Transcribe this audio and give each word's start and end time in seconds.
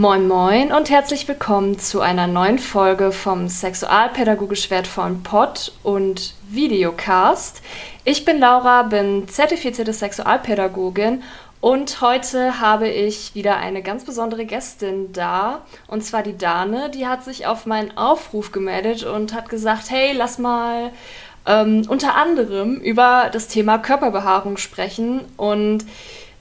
Moin 0.00 0.26
Moin 0.28 0.72
und 0.72 0.88
herzlich 0.88 1.28
willkommen 1.28 1.78
zu 1.78 2.00
einer 2.00 2.26
neuen 2.26 2.58
Folge 2.58 3.12
vom 3.12 3.48
sexualpädagogisch 3.48 4.70
wertvollen 4.70 5.22
Pod 5.22 5.72
und 5.82 6.32
Videocast. 6.48 7.60
Ich 8.06 8.24
bin 8.24 8.38
Laura, 8.38 8.84
bin 8.84 9.28
zertifizierte 9.28 9.92
Sexualpädagogin 9.92 11.22
und 11.60 12.00
heute 12.00 12.62
habe 12.62 12.88
ich 12.88 13.34
wieder 13.34 13.58
eine 13.58 13.82
ganz 13.82 14.06
besondere 14.06 14.46
Gästin 14.46 15.12
da 15.12 15.66
und 15.86 16.02
zwar 16.02 16.22
die 16.22 16.38
Dane. 16.38 16.88
Die 16.88 17.06
hat 17.06 17.22
sich 17.22 17.46
auf 17.46 17.66
meinen 17.66 17.94
Aufruf 17.98 18.52
gemeldet 18.52 19.04
und 19.04 19.34
hat 19.34 19.50
gesagt, 19.50 19.90
hey, 19.90 20.14
lass 20.14 20.38
mal 20.38 20.92
ähm, 21.44 21.82
unter 21.88 22.14
anderem 22.14 22.76
über 22.76 23.28
das 23.30 23.48
Thema 23.48 23.76
Körperbehaarung 23.76 24.56
sprechen 24.56 25.26
und 25.36 25.84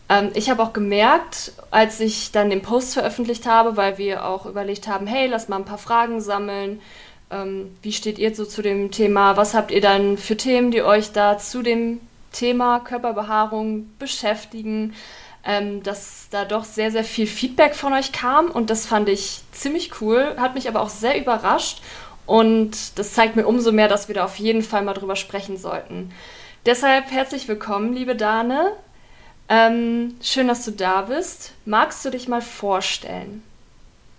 ähm, 0.09 0.31
ich 0.33 0.49
habe 0.49 0.63
auch 0.63 0.73
gemerkt, 0.73 1.53
als 1.71 1.99
ich 1.99 2.31
dann 2.31 2.49
den 2.49 2.61
Post 2.61 2.95
veröffentlicht 2.95 3.45
habe, 3.45 3.77
weil 3.77 3.97
wir 3.97 4.25
auch 4.25 4.45
überlegt 4.45 4.87
haben, 4.87 5.07
hey, 5.07 5.27
lass 5.27 5.47
mal 5.47 5.57
ein 5.57 5.65
paar 5.65 5.77
Fragen 5.77 6.19
sammeln. 6.19 6.81
Ähm, 7.31 7.77
wie 7.83 7.93
steht 7.93 8.17
ihr 8.17 8.35
so 8.35 8.45
zu 8.45 8.61
dem 8.61 8.91
Thema? 8.91 9.37
Was 9.37 9.53
habt 9.53 9.71
ihr 9.71 9.81
dann 9.81 10.17
für 10.17 10.35
Themen, 10.35 10.71
die 10.71 10.81
euch 10.81 11.11
da 11.11 11.37
zu 11.37 11.61
dem 11.61 12.01
Thema 12.31 12.79
Körperbehaarung 12.79 13.89
beschäftigen? 13.99 14.95
Ähm, 15.45 15.83
dass 15.83 16.27
da 16.31 16.43
doch 16.43 16.65
sehr, 16.65 16.91
sehr 16.91 17.05
viel 17.05 17.25
Feedback 17.25 17.73
von 17.73 17.93
euch 17.93 18.11
kam 18.11 18.51
und 18.51 18.69
das 18.69 18.85
fand 18.85 19.07
ich 19.07 19.39
ziemlich 19.53 20.01
cool, 20.01 20.35
hat 20.37 20.53
mich 20.53 20.67
aber 20.67 20.81
auch 20.81 20.89
sehr 20.89 21.17
überrascht 21.17 21.81
und 22.25 22.99
das 22.99 23.13
zeigt 23.13 23.37
mir 23.37 23.47
umso 23.47 23.71
mehr, 23.71 23.87
dass 23.87 24.09
wir 24.09 24.15
da 24.15 24.25
auf 24.25 24.35
jeden 24.35 24.61
Fall 24.63 24.83
mal 24.83 24.93
drüber 24.93 25.15
sprechen 25.15 25.57
sollten. 25.57 26.11
Deshalb 26.65 27.09
herzlich 27.09 27.47
willkommen, 27.47 27.93
liebe 27.93 28.17
Dane. 28.17 28.73
Ähm, 29.49 30.13
schön, 30.21 30.47
dass 30.47 30.63
du 30.63 30.71
da 30.71 31.01
bist. 31.01 31.53
Magst 31.65 32.05
du 32.05 32.11
dich 32.11 32.27
mal 32.27 32.41
vorstellen? 32.41 33.41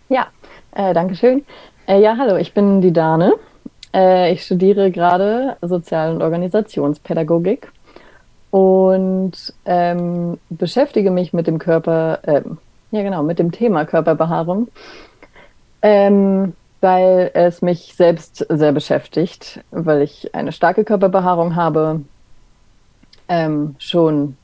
Ja, 0.08 0.26
äh, 0.72 0.92
danke 0.92 1.14
schön. 1.14 1.44
Äh, 1.86 2.00
ja, 2.00 2.16
hallo, 2.18 2.36
ich 2.36 2.52
bin 2.52 2.80
die 2.80 2.92
Dane. 2.92 3.34
Äh, 3.94 4.32
ich 4.32 4.44
studiere 4.44 4.90
gerade 4.90 5.56
Sozial- 5.62 6.12
und 6.12 6.22
Organisationspädagogik 6.22 7.70
und 8.50 9.32
ähm, 9.64 10.38
beschäftige 10.48 11.12
mich 11.12 11.32
mit 11.32 11.46
dem 11.46 11.60
Körper, 11.60 12.18
äh, 12.22 12.42
ja 12.90 13.02
genau, 13.02 13.22
mit 13.22 13.38
dem 13.38 13.52
Thema 13.52 13.84
Körperbehaarung, 13.84 14.66
ähm, 15.82 16.54
weil 16.80 17.30
es 17.34 17.62
mich 17.62 17.94
selbst 17.94 18.44
sehr 18.48 18.72
beschäftigt, 18.72 19.60
weil 19.70 20.02
ich 20.02 20.34
eine 20.34 20.50
starke 20.50 20.82
Körperbehaarung 20.82 21.54
habe, 21.54 22.00
ähm, 23.28 23.76
schon 23.78 24.36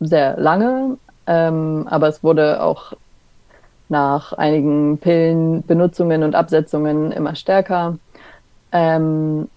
sehr 0.00 0.36
lange, 0.38 0.96
ähm, 1.26 1.86
aber 1.88 2.08
es 2.08 2.22
wurde 2.22 2.62
auch 2.62 2.94
nach 3.88 4.32
einigen 4.32 4.98
Pillenbenutzungen 4.98 6.22
und 6.22 6.34
Absetzungen 6.34 7.12
immer 7.12 7.34
stärker. 7.34 7.98
Ähm, 8.72 9.48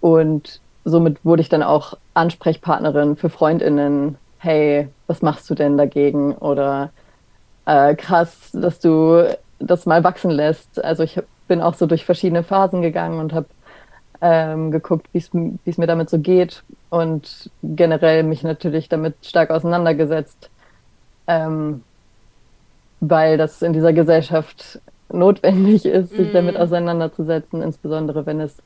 und 0.00 0.60
somit 0.84 1.24
wurde 1.24 1.42
ich 1.42 1.48
dann 1.48 1.62
auch 1.62 1.94
Ansprechpartnerin 2.14 3.16
für 3.16 3.28
Freundinnen. 3.28 4.16
Hey, 4.38 4.88
was 5.06 5.22
machst 5.22 5.48
du 5.48 5.54
denn 5.54 5.76
dagegen? 5.76 6.34
Oder 6.34 6.90
äh, 7.66 7.94
krass, 7.94 8.50
dass 8.52 8.80
du 8.80 9.36
das 9.58 9.86
mal 9.86 10.02
wachsen 10.02 10.30
lässt. 10.30 10.82
Also 10.82 11.02
ich 11.02 11.20
bin 11.46 11.60
auch 11.60 11.74
so 11.74 11.86
durch 11.86 12.04
verschiedene 12.04 12.42
Phasen 12.42 12.82
gegangen 12.82 13.20
und 13.20 13.32
habe 13.32 13.46
ähm, 14.22 14.70
geguckt, 14.70 15.08
wie 15.12 15.18
es 15.18 15.78
mir 15.78 15.86
damit 15.86 16.08
so 16.08 16.18
geht 16.18 16.62
und 16.90 17.50
generell 17.62 18.22
mich 18.22 18.44
natürlich 18.44 18.88
damit 18.88 19.16
stark 19.22 19.50
auseinandergesetzt, 19.50 20.48
ähm, 21.26 21.82
weil 23.00 23.36
das 23.36 23.60
in 23.62 23.72
dieser 23.72 23.92
Gesellschaft 23.92 24.80
notwendig 25.12 25.84
ist, 25.84 26.10
sich 26.10 26.30
mm. 26.30 26.34
damit 26.34 26.56
auseinanderzusetzen, 26.56 27.62
insbesondere 27.62 28.24
wenn 28.24 28.40
es 28.40 28.56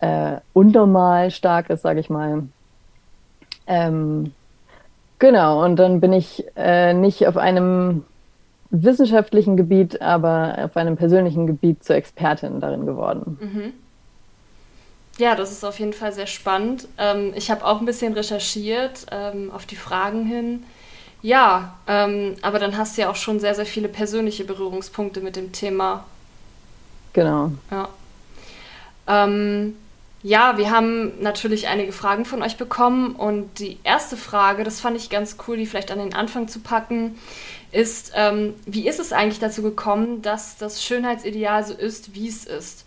äh, 0.00 0.38
unnormal 0.52 1.30
stark 1.30 1.70
ist, 1.70 1.82
sage 1.82 2.00
ich 2.00 2.10
mal. 2.10 2.42
Ähm, 3.68 4.32
genau, 5.20 5.64
und 5.64 5.76
dann 5.76 6.00
bin 6.00 6.12
ich 6.12 6.44
äh, 6.56 6.92
nicht 6.92 7.28
auf 7.28 7.36
einem 7.36 8.04
wissenschaftlichen 8.70 9.56
Gebiet, 9.56 10.02
aber 10.02 10.58
auf 10.64 10.76
einem 10.76 10.96
persönlichen 10.96 11.46
Gebiet 11.46 11.84
zur 11.84 11.94
Expertin 11.94 12.58
darin 12.58 12.86
geworden. 12.86 13.38
Mhm. 13.40 13.83
Ja, 15.18 15.36
das 15.36 15.52
ist 15.52 15.64
auf 15.64 15.78
jeden 15.78 15.92
Fall 15.92 16.12
sehr 16.12 16.26
spannend. 16.26 16.88
Ähm, 16.98 17.32
ich 17.36 17.50
habe 17.50 17.64
auch 17.64 17.80
ein 17.80 17.86
bisschen 17.86 18.12
recherchiert 18.14 19.06
ähm, 19.12 19.50
auf 19.52 19.64
die 19.66 19.76
Fragen 19.76 20.26
hin. 20.26 20.64
Ja, 21.22 21.78
ähm, 21.86 22.34
aber 22.42 22.58
dann 22.58 22.76
hast 22.76 22.96
du 22.96 23.02
ja 23.02 23.10
auch 23.10 23.16
schon 23.16 23.40
sehr, 23.40 23.54
sehr 23.54 23.64
viele 23.64 23.88
persönliche 23.88 24.44
Berührungspunkte 24.44 25.20
mit 25.20 25.36
dem 25.36 25.52
Thema. 25.52 26.04
Genau. 27.12 27.52
Ja. 27.70 27.88
Ähm, 29.06 29.76
ja, 30.22 30.58
wir 30.58 30.70
haben 30.70 31.20
natürlich 31.20 31.68
einige 31.68 31.92
Fragen 31.92 32.24
von 32.24 32.42
euch 32.42 32.56
bekommen 32.56 33.14
und 33.14 33.58
die 33.58 33.78
erste 33.84 34.16
Frage, 34.16 34.64
das 34.64 34.80
fand 34.80 34.96
ich 34.96 35.10
ganz 35.10 35.36
cool, 35.46 35.56
die 35.56 35.66
vielleicht 35.66 35.90
an 35.90 35.98
den 35.98 36.14
Anfang 36.14 36.48
zu 36.48 36.60
packen, 36.60 37.18
ist, 37.72 38.12
ähm, 38.14 38.54
wie 38.66 38.88
ist 38.88 39.00
es 39.00 39.12
eigentlich 39.12 39.38
dazu 39.38 39.62
gekommen, 39.62 40.22
dass 40.22 40.56
das 40.56 40.82
Schönheitsideal 40.82 41.64
so 41.64 41.74
ist, 41.74 42.14
wie 42.14 42.28
es 42.28 42.44
ist? 42.44 42.83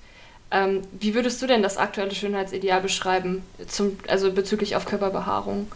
Ähm, 0.50 0.82
wie 0.98 1.14
würdest 1.14 1.42
du 1.42 1.48
denn 1.48 1.62
das 1.62 1.78
aktuelle 1.78 2.12
Schönheitsideal 2.12 2.82
beschreiben, 2.82 3.44
zum, 3.68 3.98
also 4.08 4.32
bezüglich 4.32 4.76
auf 4.76 4.86
Körperbehaarung? 4.86 5.68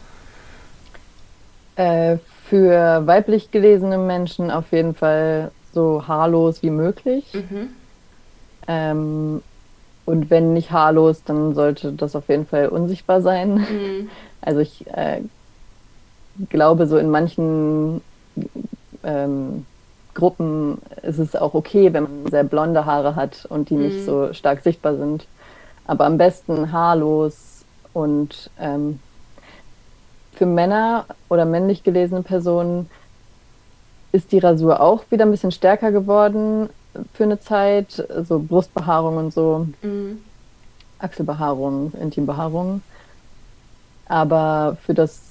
Äh, 1.76 2.18
für 2.50 3.06
weiblich 3.06 3.52
gelesene 3.52 3.98
Menschen 3.98 4.52
auf 4.52 4.72
jeden 4.72 4.94
Fall 4.94 5.52
so 5.74 6.08
haarlos 6.08 6.64
wie 6.64 6.70
möglich. 6.70 7.26
Mhm. 7.34 7.70
Ähm, 8.68 9.42
und 10.06 10.30
wenn 10.30 10.54
nicht 10.54 10.72
haarlos, 10.72 11.24
dann 11.24 11.56
sollte 11.56 11.94
das 11.94 12.16
auf 12.16 12.28
jeden 12.30 12.46
Fall 12.46 12.68
unsichtbar 12.70 13.22
sein. 13.22 13.56
Mhm. 13.56 14.10
Also 14.44 14.60
ich 14.60 14.88
äh, 14.88 15.22
glaube, 16.50 16.88
so 16.88 16.98
in 16.98 17.12
manchen 17.12 18.02
ähm, 19.04 19.68
Gruppen 20.14 20.80
ist 21.04 21.20
es 21.20 21.36
auch 21.36 21.54
okay, 21.54 21.94
wenn 21.94 22.04
man 22.04 22.32
sehr 22.32 22.44
blonde 22.44 22.86
Haare 22.86 23.16
hat 23.16 23.46
und 23.50 23.70
die 23.70 23.76
mhm. 23.76 23.84
nicht 23.84 24.06
so 24.06 24.34
stark 24.34 24.62
sichtbar 24.62 24.98
sind. 24.98 25.26
Aber 25.86 26.06
am 26.06 26.18
besten 26.18 26.72
haarlos 26.72 27.64
und 27.94 28.50
ähm, 28.60 29.00
für 30.34 30.46
Männer 30.46 31.06
oder 31.30 31.46
männlich 31.46 31.84
gelesene 31.84 32.24
Personen 32.24 32.90
ist 34.12 34.32
die 34.32 34.40
Rasur 34.40 34.82
auch 34.82 35.04
wieder 35.10 35.26
ein 35.26 35.32
bisschen 35.32 35.52
stärker 35.52 35.92
geworden 35.92 36.70
für 37.14 37.24
eine 37.24 37.40
Zeit. 37.40 38.06
So 38.24 38.40
Brustbehaarung 38.40 39.18
und 39.18 39.34
so, 39.34 39.68
mhm. 39.82 40.22
Achselbehaarung, 41.00 41.94
Intimbehaarung. 42.00 42.82
Aber 44.08 44.78
für 44.86 44.94
das 44.94 45.31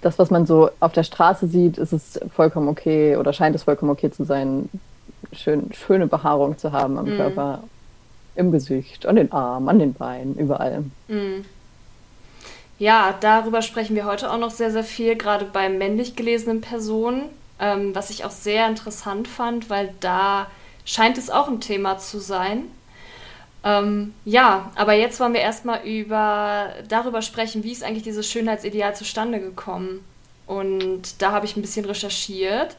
das, 0.00 0.18
was 0.18 0.30
man 0.30 0.46
so 0.46 0.70
auf 0.80 0.92
der 0.92 1.02
Straße 1.02 1.46
sieht, 1.46 1.78
ist 1.78 1.92
es 1.92 2.20
vollkommen 2.34 2.68
okay 2.68 3.16
oder 3.16 3.32
scheint 3.32 3.54
es 3.54 3.64
vollkommen 3.64 3.90
okay 3.90 4.10
zu 4.10 4.24
sein, 4.24 4.68
schön, 5.32 5.70
schöne 5.72 6.06
Behaarung 6.06 6.58
zu 6.58 6.72
haben 6.72 6.98
am 6.98 7.06
mm. 7.06 7.16
Körper, 7.16 7.62
im 8.34 8.52
Gesicht, 8.52 9.06
an 9.06 9.16
den 9.16 9.32
Armen, 9.32 9.68
an 9.68 9.78
den 9.78 9.94
Beinen, 9.94 10.36
überall. 10.36 10.84
Mm. 11.08 11.44
Ja, 12.78 13.14
darüber 13.20 13.60
sprechen 13.60 13.94
wir 13.94 14.06
heute 14.06 14.32
auch 14.32 14.38
noch 14.38 14.50
sehr, 14.50 14.70
sehr 14.70 14.84
viel, 14.84 15.16
gerade 15.16 15.44
bei 15.44 15.68
männlich 15.68 16.16
gelesenen 16.16 16.62
Personen, 16.62 17.24
ähm, 17.58 17.94
was 17.94 18.08
ich 18.08 18.24
auch 18.24 18.30
sehr 18.30 18.66
interessant 18.66 19.28
fand, 19.28 19.68
weil 19.68 19.92
da 20.00 20.46
scheint 20.86 21.18
es 21.18 21.28
auch 21.28 21.48
ein 21.48 21.60
Thema 21.60 21.98
zu 21.98 22.18
sein. 22.18 22.62
Ähm, 23.62 24.14
ja, 24.24 24.70
aber 24.74 24.94
jetzt 24.94 25.20
wollen 25.20 25.34
wir 25.34 25.40
erstmal 25.40 25.82
über, 25.84 26.72
darüber 26.88 27.22
sprechen, 27.22 27.62
wie 27.62 27.72
ist 27.72 27.84
eigentlich 27.84 28.04
dieses 28.04 28.30
Schönheitsideal 28.30 28.94
zustande 28.94 29.40
gekommen. 29.40 30.04
Und 30.46 31.22
da 31.22 31.32
habe 31.32 31.46
ich 31.46 31.56
ein 31.56 31.62
bisschen 31.62 31.84
recherchiert. 31.84 32.76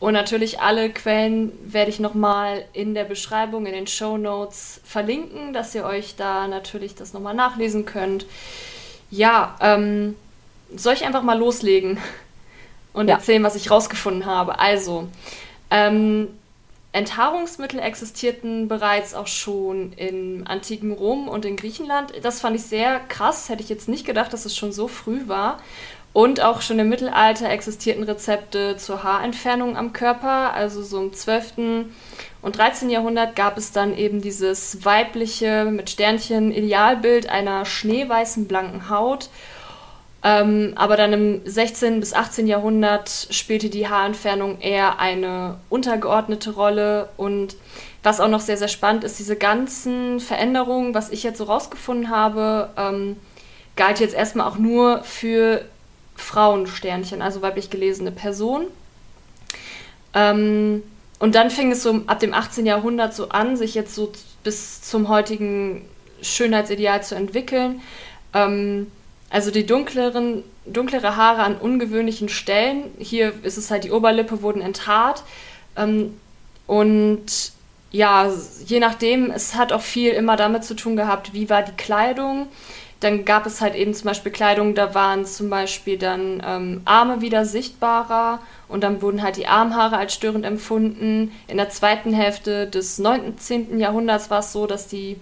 Und 0.00 0.12
natürlich 0.12 0.60
alle 0.60 0.90
Quellen 0.90 1.52
werde 1.64 1.90
ich 1.90 1.98
nochmal 1.98 2.64
in 2.72 2.94
der 2.94 3.04
Beschreibung, 3.04 3.66
in 3.66 3.72
den 3.72 3.88
Show 3.88 4.16
Notes 4.16 4.80
verlinken, 4.84 5.52
dass 5.52 5.74
ihr 5.74 5.84
euch 5.84 6.14
da 6.14 6.46
natürlich 6.46 6.94
das 6.94 7.12
nochmal 7.12 7.34
nachlesen 7.34 7.84
könnt. 7.84 8.26
Ja, 9.10 9.56
ähm, 9.60 10.14
soll 10.76 10.94
ich 10.94 11.04
einfach 11.04 11.22
mal 11.22 11.38
loslegen 11.38 11.98
und 12.92 13.08
ja. 13.08 13.16
erzählen, 13.16 13.42
was 13.42 13.56
ich 13.56 13.70
rausgefunden 13.70 14.26
habe? 14.26 14.60
Also, 14.60 15.08
ähm, 15.70 16.28
Enthaarungsmittel 16.92 17.80
existierten 17.80 18.66
bereits 18.66 19.14
auch 19.14 19.26
schon 19.26 19.92
im 19.92 20.44
antiken 20.46 20.92
Rom 20.92 21.28
und 21.28 21.44
in 21.44 21.56
Griechenland. 21.56 22.12
Das 22.22 22.40
fand 22.40 22.56
ich 22.56 22.62
sehr 22.62 23.00
krass, 23.08 23.48
hätte 23.48 23.62
ich 23.62 23.68
jetzt 23.68 23.88
nicht 23.88 24.06
gedacht, 24.06 24.32
dass 24.32 24.46
es 24.46 24.56
schon 24.56 24.72
so 24.72 24.88
früh 24.88 25.28
war. 25.28 25.58
Und 26.14 26.40
auch 26.40 26.62
schon 26.62 26.78
im 26.78 26.88
Mittelalter 26.88 27.50
existierten 27.50 28.02
Rezepte 28.02 28.78
zur 28.78 29.02
Haarentfernung 29.02 29.76
am 29.76 29.92
Körper. 29.92 30.54
Also 30.54 30.82
so 30.82 30.98
im 31.00 31.12
12. 31.12 31.86
und 32.40 32.56
13. 32.56 32.88
Jahrhundert 32.88 33.36
gab 33.36 33.58
es 33.58 33.72
dann 33.72 33.96
eben 33.96 34.22
dieses 34.22 34.84
weibliche 34.84 35.66
mit 35.66 35.90
Sternchen 35.90 36.50
Idealbild 36.50 37.28
einer 37.28 37.66
schneeweißen 37.66 38.48
blanken 38.48 38.88
Haut. 38.88 39.28
Ähm, 40.24 40.72
aber 40.74 40.96
dann 40.96 41.12
im 41.12 41.40
16. 41.44 42.00
bis 42.00 42.12
18. 42.12 42.46
Jahrhundert 42.46 43.28
spielte 43.30 43.70
die 43.70 43.88
Haarentfernung 43.88 44.60
eher 44.60 44.98
eine 44.98 45.58
untergeordnete 45.68 46.52
Rolle. 46.52 47.08
Und 47.16 47.56
was 48.02 48.20
auch 48.20 48.28
noch 48.28 48.40
sehr, 48.40 48.56
sehr 48.56 48.68
spannend 48.68 49.04
ist, 49.04 49.18
diese 49.18 49.36
ganzen 49.36 50.18
Veränderungen, 50.18 50.94
was 50.94 51.10
ich 51.10 51.22
jetzt 51.22 51.38
so 51.38 51.44
rausgefunden 51.44 52.10
habe, 52.10 52.70
ähm, 52.76 53.16
galt 53.76 54.00
jetzt 54.00 54.14
erstmal 54.14 54.48
auch 54.48 54.58
nur 54.58 55.04
für 55.04 55.64
Frauensternchen, 56.16 57.22
also 57.22 57.42
weiblich 57.42 57.70
gelesene 57.70 58.10
Personen. 58.10 58.66
Ähm, 60.14 60.82
und 61.20 61.34
dann 61.34 61.50
fing 61.50 61.70
es 61.70 61.82
so 61.82 62.02
ab 62.06 62.18
dem 62.18 62.34
18. 62.34 62.66
Jahrhundert 62.66 63.14
so 63.14 63.28
an, 63.28 63.56
sich 63.56 63.74
jetzt 63.74 63.94
so 63.94 64.12
bis 64.42 64.82
zum 64.82 65.08
heutigen 65.08 65.84
Schönheitsideal 66.22 67.02
zu 67.02 67.14
entwickeln. 67.14 67.80
Ähm, 68.34 68.88
also 69.30 69.50
die 69.50 69.66
dunkleren, 69.66 70.42
dunklere 70.64 71.16
Haare 71.16 71.42
an 71.42 71.56
ungewöhnlichen 71.56 72.28
Stellen. 72.28 72.84
Hier 72.98 73.32
ist 73.42 73.58
es 73.58 73.70
halt, 73.70 73.84
die 73.84 73.90
Oberlippe 73.90 74.42
wurden 74.42 74.62
enthaart. 74.62 75.22
Ähm, 75.76 76.18
und 76.66 77.52
ja, 77.90 78.30
je 78.66 78.80
nachdem, 78.80 79.30
es 79.30 79.54
hat 79.54 79.72
auch 79.72 79.80
viel 79.80 80.12
immer 80.12 80.36
damit 80.36 80.64
zu 80.64 80.74
tun 80.74 80.96
gehabt, 80.96 81.32
wie 81.34 81.50
war 81.50 81.62
die 81.62 81.72
Kleidung. 81.72 82.48
Dann 83.00 83.24
gab 83.24 83.46
es 83.46 83.60
halt 83.60 83.76
eben 83.76 83.94
zum 83.94 84.06
Beispiel 84.06 84.32
Kleidung, 84.32 84.74
da 84.74 84.92
waren 84.94 85.24
zum 85.24 85.50
Beispiel 85.50 85.98
dann 85.98 86.42
ähm, 86.44 86.82
Arme 86.84 87.20
wieder 87.20 87.44
sichtbarer 87.44 88.40
und 88.66 88.82
dann 88.82 89.00
wurden 89.02 89.22
halt 89.22 89.36
die 89.36 89.46
Armhaare 89.46 89.98
als 89.98 90.14
störend 90.14 90.44
empfunden. 90.44 91.32
In 91.46 91.58
der 91.58 91.70
zweiten 91.70 92.12
Hälfte 92.12 92.66
des 92.66 92.98
19. 92.98 93.78
Jahrhunderts 93.78 94.30
war 94.30 94.40
es 94.40 94.52
so, 94.52 94.66
dass 94.66 94.88
die 94.88 95.16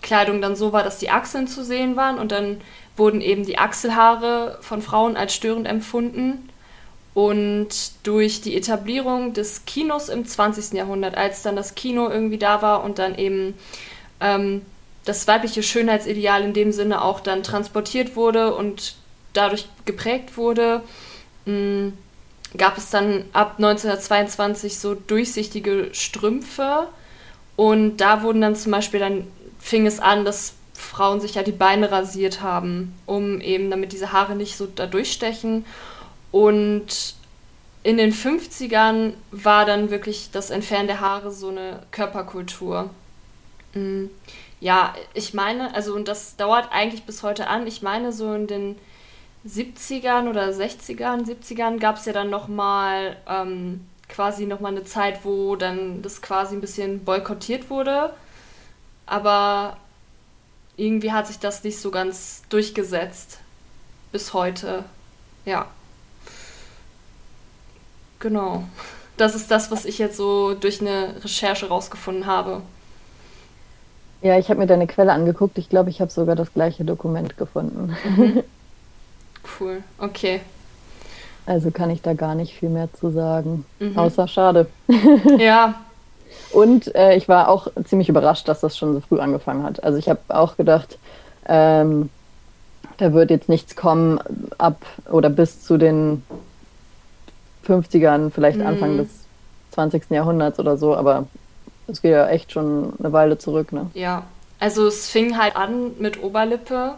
Kleidung 0.00 0.40
dann 0.40 0.56
so 0.56 0.72
war, 0.72 0.82
dass 0.82 0.98
die 0.98 1.10
Achseln 1.10 1.46
zu 1.46 1.62
sehen 1.62 1.96
waren 1.96 2.18
und 2.18 2.32
dann 2.32 2.60
wurden 2.96 3.20
eben 3.20 3.44
die 3.44 3.58
Achselhaare 3.58 4.58
von 4.60 4.82
Frauen 4.82 5.16
als 5.16 5.34
störend 5.34 5.66
empfunden. 5.66 6.48
Und 7.14 7.68
durch 8.02 8.40
die 8.40 8.56
Etablierung 8.56 9.34
des 9.34 9.64
Kinos 9.66 10.08
im 10.08 10.26
20. 10.26 10.72
Jahrhundert, 10.72 11.16
als 11.16 11.42
dann 11.42 11.54
das 11.54 11.76
Kino 11.76 12.08
irgendwie 12.08 12.38
da 12.38 12.60
war 12.60 12.82
und 12.82 12.98
dann 12.98 13.16
eben 13.16 13.54
ähm, 14.20 14.62
das 15.04 15.28
weibliche 15.28 15.62
Schönheitsideal 15.62 16.42
in 16.42 16.54
dem 16.54 16.72
Sinne 16.72 17.02
auch 17.02 17.20
dann 17.20 17.42
transportiert 17.44 18.16
wurde 18.16 18.54
und 18.54 18.96
dadurch 19.32 19.68
geprägt 19.84 20.36
wurde, 20.36 20.82
mh, 21.44 21.52
mm, 21.52 21.98
gab 22.56 22.78
es 22.78 22.90
dann 22.90 23.24
ab 23.32 23.54
1922 23.58 24.78
so 24.78 24.94
durchsichtige 24.94 25.88
Strümpfe 25.92 26.86
und 27.56 27.96
da 27.98 28.22
wurden 28.22 28.40
dann 28.40 28.56
zum 28.56 28.72
Beispiel 28.72 29.00
dann 29.00 29.26
fing 29.58 29.86
es 29.86 29.98
an, 29.98 30.24
dass 30.24 30.54
Frauen 30.74 31.20
sich 31.20 31.34
ja 31.34 31.42
die 31.42 31.52
Beine 31.52 31.90
rasiert 31.90 32.42
haben, 32.42 32.94
um 33.06 33.40
eben 33.40 33.70
damit 33.70 33.92
diese 33.92 34.12
Haare 34.12 34.34
nicht 34.34 34.56
so 34.56 34.66
da 34.66 34.86
durchstechen 34.86 35.64
und 36.30 37.14
in 37.82 37.96
den 37.96 38.12
50ern 38.12 39.12
war 39.30 39.66
dann 39.66 39.90
wirklich 39.90 40.30
das 40.32 40.50
Entfernen 40.50 40.88
der 40.88 41.00
Haare 41.00 41.30
so 41.30 41.48
eine 41.48 41.82
Körperkultur. 41.90 42.90
Mhm 43.74 44.10
ja, 44.64 44.94
ich 45.12 45.34
meine, 45.34 45.74
also 45.74 45.94
und 45.94 46.08
das 46.08 46.36
dauert 46.36 46.72
eigentlich 46.72 47.04
bis 47.04 47.22
heute 47.22 47.48
an. 47.48 47.66
Ich 47.66 47.82
meine, 47.82 48.12
so 48.12 48.32
in 48.32 48.46
den 48.46 48.76
70ern 49.46 50.26
oder 50.30 50.48
60ern, 50.48 51.26
70ern 51.26 51.78
gab 51.78 51.98
es 51.98 52.06
ja 52.06 52.14
dann 52.14 52.30
nochmal 52.30 53.18
ähm, 53.28 53.86
quasi 54.08 54.46
nochmal 54.46 54.72
eine 54.72 54.84
Zeit, 54.84 55.22
wo 55.22 55.54
dann 55.56 56.00
das 56.00 56.22
quasi 56.22 56.56
ein 56.56 56.62
bisschen 56.62 57.04
boykottiert 57.04 57.68
wurde. 57.68 58.14
Aber 59.04 59.76
irgendwie 60.76 61.12
hat 61.12 61.26
sich 61.26 61.38
das 61.38 61.64
nicht 61.64 61.78
so 61.78 61.90
ganz 61.90 62.42
durchgesetzt. 62.48 63.38
Bis 64.12 64.32
heute. 64.32 64.84
Ja. 65.44 65.66
Genau. 68.20 68.64
Das 69.16 69.34
ist 69.34 69.50
das, 69.50 69.70
was 69.70 69.84
ich 69.84 69.98
jetzt 69.98 70.16
so 70.16 70.54
durch 70.54 70.80
eine 70.80 71.14
Recherche 71.22 71.68
rausgefunden 71.68 72.26
habe. 72.26 72.62
Ja, 74.22 74.38
ich 74.38 74.48
habe 74.48 74.60
mir 74.60 74.66
deine 74.66 74.86
Quelle 74.86 75.12
angeguckt. 75.12 75.58
Ich 75.58 75.68
glaube, 75.68 75.90
ich 75.90 76.00
habe 76.00 76.10
sogar 76.10 76.34
das 76.34 76.52
gleiche 76.52 76.84
Dokument 76.84 77.36
gefunden. 77.36 77.96
Mhm. 78.04 78.42
Cool, 79.60 79.82
okay. 79.98 80.40
Also 81.44 81.70
kann 81.70 81.90
ich 81.90 82.00
da 82.00 82.14
gar 82.14 82.34
nicht 82.34 82.54
viel 82.54 82.70
mehr 82.70 82.88
zu 82.94 83.10
sagen. 83.10 83.66
Mhm. 83.78 83.98
Außer 83.98 84.26
schade. 84.26 84.66
Ja. 85.38 85.74
Und 86.54 86.94
äh, 86.94 87.16
ich 87.16 87.28
war 87.28 87.48
auch 87.48 87.66
ziemlich 87.84 88.08
überrascht, 88.08 88.46
dass 88.46 88.60
das 88.60 88.78
schon 88.78 88.94
so 88.94 89.00
früh 89.00 89.18
angefangen 89.18 89.64
hat. 89.64 89.82
Also 89.82 89.98
ich 89.98 90.08
habe 90.08 90.20
auch 90.28 90.56
gedacht, 90.56 90.98
ähm, 91.46 92.10
da 92.98 93.12
wird 93.12 93.30
jetzt 93.30 93.48
nichts 93.48 93.74
kommen 93.74 94.20
ab 94.56 94.80
oder 95.10 95.30
bis 95.30 95.64
zu 95.64 95.78
den 95.78 96.22
50ern, 97.66 98.30
vielleicht 98.30 98.58
mhm. 98.58 98.66
Anfang 98.68 98.96
des 98.98 99.08
20. 99.72 100.10
Jahrhunderts 100.10 100.60
oder 100.60 100.76
so, 100.76 100.94
aber 100.94 101.26
das 101.88 102.02
geht 102.02 102.12
ja 102.12 102.28
echt 102.28 102.52
schon 102.52 102.92
eine 103.00 103.12
Weile 103.12 103.36
zurück, 103.36 103.72
ne? 103.72 103.90
Ja. 103.94 104.22
Also 104.60 104.86
es 104.86 105.10
fing 105.10 105.36
halt 105.36 105.56
an 105.56 105.98
mit 105.98 106.22
Oberlippe 106.22 106.92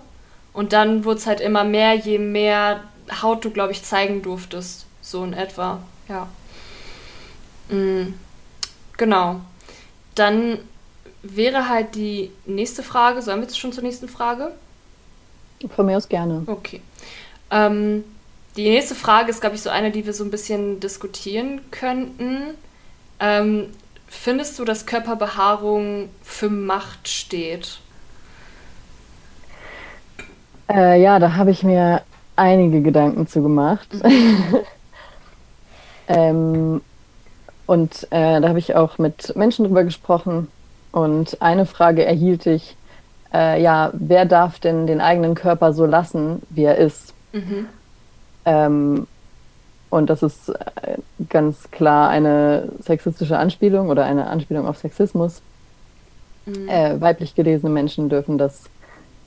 und 0.52 0.74
dann 0.74 1.06
wurde 1.06 1.16
es 1.16 1.26
halt 1.26 1.40
immer 1.40 1.64
mehr, 1.64 1.94
je 1.94 2.18
mehr 2.18 2.80
Haut 3.22 3.44
du, 3.44 3.50
glaube 3.50 3.72
ich, 3.72 3.84
zeigen 3.84 4.20
durftest. 4.20 4.84
So 5.00 5.24
in 5.24 5.32
etwa, 5.32 5.78
ja. 6.08 6.28
Mhm. 7.70 8.14
Genau. 8.96 9.40
Dann 10.14 10.58
wäre 11.22 11.68
halt 11.68 11.94
die 11.94 12.30
nächste 12.46 12.82
Frage, 12.82 13.22
sollen 13.22 13.38
wir 13.40 13.44
jetzt 13.44 13.58
schon 13.58 13.72
zur 13.72 13.82
nächsten 13.82 14.08
Frage? 14.08 14.52
Von 15.74 15.86
mir 15.86 15.96
aus 15.96 16.08
gerne. 16.08 16.42
Okay. 16.46 16.80
Ähm, 17.50 18.04
die 18.56 18.68
nächste 18.68 18.94
Frage 18.94 19.30
ist, 19.30 19.40
glaube 19.40 19.56
ich, 19.56 19.62
so 19.62 19.70
eine, 19.70 19.90
die 19.90 20.06
wir 20.06 20.12
so 20.12 20.24
ein 20.24 20.30
bisschen 20.30 20.80
diskutieren 20.80 21.60
könnten. 21.70 22.54
Ähm, 23.20 23.68
Findest 24.08 24.58
du, 24.58 24.64
dass 24.64 24.86
Körperbehaarung 24.86 26.08
für 26.22 26.48
Macht 26.48 27.08
steht? 27.08 27.80
Äh, 30.70 31.00
ja, 31.00 31.18
da 31.18 31.34
habe 31.34 31.50
ich 31.50 31.62
mir 31.62 32.02
einige 32.36 32.82
Gedanken 32.82 33.26
zu 33.26 33.42
gemacht. 33.42 33.88
Mhm. 33.92 34.56
ähm, 36.08 36.80
und 37.66 38.04
äh, 38.10 38.40
da 38.40 38.48
habe 38.48 38.58
ich 38.58 38.74
auch 38.74 38.98
mit 38.98 39.34
Menschen 39.36 39.64
drüber 39.64 39.84
gesprochen. 39.84 40.48
Und 40.92 41.42
eine 41.42 41.66
Frage 41.66 42.04
erhielt 42.04 42.46
ich, 42.46 42.76
äh, 43.34 43.60
ja, 43.60 43.90
wer 43.92 44.24
darf 44.24 44.60
denn 44.60 44.86
den 44.86 45.00
eigenen 45.00 45.34
Körper 45.34 45.72
so 45.72 45.84
lassen, 45.84 46.42
wie 46.50 46.64
er 46.64 46.76
ist? 46.76 47.12
Mhm. 47.32 47.66
Ähm, 48.44 49.06
und 49.90 50.10
das 50.10 50.22
ist 50.22 50.48
äh, 50.48 50.98
ganz 51.28 51.70
klar 51.70 52.08
eine 52.08 52.68
sexistische 52.80 53.38
Anspielung 53.38 53.88
oder 53.88 54.04
eine 54.04 54.28
Anspielung 54.28 54.66
auf 54.66 54.78
Sexismus. 54.78 55.42
Mhm. 56.46 56.68
Äh, 56.68 57.00
weiblich 57.00 57.34
gelesene 57.34 57.72
Menschen 57.72 58.08
dürfen 58.08 58.38
das 58.38 58.64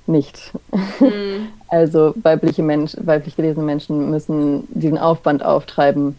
nicht. 0.07 0.53
Mhm. 0.99 1.47
Also 1.71 2.15
weibliche 2.23 2.63
Mensch, 2.63 2.97
weiblich 2.99 3.35
gelesene 3.35 3.63
Menschen 3.63 4.09
müssen 4.09 4.67
diesen 4.69 4.97
Aufwand 4.97 5.45
auftreiben, 5.45 6.17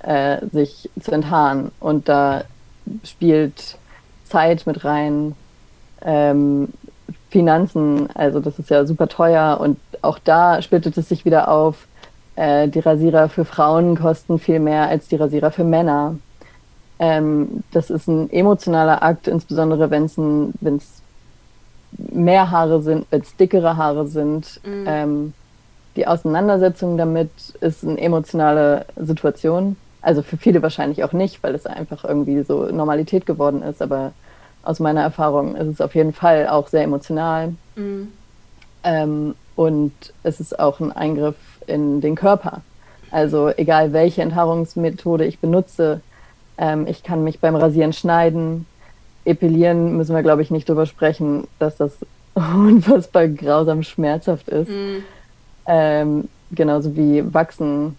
äh, 0.00 0.38
sich 0.52 0.90
zu 1.00 1.12
enthaaren. 1.12 1.70
Und 1.80 2.08
da 2.08 2.44
spielt 3.04 3.76
Zeit 4.24 4.66
mit 4.66 4.84
rein, 4.84 5.34
ähm, 6.02 6.68
Finanzen, 7.30 8.08
also 8.14 8.40
das 8.40 8.58
ist 8.58 8.70
ja 8.70 8.86
super 8.86 9.08
teuer 9.08 9.58
und 9.60 9.78
auch 10.00 10.18
da 10.18 10.62
splittet 10.62 10.96
es 10.96 11.08
sich 11.08 11.24
wieder 11.24 11.50
auf 11.50 11.86
äh, 12.36 12.68
die 12.68 12.78
Rasierer 12.78 13.28
für 13.28 13.44
Frauen 13.44 13.98
kosten 13.98 14.38
viel 14.38 14.60
mehr 14.60 14.88
als 14.88 15.08
die 15.08 15.16
Rasierer 15.16 15.50
für 15.50 15.64
Männer. 15.64 16.16
Ähm, 16.98 17.62
das 17.72 17.90
ist 17.90 18.08
ein 18.08 18.30
emotionaler 18.30 19.02
Akt, 19.02 19.28
insbesondere 19.28 19.90
wenn 19.90 20.04
es 20.04 21.02
mehr 21.92 22.50
Haare 22.50 22.82
sind, 22.82 23.06
wenn 23.10 23.22
es 23.22 23.36
dickere 23.36 23.76
Haare 23.76 24.06
sind. 24.06 24.60
Mhm. 24.64 24.84
Ähm, 24.86 25.34
die 25.96 26.06
Auseinandersetzung 26.06 26.96
damit 26.96 27.30
ist 27.60 27.84
eine 27.84 28.00
emotionale 28.00 28.86
Situation. 28.96 29.76
Also 30.08 30.22
für 30.22 30.38
viele 30.38 30.62
wahrscheinlich 30.62 31.04
auch 31.04 31.12
nicht, 31.12 31.42
weil 31.42 31.54
es 31.54 31.66
einfach 31.66 32.02
irgendwie 32.02 32.42
so 32.42 32.64
Normalität 32.72 33.26
geworden 33.26 33.60
ist. 33.60 33.82
Aber 33.82 34.12
aus 34.62 34.80
meiner 34.80 35.02
Erfahrung 35.02 35.54
ist 35.54 35.66
es 35.66 35.80
auf 35.82 35.94
jeden 35.94 36.14
Fall 36.14 36.48
auch 36.48 36.68
sehr 36.68 36.82
emotional. 36.82 37.52
Mhm. 37.76 38.08
Ähm, 38.84 39.34
und 39.54 39.92
es 40.22 40.40
ist 40.40 40.58
auch 40.58 40.80
ein 40.80 40.92
Eingriff 40.92 41.36
in 41.66 42.00
den 42.00 42.14
Körper. 42.14 42.62
Also 43.10 43.50
egal 43.54 43.92
welche 43.92 44.22
Enthaarungsmethode 44.22 45.26
ich 45.26 45.40
benutze, 45.40 46.00
ähm, 46.56 46.86
ich 46.86 47.02
kann 47.02 47.22
mich 47.22 47.40
beim 47.40 47.54
Rasieren 47.54 47.92
schneiden. 47.92 48.64
Epilieren 49.26 49.98
müssen 49.98 50.16
wir, 50.16 50.22
glaube 50.22 50.40
ich, 50.40 50.50
nicht 50.50 50.70
drüber 50.70 50.86
sprechen, 50.86 51.46
dass 51.58 51.76
das 51.76 51.98
unfassbar 52.32 53.28
grausam 53.28 53.82
schmerzhaft 53.82 54.48
ist. 54.48 54.70
Mhm. 54.70 55.04
Ähm, 55.66 56.28
genauso 56.50 56.96
wie 56.96 57.22
Wachsen. 57.34 57.98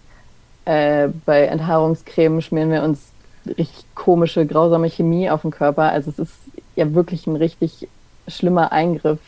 Äh, 0.70 1.10
bei 1.26 1.46
Enthaarungscreme 1.46 2.42
schmieren 2.42 2.72
wir 2.72 2.84
uns 2.84 3.12
richtig 3.46 3.86
komische, 3.96 4.46
grausame 4.46 4.90
Chemie 4.90 5.30
auf 5.30 5.42
den 5.42 5.52
Körper. 5.52 5.92
Also 5.92 6.12
es 6.12 6.20
ist 6.20 6.36
ja 6.76 6.94
wirklich 6.94 7.26
ein 7.26 7.36
richtig 7.36 7.88
schlimmer 8.28 8.72
Eingriff 8.72 9.20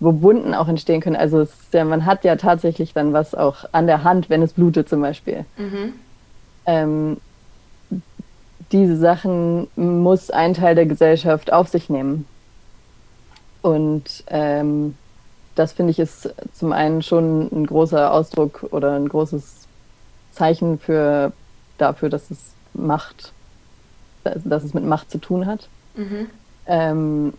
wo 0.00 0.20
Wunden 0.22 0.54
auch 0.54 0.68
entstehen 0.68 1.00
können. 1.00 1.16
Also 1.16 1.40
es, 1.40 1.52
man 1.72 2.04
hat 2.04 2.24
ja 2.24 2.36
tatsächlich 2.36 2.92
dann 2.92 3.12
was 3.12 3.34
auch 3.34 3.64
an 3.72 3.86
der 3.86 4.04
Hand, 4.04 4.28
wenn 4.28 4.42
es 4.42 4.52
blutet 4.52 4.88
zum 4.88 5.00
Beispiel. 5.00 5.44
Mhm. 5.56 5.92
Ähm, 6.66 7.16
diese 8.72 8.96
Sachen 8.96 9.68
muss 9.76 10.30
ein 10.30 10.54
Teil 10.54 10.74
der 10.74 10.86
Gesellschaft 10.86 11.52
auf 11.52 11.68
sich 11.68 11.88
nehmen. 11.88 12.26
Und 13.62 14.24
ähm, 14.26 14.96
das 15.54 15.72
finde 15.72 15.92
ich 15.92 15.98
ist 15.98 16.34
zum 16.52 16.72
einen 16.72 17.02
schon 17.02 17.48
ein 17.52 17.66
großer 17.66 18.12
Ausdruck 18.12 18.66
oder 18.70 18.92
ein 18.96 19.08
großes 19.08 19.65
Zeichen 20.36 20.78
für 20.78 21.32
dafür, 21.78 22.08
dass 22.08 22.30
es 22.30 22.38
Macht, 22.74 23.32
dass 24.22 24.64
es 24.64 24.74
mit 24.74 24.84
Macht 24.84 25.10
zu 25.10 25.18
tun 25.18 25.46
hat. 25.46 25.68
Mhm. 25.94 26.30
Ähm, 26.66 27.32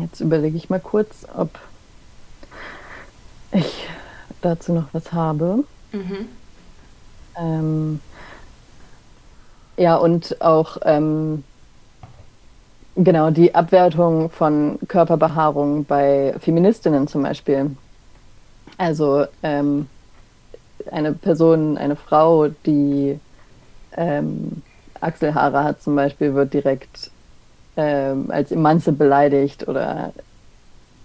jetzt 0.00 0.20
überlege 0.20 0.56
ich 0.56 0.70
mal 0.70 0.80
kurz, 0.80 1.26
ob 1.36 1.50
ich 3.52 3.86
dazu 4.42 4.72
noch 4.72 4.88
was 4.92 5.12
habe. 5.12 5.64
Mhm. 5.92 6.28
Ähm, 7.36 8.00
ja, 9.76 9.96
und 9.96 10.40
auch 10.42 10.78
ähm, 10.82 11.44
genau 12.96 13.30
die 13.30 13.54
Abwertung 13.54 14.28
von 14.30 14.78
Körperbehaarung 14.88 15.84
bei 15.84 16.34
Feministinnen 16.40 17.06
zum 17.06 17.22
Beispiel. 17.22 17.76
Also 18.76 19.26
ähm, 19.42 19.88
eine 20.92 21.12
Person, 21.12 21.78
eine 21.78 21.96
Frau, 21.96 22.48
die 22.48 23.18
ähm, 23.96 24.62
Achselhaare 25.00 25.64
hat 25.64 25.82
zum 25.82 25.96
Beispiel, 25.96 26.34
wird 26.34 26.52
direkt 26.52 27.10
ähm, 27.76 28.26
als 28.30 28.50
Emanze 28.52 28.92
beleidigt 28.92 29.68
oder 29.68 30.12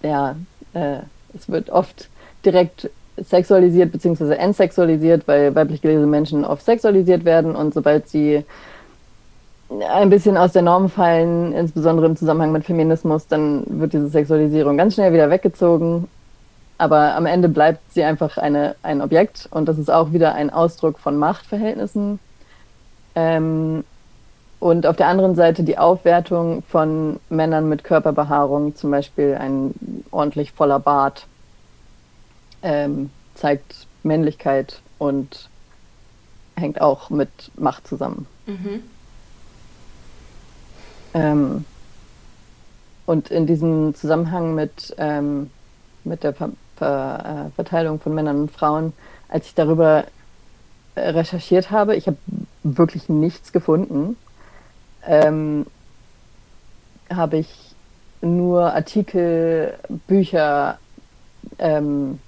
ja, 0.02 0.36
äh, 0.74 0.98
es 1.34 1.50
wird 1.50 1.70
oft 1.70 2.10
direkt 2.46 2.90
sexualisiert 3.18 3.92
bzw. 3.92 4.34
entsexualisiert, 4.36 5.28
weil 5.28 5.54
weiblich 5.56 5.82
gelesene 5.82 6.08
Menschen 6.08 6.46
oft 6.46 6.66
sexualisiert 6.66 7.26
werden 7.26 7.56
und 7.56 7.74
sobald 7.74 8.08
sie 8.08 8.44
ein 9.70 10.10
bisschen 10.10 10.38
aus 10.38 10.52
der 10.54 10.62
Norm 10.62 10.90
fallen, 10.90 11.54
insbesondere 11.54 12.06
im 12.06 12.16
Zusammenhang 12.16 12.52
mit 12.52 12.66
Feminismus, 12.66 13.28
dann 13.28 13.64
wird 13.68 13.94
diese 13.94 14.10
Sexualisierung 14.10 14.78
ganz 14.78 14.96
schnell 14.96 15.14
wieder 15.14 15.30
weggezogen. 15.30 16.08
Aber 16.78 17.16
am 17.16 17.26
Ende 17.26 17.50
bleibt 17.50 17.94
sie 17.94 18.04
einfach 18.04 18.38
eine, 18.38 18.76
ein 18.84 19.02
Objekt 19.02 19.48
und 19.52 19.68
das 19.68 19.78
ist 19.78 19.90
auch 19.90 20.12
wieder 20.12 20.34
ein 20.34 20.50
Ausdruck 20.50 21.00
von 21.00 21.18
Machtverhältnissen. 21.18 22.20
Ähm, 23.16 23.84
und 24.60 24.86
auf 24.86 24.96
der 24.96 25.08
anderen 25.08 25.36
Seite 25.36 25.64
die 25.64 25.78
Aufwertung 25.78 26.64
von 26.64 27.20
Männern 27.30 27.68
mit 27.68 27.84
Körperbehaarung, 27.84 28.76
zum 28.76 28.92
Beispiel 28.92 29.36
ein 29.36 29.74
ordentlich 30.10 30.54
voller 30.54 30.80
Bart, 30.80 31.28
ähm, 32.62 33.10
zeigt 33.36 33.88
Männlichkeit 34.04 34.82
und 35.00 35.50
hängt 36.56 36.80
auch 36.82 37.10
mit 37.10 37.30
Macht 37.56 37.88
zusammen. 37.88 38.26
Mhm. 38.46 38.84
Ähm, 41.14 41.66
und 43.06 43.32
in 43.32 43.46
diesem 43.46 43.96
Zusammenhang 43.96 44.56
mit, 44.56 44.96
ähm, 44.98 45.52
mit 46.04 46.24
der 46.24 46.34
Ver 46.34 46.50
Ver 46.84 47.48
äh, 47.48 47.56
Verteilung 47.56 48.00
von 48.00 48.14
Männern 48.14 48.42
und 48.42 48.52
Frauen, 48.52 48.94
als 49.30 49.48
ich 49.48 49.56
darüber 49.56 50.06
äh, 50.96 51.10
recherchiert 51.10 51.72
habe, 51.72 51.96
ich 51.96 52.08
habe 52.08 52.18
wirklich 52.64 53.10
nichts 53.10 53.52
gefunden, 53.52 54.18
ähm, 55.06 55.66
habe 57.14 57.38
ich 57.38 57.76
nur 58.22 58.74
Artikel, 58.74 59.74
Bücher, 60.08 60.78
ähm, 61.60 62.20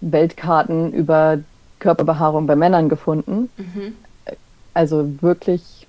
Weltkarten 0.00 0.92
über 0.92 1.38
Körperbehaarung 1.78 2.46
bei 2.46 2.56
Männern 2.56 2.88
gefunden. 2.88 3.48
Mhm. 3.56 3.94
Also 4.74 5.22
wirklich, 5.22 5.81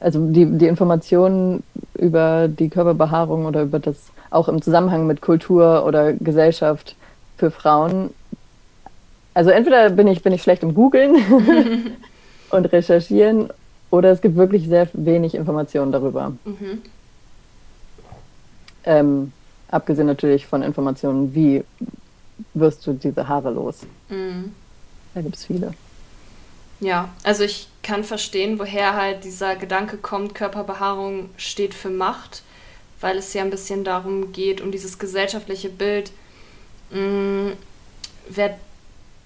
also 0.00 0.26
die, 0.30 0.46
die 0.46 0.66
Informationen 0.66 1.62
über 1.94 2.48
die 2.48 2.68
Körperbehaarung 2.68 3.46
oder 3.46 3.62
über 3.62 3.78
das 3.78 3.96
auch 4.30 4.48
im 4.48 4.60
Zusammenhang 4.60 5.06
mit 5.06 5.20
Kultur 5.20 5.84
oder 5.86 6.12
Gesellschaft 6.12 6.96
für 7.36 7.50
Frauen. 7.50 8.10
Also 9.34 9.50
entweder 9.50 9.90
bin 9.90 10.08
ich, 10.08 10.22
bin 10.22 10.32
ich 10.32 10.42
schlecht 10.42 10.62
im 10.62 10.74
Googeln 10.74 11.16
und 12.50 12.64
recherchieren 12.66 13.50
oder 13.90 14.10
es 14.10 14.20
gibt 14.20 14.36
wirklich 14.36 14.68
sehr 14.68 14.88
wenig 14.92 15.34
Informationen 15.34 15.92
darüber. 15.92 16.32
Mhm. 16.44 16.82
Ähm, 18.84 19.32
abgesehen 19.68 20.06
natürlich 20.06 20.46
von 20.46 20.62
Informationen, 20.62 21.34
wie 21.34 21.64
wirst 22.54 22.86
du 22.86 22.92
diese 22.92 23.28
Haare 23.28 23.50
los. 23.50 23.80
Mhm. 24.08 24.52
Da 25.14 25.22
gibt 25.22 25.36
es 25.36 25.44
viele. 25.44 25.72
Ja, 26.80 27.08
also 27.22 27.44
ich 27.44 27.68
kann 27.86 28.02
verstehen, 28.02 28.58
woher 28.58 28.94
halt 28.94 29.22
dieser 29.22 29.54
Gedanke 29.54 29.96
kommt, 29.96 30.34
Körperbehaarung 30.34 31.30
steht 31.36 31.72
für 31.72 31.88
Macht, 31.88 32.42
weil 33.00 33.16
es 33.16 33.32
ja 33.32 33.42
ein 33.42 33.50
bisschen 33.50 33.84
darum 33.84 34.32
geht, 34.32 34.60
um 34.60 34.72
dieses 34.72 34.98
gesellschaftliche 34.98 35.68
Bild, 35.68 36.10
mh, 36.90 37.00
mm, 37.00 37.52
wer 38.28 38.58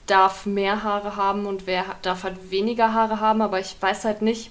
darf 0.07 0.45
mehr 0.45 0.83
Haare 0.83 1.17
haben 1.17 1.47
und 1.47 1.67
wer 1.67 1.85
darf 2.03 2.25
halt 2.25 2.51
weniger 2.51 2.93
Haare 2.93 3.21
haben, 3.21 3.41
aber 3.41 3.61
ich 3.61 3.77
weiß 3.81 4.05
halt 4.05 4.21
nicht. 4.21 4.51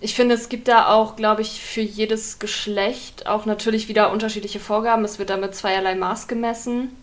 Ich 0.00 0.14
finde, 0.14 0.34
es 0.34 0.48
gibt 0.48 0.66
da 0.66 0.88
auch, 0.88 1.14
glaube 1.14 1.42
ich, 1.42 1.60
für 1.60 1.82
jedes 1.82 2.40
Geschlecht 2.40 3.26
auch 3.26 3.46
natürlich 3.46 3.86
wieder 3.86 4.10
unterschiedliche 4.10 4.58
Vorgaben. 4.58 5.04
Es 5.04 5.18
wird 5.20 5.30
damit 5.30 5.54
zweierlei 5.54 5.94
Maß 5.94 6.26
gemessen. 6.26 6.96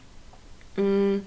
Mm. 0.75 1.19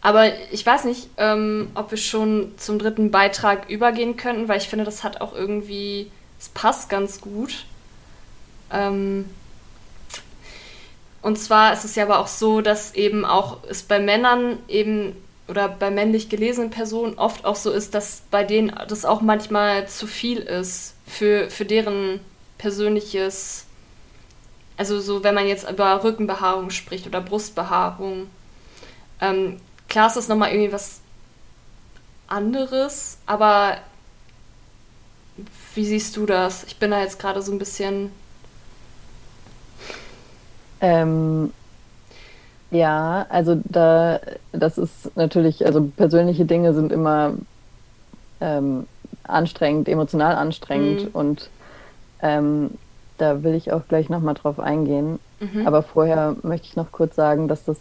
Aber 0.00 0.32
ich 0.52 0.64
weiß 0.64 0.84
nicht, 0.84 1.08
ähm, 1.16 1.70
ob 1.74 1.90
wir 1.90 1.98
schon 1.98 2.52
zum 2.56 2.78
dritten 2.78 3.10
Beitrag 3.10 3.68
übergehen 3.68 4.16
könnten, 4.16 4.48
weil 4.48 4.58
ich 4.58 4.68
finde, 4.68 4.84
das 4.84 5.02
hat 5.02 5.20
auch 5.20 5.34
irgendwie, 5.34 6.10
es 6.38 6.48
passt 6.48 6.88
ganz 6.88 7.20
gut. 7.20 7.64
Ähm, 8.72 9.28
und 11.20 11.38
zwar 11.38 11.72
ist 11.72 11.84
es 11.84 11.96
ja 11.96 12.04
aber 12.04 12.20
auch 12.20 12.28
so, 12.28 12.60
dass 12.60 12.94
eben 12.94 13.24
auch 13.24 13.58
es 13.68 13.82
bei 13.82 13.98
Männern 13.98 14.58
eben 14.68 15.16
oder 15.48 15.68
bei 15.68 15.90
männlich 15.90 16.28
gelesenen 16.28 16.70
Personen 16.70 17.18
oft 17.18 17.44
auch 17.44 17.56
so 17.56 17.72
ist, 17.72 17.94
dass 17.94 18.22
bei 18.30 18.44
denen 18.44 18.72
das 18.88 19.04
auch 19.04 19.22
manchmal 19.22 19.88
zu 19.88 20.06
viel 20.06 20.38
ist 20.38 20.94
für, 21.06 21.50
für 21.50 21.64
deren 21.64 22.20
persönliches, 22.58 23.64
also 24.76 25.00
so, 25.00 25.24
wenn 25.24 25.34
man 25.34 25.48
jetzt 25.48 25.68
über 25.68 26.04
Rückenbehaarung 26.04 26.70
spricht 26.70 27.06
oder 27.06 27.20
Brustbehaarung. 27.20 28.28
Ähm, 29.20 29.58
klar 29.88 30.08
ist 30.08 30.16
das 30.16 30.28
nochmal 30.28 30.50
irgendwie 30.52 30.72
was 30.72 31.00
anderes, 32.26 33.18
aber 33.26 33.78
wie 35.74 35.84
siehst 35.84 36.16
du 36.16 36.26
das? 36.26 36.64
Ich 36.64 36.78
bin 36.78 36.90
da 36.90 37.00
jetzt 37.00 37.18
gerade 37.18 37.42
so 37.42 37.52
ein 37.52 37.58
bisschen 37.58 38.10
ähm, 40.80 41.52
ja, 42.70 43.26
also 43.28 43.60
da, 43.64 44.20
das 44.52 44.78
ist 44.78 45.16
natürlich, 45.16 45.64
also 45.64 45.90
persönliche 45.96 46.44
Dinge 46.44 46.74
sind 46.74 46.92
immer 46.92 47.34
ähm, 48.40 48.86
anstrengend, 49.24 49.88
emotional 49.88 50.36
anstrengend 50.36 51.04
mhm. 51.04 51.10
und 51.12 51.50
ähm, 52.22 52.70
da 53.16 53.42
will 53.42 53.54
ich 53.54 53.72
auch 53.72 53.82
gleich 53.88 54.08
nochmal 54.10 54.34
drauf 54.34 54.60
eingehen. 54.60 55.18
Mhm. 55.40 55.66
Aber 55.66 55.82
vorher 55.82 56.36
möchte 56.42 56.68
ich 56.68 56.76
noch 56.76 56.92
kurz 56.92 57.16
sagen, 57.16 57.48
dass 57.48 57.64
das 57.64 57.78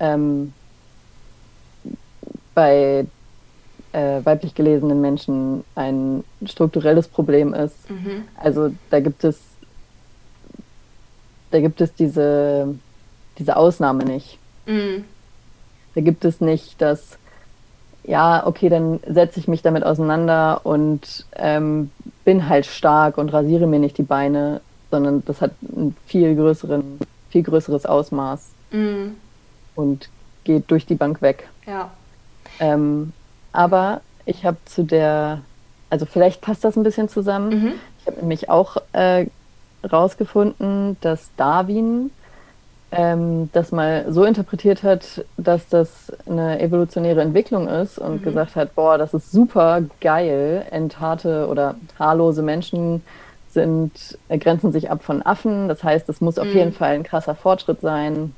ähm, 0.00 0.52
bei 2.58 3.06
äh, 3.92 4.24
weiblich 4.24 4.56
gelesenen 4.56 5.00
Menschen 5.00 5.62
ein 5.76 6.24
strukturelles 6.44 7.06
Problem 7.06 7.54
ist. 7.54 7.88
Mhm. 7.88 8.24
Also 8.34 8.72
da 8.90 8.98
gibt 8.98 9.22
es 9.22 9.38
da 11.52 11.60
gibt 11.60 11.80
es 11.80 11.94
diese, 11.94 12.74
diese 13.38 13.56
Ausnahme 13.56 14.04
nicht. 14.04 14.38
Mhm. 14.66 15.04
Da 15.94 16.00
gibt 16.00 16.24
es 16.24 16.40
nicht 16.40 16.82
das, 16.82 17.16
ja, 18.02 18.44
okay, 18.44 18.68
dann 18.68 18.98
setze 19.06 19.38
ich 19.38 19.46
mich 19.46 19.62
damit 19.62 19.84
auseinander 19.84 20.60
und 20.64 21.26
ähm, 21.36 21.92
bin 22.24 22.48
halt 22.48 22.66
stark 22.66 23.18
und 23.18 23.32
rasiere 23.32 23.68
mir 23.68 23.78
nicht 23.78 23.98
die 23.98 24.02
Beine, 24.02 24.62
sondern 24.90 25.24
das 25.26 25.40
hat 25.40 25.52
ein 25.62 25.96
viel 26.06 26.34
größeren, 26.34 26.98
viel 27.30 27.44
größeres 27.44 27.86
Ausmaß 27.86 28.50
mhm. 28.72 29.14
und 29.76 30.08
geht 30.42 30.70
durch 30.72 30.86
die 30.86 30.96
Bank 30.96 31.22
weg. 31.22 31.48
Ja. 31.66 31.92
Ähm, 32.60 33.12
aber 33.52 34.00
ich 34.24 34.44
habe 34.44 34.58
zu 34.64 34.82
der, 34.84 35.40
also 35.90 36.06
vielleicht 36.06 36.40
passt 36.40 36.64
das 36.64 36.76
ein 36.76 36.82
bisschen 36.82 37.08
zusammen. 37.08 37.48
Mhm. 37.48 37.72
Ich 38.00 38.06
habe 38.06 38.20
nämlich 38.20 38.48
auch 38.48 38.76
äh, 38.92 39.26
rausgefunden, 39.90 40.96
dass 41.00 41.30
Darwin 41.36 42.10
ähm, 42.90 43.50
das 43.52 43.70
mal 43.70 44.06
so 44.10 44.24
interpretiert 44.24 44.82
hat, 44.82 45.24
dass 45.36 45.68
das 45.68 46.12
eine 46.26 46.60
evolutionäre 46.60 47.20
Entwicklung 47.20 47.68
ist 47.68 47.98
und 47.98 48.20
mhm. 48.20 48.24
gesagt 48.24 48.56
hat, 48.56 48.74
boah, 48.74 48.96
das 48.96 49.14
ist 49.14 49.30
super 49.30 49.82
geil, 50.00 50.66
entharte 50.70 51.48
oder 51.48 51.74
haarlose 51.98 52.42
Menschen 52.42 53.02
sind, 53.50 54.18
äh, 54.28 54.38
grenzen 54.38 54.72
sich 54.72 54.90
ab 54.90 55.02
von 55.02 55.22
Affen. 55.24 55.68
Das 55.68 55.82
heißt, 55.84 56.08
es 56.08 56.20
muss 56.20 56.38
auf 56.38 56.48
mhm. 56.48 56.56
jeden 56.56 56.72
Fall 56.72 56.94
ein 56.94 57.02
krasser 57.02 57.34
Fortschritt 57.34 57.80
sein. 57.80 58.34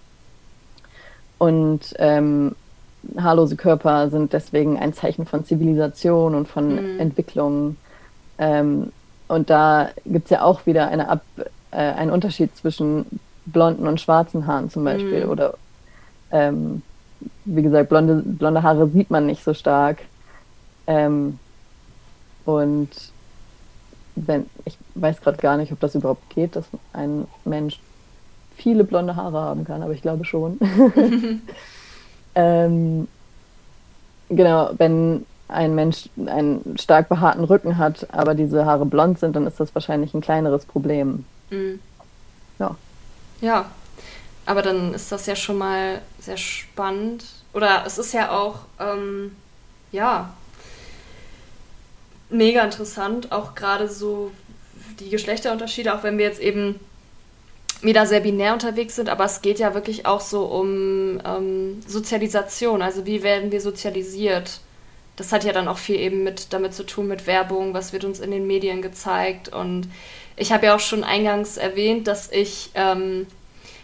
Und 1.38 1.94
ähm, 1.98 2.54
haarlose 3.16 3.56
Körper 3.56 4.10
sind 4.10 4.32
deswegen 4.32 4.78
ein 4.78 4.92
Zeichen 4.92 5.26
von 5.26 5.44
Zivilisation 5.44 6.34
und 6.34 6.48
von 6.48 6.94
mhm. 6.94 7.00
Entwicklung. 7.00 7.76
Ähm, 8.38 8.92
und 9.28 9.50
da 9.50 9.90
gibt 10.04 10.26
es 10.26 10.30
ja 10.30 10.42
auch 10.42 10.66
wieder 10.66 10.88
eine 10.88 11.08
Ab, 11.08 11.22
äh, 11.70 11.76
einen 11.76 12.10
Unterschied 12.10 12.56
zwischen 12.56 13.06
blonden 13.46 13.86
und 13.86 14.00
schwarzen 14.00 14.46
Haaren 14.46 14.70
zum 14.70 14.84
Beispiel. 14.84 15.24
Mhm. 15.24 15.30
Oder 15.30 15.54
ähm, 16.30 16.82
wie 17.44 17.62
gesagt, 17.62 17.88
blonde, 17.88 18.22
blonde 18.24 18.62
Haare 18.62 18.88
sieht 18.88 19.10
man 19.10 19.26
nicht 19.26 19.44
so 19.44 19.54
stark. 19.54 19.98
Ähm, 20.86 21.38
und 22.44 22.88
wenn, 24.16 24.46
ich 24.64 24.76
weiß 24.94 25.20
gerade 25.20 25.38
gar 25.38 25.56
nicht, 25.56 25.72
ob 25.72 25.80
das 25.80 25.94
überhaupt 25.94 26.28
geht, 26.30 26.56
dass 26.56 26.66
ein 26.92 27.26
Mensch 27.44 27.80
viele 28.56 28.84
blonde 28.84 29.16
Haare 29.16 29.40
haben 29.40 29.64
kann, 29.64 29.82
aber 29.82 29.92
ich 29.92 30.02
glaube 30.02 30.24
schon. 30.24 30.58
ähm, 32.34 33.08
genau, 34.28 34.70
wenn 34.78 35.26
ein 35.48 35.74
Mensch 35.74 36.08
einen 36.26 36.76
stark 36.78 37.08
behaarten 37.08 37.44
Rücken 37.44 37.78
hat, 37.78 38.06
aber 38.12 38.34
diese 38.34 38.64
Haare 38.64 38.86
blond 38.86 39.18
sind, 39.18 39.34
dann 39.34 39.46
ist 39.46 39.58
das 39.58 39.74
wahrscheinlich 39.74 40.14
ein 40.14 40.20
kleineres 40.20 40.64
Problem. 40.64 41.24
Mhm. 41.50 41.80
Ja. 42.58 42.76
Ja, 43.40 43.66
aber 44.46 44.62
dann 44.62 44.94
ist 44.94 45.10
das 45.10 45.26
ja 45.26 45.34
schon 45.34 45.58
mal 45.58 46.00
sehr 46.18 46.36
spannend. 46.36 47.24
Oder 47.52 47.84
es 47.86 47.98
ist 47.98 48.12
ja 48.12 48.30
auch, 48.30 48.60
ähm, 48.78 49.32
ja, 49.92 50.30
mega 52.28 52.62
interessant, 52.62 53.32
auch 53.32 53.54
gerade 53.54 53.88
so 53.88 54.30
die 55.00 55.10
Geschlechterunterschiede, 55.10 55.94
auch 55.94 56.02
wenn 56.02 56.18
wir 56.18 56.24
jetzt 56.24 56.40
eben 56.40 56.78
wieder 57.82 58.06
sehr 58.06 58.20
binär 58.20 58.52
unterwegs 58.52 58.96
sind, 58.96 59.08
aber 59.08 59.24
es 59.24 59.42
geht 59.42 59.58
ja 59.58 59.74
wirklich 59.74 60.06
auch 60.06 60.20
so 60.20 60.44
um 60.44 61.20
ähm, 61.24 61.80
Sozialisation, 61.86 62.82
also 62.82 63.06
wie 63.06 63.22
werden 63.22 63.52
wir 63.52 63.60
sozialisiert. 63.60 64.60
Das 65.16 65.32
hat 65.32 65.44
ja 65.44 65.52
dann 65.52 65.68
auch 65.68 65.78
viel 65.78 65.96
eben 65.96 66.22
mit 66.22 66.52
damit 66.52 66.74
zu 66.74 66.84
tun 66.84 67.06
mit 67.06 67.26
Werbung, 67.26 67.74
was 67.74 67.92
wird 67.92 68.04
uns 68.04 68.20
in 68.20 68.30
den 68.30 68.46
Medien 68.46 68.82
gezeigt 68.82 69.48
und 69.48 69.88
ich 70.36 70.52
habe 70.52 70.66
ja 70.66 70.74
auch 70.74 70.80
schon 70.80 71.04
eingangs 71.04 71.56
erwähnt, 71.56 72.06
dass 72.06 72.30
ich 72.30 72.70
ähm, 72.74 73.26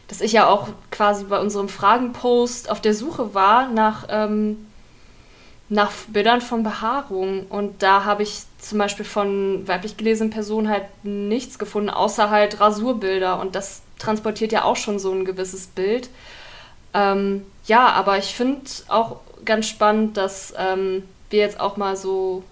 dass 0.09 0.21
ich 0.21 0.33
ja 0.33 0.49
auch 0.49 0.69
quasi 0.91 1.25
bei 1.25 1.41
unserem 1.41 1.69
Fragenpost 1.69 2.71
auf 2.71 2.81
der 2.81 2.95
Suche 2.95 3.35
war 3.35 3.69
nach, 3.69 4.07
ähm, 4.09 4.67
nach 5.69 5.91
Bildern 6.09 6.41
von 6.41 6.63
Behaarung. 6.63 7.47
Und 7.47 7.83
da 7.83 8.05
habe 8.05 8.23
ich 8.23 8.43
zum 8.59 8.79
Beispiel 8.79 9.05
von 9.05 9.67
weiblich 9.67 9.97
gelesenen 9.97 10.31
Personen 10.31 10.69
halt 10.69 10.85
nichts 11.03 11.59
gefunden, 11.59 11.91
außer 11.91 12.31
halt 12.31 12.61
Rasurbilder. 12.61 13.41
Und 13.41 13.57
das 13.57 13.83
transportiert 13.99 14.53
ja 14.53 14.65
auch 14.65 14.77
schon 14.77 14.99
so 14.99 15.13
ein 15.13 15.25
gewisses 15.25 15.67
Bild. 15.67 16.09
Ähm, 16.95 17.45
ja, 17.67 17.89
aber 17.89 18.19
ich 18.19 18.35
finde 18.35 18.63
auch 18.89 19.17
ganz 19.45 19.69
spannend, 19.69 20.17
dass 20.17 20.55
ähm, 20.59 21.05
wir 21.31 21.41
jetzt 21.41 21.61
auch 21.61 21.77
mal 21.77 21.97
so 21.97 22.43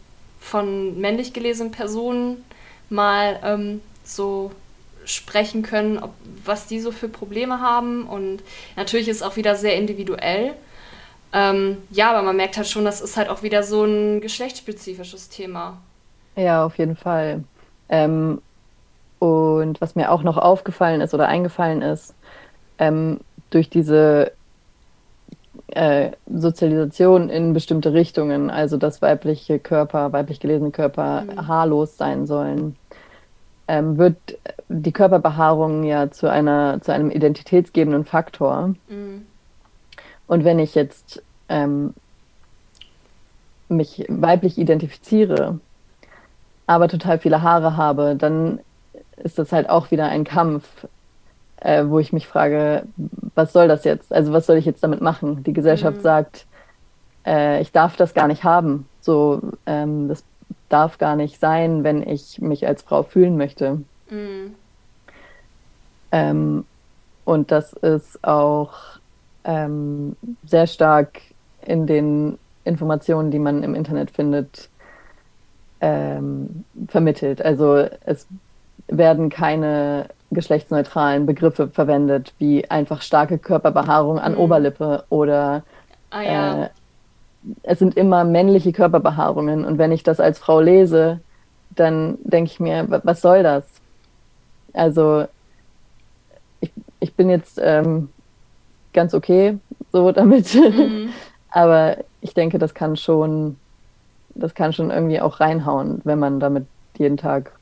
von 0.41 1.01
männlich 1.01 1.33
gelesenen 1.33 1.73
Personen 1.73 2.45
mal 2.91 3.41
ähm, 3.43 3.81
so 4.05 4.53
sprechen 5.07 5.63
können, 5.63 5.99
ob, 5.99 6.11
was 6.45 6.67
die 6.67 6.81
so 6.81 6.93
für 6.93 7.09
Probleme 7.09 7.61
haben. 7.61 8.07
Und 8.07 8.43
natürlich 8.77 9.09
ist 9.09 9.19
es 9.19 9.23
auch 9.23 9.37
wieder 9.37 9.57
sehr 9.57 9.77
individuell. 9.77 10.55
Ähm, 11.33 11.79
ja, 11.91 12.11
aber 12.11 12.23
man 12.23 12.37
merkt 12.37 12.57
halt 12.57 12.69
schon, 12.69 12.85
das 12.85 13.01
ist 13.01 13.17
halt 13.17 13.29
auch 13.29 13.43
wieder 13.43 13.63
so 13.63 13.85
ein 13.85 14.21
geschlechtsspezifisches 14.21 15.29
Thema. 15.29 15.79
Ja, 16.37 16.65
auf 16.65 16.79
jeden 16.79 16.97
Fall. 16.97 17.43
Ähm, 17.89 18.41
und 19.25 19.81
was 19.81 19.95
mir 19.95 20.11
auch 20.11 20.23
noch 20.23 20.37
aufgefallen 20.37 21.01
ist 21.01 21.15
oder 21.15 21.29
eingefallen 21.29 21.81
ist, 21.81 22.15
ähm, 22.79 23.21
durch 23.49 23.71
diese 23.71 24.33
äh, 25.69 26.11
Sozialisation 26.27 27.31
in 27.31 27.55
bestimmte 27.55 27.95
Richtungen, 27.95 28.51
also 28.51 28.77
dass 28.77 29.01
weibliche 29.01 29.59
Körper, 29.59 30.13
weiblich 30.13 30.41
gelesene 30.41 30.73
Körper 30.73 31.23
mhm. 31.23 31.49
haarlos 31.49 31.97
sein 31.97 32.27
sollen, 32.27 32.77
ähm, 33.67 33.97
wird 33.97 34.17
die 34.69 34.93
Körperbehaarung 34.93 35.85
ja 35.85 36.11
zu, 36.11 36.31
einer, 36.31 36.83
zu 36.83 36.93
einem 36.93 37.11
identitätsgebenden 37.11 38.05
Faktor. 38.05 38.75
Mhm. 38.89 39.25
Und 40.27 40.45
wenn 40.45 40.59
ich 40.59 40.75
jetzt 40.75 41.23
ähm, 41.49 41.95
mich 43.71 44.05
weiblich 44.09 44.59
identifiziere, 44.59 45.61
aber 46.67 46.89
total 46.89 47.19
viele 47.19 47.41
Haare 47.41 47.79
habe, 47.79 48.17
dann 48.17 48.61
ist 49.17 49.39
das 49.39 49.53
halt 49.53 49.69
auch 49.69 49.91
wieder 49.91 50.07
ein 50.09 50.25
Kampf, 50.25 50.87
äh, 51.61 51.85
wo 51.87 51.99
ich 51.99 52.13
mich 52.13 52.27
frage, 52.27 52.85
was 53.35 53.53
soll 53.53 53.69
das 53.69 53.85
jetzt? 53.85 54.13
Also 54.13 54.33
was 54.33 54.47
soll 54.47 54.57
ich 54.57 54.65
jetzt 54.65 54.83
damit 54.83 55.01
machen? 55.01 55.43
Die 55.45 55.53
Gesellschaft 55.53 55.99
mhm. 55.99 56.03
sagt, 56.03 56.47
äh, 57.27 57.61
ich 57.61 57.73
darf 57.73 57.97
das 57.97 58.15
gar 58.15 58.29
nicht 58.29 58.45
haben. 58.45 58.87
So, 59.01 59.41
ähm, 59.67 60.09
das 60.09 60.25
darf 60.69 60.99
gar 60.99 61.17
nicht 61.17 61.41
sein, 61.41 61.85
wenn 61.85 62.07
ich 62.07 62.41
mich 62.41 62.67
als 62.67 62.83
Frau 62.83 63.03
fühlen 63.03 63.37
möchte. 63.37 63.81
Mhm. 64.11 64.55
Ähm, 66.13 66.65
und 67.25 67.51
das 67.51 67.73
ist 67.73 68.23
auch 68.23 68.75
ähm, 69.45 70.17
sehr 70.45 70.67
stark 70.67 71.21
in 71.63 71.87
den 71.87 72.39
Informationen, 72.65 73.31
die 73.31 73.39
man 73.39 73.63
im 73.63 73.75
Internet 73.75 74.11
findet, 74.11 74.69
ähm, 75.81 76.65
vermittelt. 76.89 77.43
Also 77.43 77.87
es 78.05 78.27
werden 78.89 79.31
keine 79.31 80.09
geschlechtsneutralen 80.31 81.27
Begriffe 81.27 81.69
verwendet, 81.69 82.35
wie 82.39 82.69
einfach 82.71 83.03
starke 83.03 83.39
Körperbehaarung 83.39 84.19
an 84.19 84.33
mhm. 84.33 84.39
Oberlippe 84.39 85.05
oder 85.09 85.63
ah, 86.11 86.23
ja. 86.23 86.65
äh, 86.65 86.69
es 87.63 87.79
sind 87.79 87.97
immer 87.97 88.25
männliche 88.25 88.73
Körperbehaarungen. 88.73 89.65
Und 89.65 89.79
wenn 89.79 89.93
ich 89.93 90.03
das 90.03 90.21
als 90.21 90.39
Frau 90.39 90.61
lese, 90.61 91.21
dann 91.71 92.19
denke 92.23 92.51
ich 92.51 92.61
mir, 92.61 92.87
was 93.03 93.21
soll 93.21 93.43
das? 93.43 93.65
Also 94.73 95.27
ich, 96.61 96.73
ich 97.01 97.15
bin 97.15 97.31
jetzt 97.31 97.61
ähm, 97.63 98.09
ganz 98.93 99.15
okay 99.15 99.59
so 99.93 100.11
damit. 100.13 100.55
Mhm. 100.55 101.11
Aber 101.51 101.99
ich 102.21 102.35
denke, 102.35 102.59
das 102.59 102.75
kann 102.75 102.97
schon, 102.97 103.57
das 104.35 104.55
kann 104.55 104.73
schon 104.73 104.91
irgendwie 104.91 105.21
auch 105.21 105.41
reinhauen, 105.41 106.01
wenn 106.05 106.19
man 106.19 106.41
damit 106.41 106.67
jeden 106.97 107.17
Tag 107.17 107.53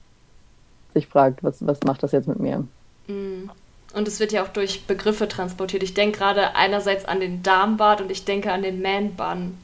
sich 0.95 1.07
fragt, 1.07 1.43
was, 1.43 1.67
was 1.67 1.81
macht 1.85 2.03
das 2.03 2.13
jetzt 2.13 2.29
mit 2.29 2.41
mir? 2.41 2.65
Mhm. 3.07 3.51
Und 3.95 4.09
es 4.09 4.21
wird 4.21 4.33
ja 4.33 4.43
auch 4.43 4.49
durch 4.49 4.87
Begriffe 4.87 5.29
transportiert. 5.29 5.83
Ich 5.83 5.95
denke 5.95 6.19
gerade 6.19 6.55
einerseits 6.55 7.05
an 7.05 7.21
den 7.21 7.43
Darmbad 7.43 8.01
und 8.01 8.11
ich 8.11 8.25
denke 8.25 8.51
an 8.51 8.63
den 8.63 8.81
Man-Bun. 8.81 9.59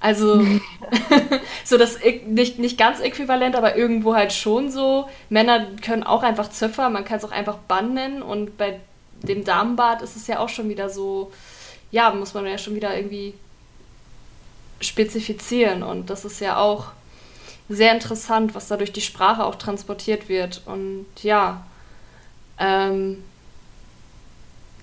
Also 0.00 0.44
so 1.64 1.78
das 1.78 1.98
nicht, 2.26 2.58
nicht 2.58 2.78
ganz 2.78 3.00
äquivalent, 3.00 3.56
aber 3.56 3.76
irgendwo 3.76 4.14
halt 4.14 4.32
schon 4.32 4.70
so. 4.70 5.08
Männer 5.30 5.66
können 5.80 6.04
auch 6.04 6.22
einfach 6.22 6.50
Zöpfer, 6.50 6.90
man 6.90 7.04
kann 7.04 7.18
es 7.18 7.24
auch 7.24 7.32
einfach 7.32 7.58
Bann 7.58 7.94
nennen 7.94 8.22
und 8.22 8.56
bei 8.56 8.78
dem 9.22 9.44
Damenbart 9.44 10.02
ist 10.02 10.16
es 10.16 10.26
ja 10.26 10.40
auch 10.40 10.48
schon 10.48 10.68
wieder 10.68 10.88
so, 10.90 11.32
ja, 11.90 12.12
muss 12.12 12.34
man 12.34 12.46
ja 12.46 12.58
schon 12.58 12.74
wieder 12.74 12.96
irgendwie 12.96 13.34
spezifizieren 14.80 15.82
und 15.82 16.10
das 16.10 16.24
ist 16.24 16.40
ja 16.40 16.56
auch 16.56 16.86
sehr 17.68 17.92
interessant, 17.92 18.54
was 18.54 18.68
da 18.68 18.76
durch 18.76 18.92
die 18.92 19.00
Sprache 19.00 19.44
auch 19.44 19.56
transportiert 19.56 20.28
wird 20.28 20.62
und 20.66 21.06
ja, 21.22 21.64
ähm, 22.58 23.22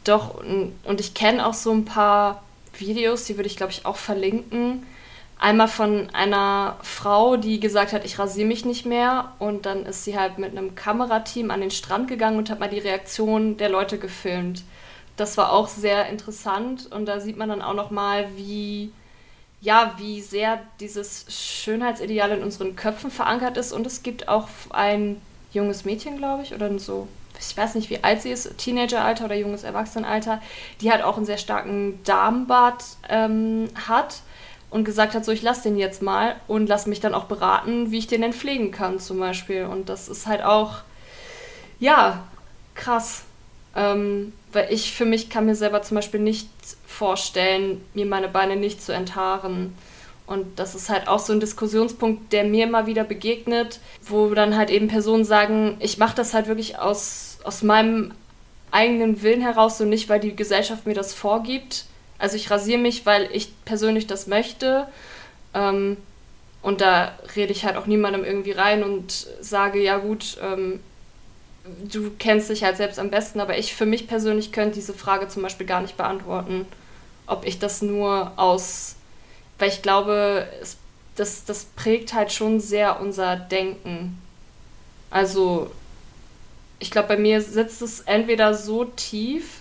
doch 0.03 0.35
und 0.41 0.99
ich 0.99 1.13
kenne 1.13 1.45
auch 1.45 1.53
so 1.53 1.71
ein 1.71 1.85
paar 1.85 2.43
Videos, 2.77 3.25
die 3.25 3.37
würde 3.37 3.47
ich 3.47 3.57
glaube 3.57 3.71
ich 3.71 3.85
auch 3.85 3.97
verlinken, 3.97 4.85
Einmal 5.41 5.69
von 5.69 6.09
einer 6.11 6.75
Frau, 6.81 7.37
die 7.37 7.61
gesagt 7.61 7.93
hat, 7.93 8.03
ich 8.03 8.19
rasiere 8.19 8.45
mich 8.45 8.65
nicht 8.65 8.85
mehr. 8.85 9.31
Und 9.39 9.65
dann 9.65 9.85
ist 9.85 10.03
sie 10.03 10.19
halt 10.19 10.37
mit 10.37 10.51
einem 10.51 10.75
Kamerateam 10.75 11.49
an 11.49 11.61
den 11.61 11.71
Strand 11.71 12.09
gegangen 12.09 12.37
und 12.37 12.49
hat 12.49 12.59
mal 12.59 12.67
die 12.69 12.79
Reaktion 12.79 13.55
der 13.55 13.69
Leute 13.69 13.97
gefilmt. 13.97 14.63
Das 15.15 15.37
war 15.37 15.53
auch 15.53 15.69
sehr 15.69 16.07
interessant 16.09 16.91
und 16.91 17.05
da 17.05 17.21
sieht 17.21 17.37
man 17.37 17.49
dann 17.49 17.61
auch 17.61 17.73
noch 17.73 17.89
mal, 17.89 18.27
wie 18.35 18.91
ja, 19.61 19.93
wie 19.97 20.21
sehr 20.21 20.59
dieses 20.79 21.25
Schönheitsideal 21.29 22.31
in 22.31 22.43
unseren 22.43 22.75
Köpfen 22.75 23.11
verankert 23.11 23.57
ist. 23.57 23.73
Und 23.73 23.85
es 23.85 24.03
gibt 24.03 24.27
auch 24.27 24.47
ein 24.69 25.19
junges 25.51 25.85
Mädchen, 25.85 26.17
glaube 26.17 26.43
ich, 26.43 26.53
oder 26.53 26.77
so, 26.79 27.07
ich 27.39 27.55
weiß 27.55 27.75
nicht, 27.75 27.89
wie 27.89 28.03
alt 28.03 28.21
sie 28.21 28.31
ist, 28.31 28.57
Teenageralter 28.57 29.25
oder 29.25 29.35
junges 29.35 29.63
Erwachsenenalter, 29.63 30.41
die 30.81 30.91
halt 30.91 31.03
auch 31.03 31.17
einen 31.17 31.25
sehr 31.25 31.37
starken 31.37 31.99
Darmbart 32.03 32.83
ähm, 33.07 33.69
hat 33.87 34.21
und 34.69 34.83
gesagt 34.83 35.15
hat, 35.15 35.25
so 35.25 35.31
ich 35.31 35.41
lasse 35.41 35.63
den 35.63 35.77
jetzt 35.77 36.01
mal 36.01 36.35
und 36.47 36.67
lass 36.67 36.85
mich 36.85 36.99
dann 36.99 37.15
auch 37.15 37.25
beraten, 37.25 37.91
wie 37.91 37.97
ich 37.97 38.07
den 38.07 38.21
denn 38.21 38.33
pflegen 38.33 38.71
kann 38.71 38.99
zum 38.99 39.19
Beispiel. 39.19 39.65
Und 39.65 39.89
das 39.89 40.09
ist 40.09 40.27
halt 40.27 40.43
auch, 40.43 40.81
ja, 41.79 42.23
krass. 42.75 43.23
Ähm, 43.75 44.33
weil 44.51 44.71
ich 44.71 44.93
für 44.93 45.05
mich 45.05 45.29
kann 45.29 45.45
mir 45.45 45.55
selber 45.55 45.81
zum 45.81 45.95
Beispiel 45.95 46.19
nicht 46.19 46.49
vorstellen, 46.85 47.83
mir 47.93 48.05
meine 48.05 48.27
Beine 48.27 48.55
nicht 48.55 48.81
zu 48.81 48.91
enthaaren. 48.91 49.73
Und 50.25 50.59
das 50.59 50.75
ist 50.75 50.89
halt 50.89 51.07
auch 51.07 51.19
so 51.19 51.33
ein 51.33 51.39
Diskussionspunkt, 51.39 52.31
der 52.33 52.43
mir 52.43 52.65
immer 52.65 52.85
wieder 52.85 53.03
begegnet, 53.03 53.79
wo 54.01 54.29
dann 54.33 54.55
halt 54.55 54.69
eben 54.69 54.87
Personen 54.87 55.25
sagen, 55.25 55.77
ich 55.79 55.97
mache 55.97 56.15
das 56.15 56.33
halt 56.33 56.47
wirklich 56.47 56.77
aus, 56.77 57.39
aus 57.43 57.63
meinem 57.63 58.13
eigenen 58.71 59.23
Willen 59.23 59.41
heraus 59.41 59.81
und 59.81 59.89
nicht, 59.89 60.09
weil 60.09 60.19
die 60.19 60.35
Gesellschaft 60.35 60.85
mir 60.85 60.93
das 60.93 61.13
vorgibt. 61.13 61.85
Also 62.19 62.35
ich 62.35 62.51
rasiere 62.51 62.79
mich, 62.79 63.05
weil 63.05 63.27
ich 63.31 63.53
persönlich 63.65 64.05
das 64.05 64.27
möchte. 64.27 64.87
Ähm, 65.53 65.97
und 66.61 66.81
da 66.81 67.13
rede 67.35 67.51
ich 67.51 67.65
halt 67.65 67.77
auch 67.77 67.85
niemandem 67.87 68.25
irgendwie 68.25 68.51
rein 68.51 68.83
und 68.83 69.27
sage, 69.41 69.81
ja 69.81 69.97
gut, 69.97 70.37
ähm, 70.43 70.79
du 71.91 72.11
kennst 72.17 72.49
dich 72.49 72.63
halt 72.63 72.77
selbst 72.77 72.99
am 72.99 73.09
besten, 73.09 73.39
aber 73.39 73.57
ich 73.57 73.73
für 73.73 73.85
mich 73.85 74.07
persönlich 74.07 74.51
könnte 74.51 74.75
diese 74.75 74.93
Frage 74.93 75.27
zum 75.27 75.43
Beispiel 75.43 75.67
gar 75.67 75.81
nicht 75.81 75.97
beantworten, 75.97 76.65
ob 77.27 77.45
ich 77.45 77.59
das 77.59 77.81
nur 77.81 78.31
aus 78.37 78.95
weil 79.59 79.69
ich 79.69 79.81
glaube, 79.81 80.47
es, 80.61 80.77
das, 81.15 81.45
das 81.45 81.65
prägt 81.65 82.13
halt 82.13 82.31
schon 82.31 82.59
sehr 82.61 82.99
unser 82.99 83.35
Denken. 83.35 84.17
Also, 85.11 85.69
ich 86.79 86.89
glaube, 86.89 87.09
bei 87.09 87.17
mir 87.17 87.41
sitzt 87.41 87.81
es 87.81 88.01
entweder 88.01 88.53
so 88.53 88.85
tief, 88.85 89.59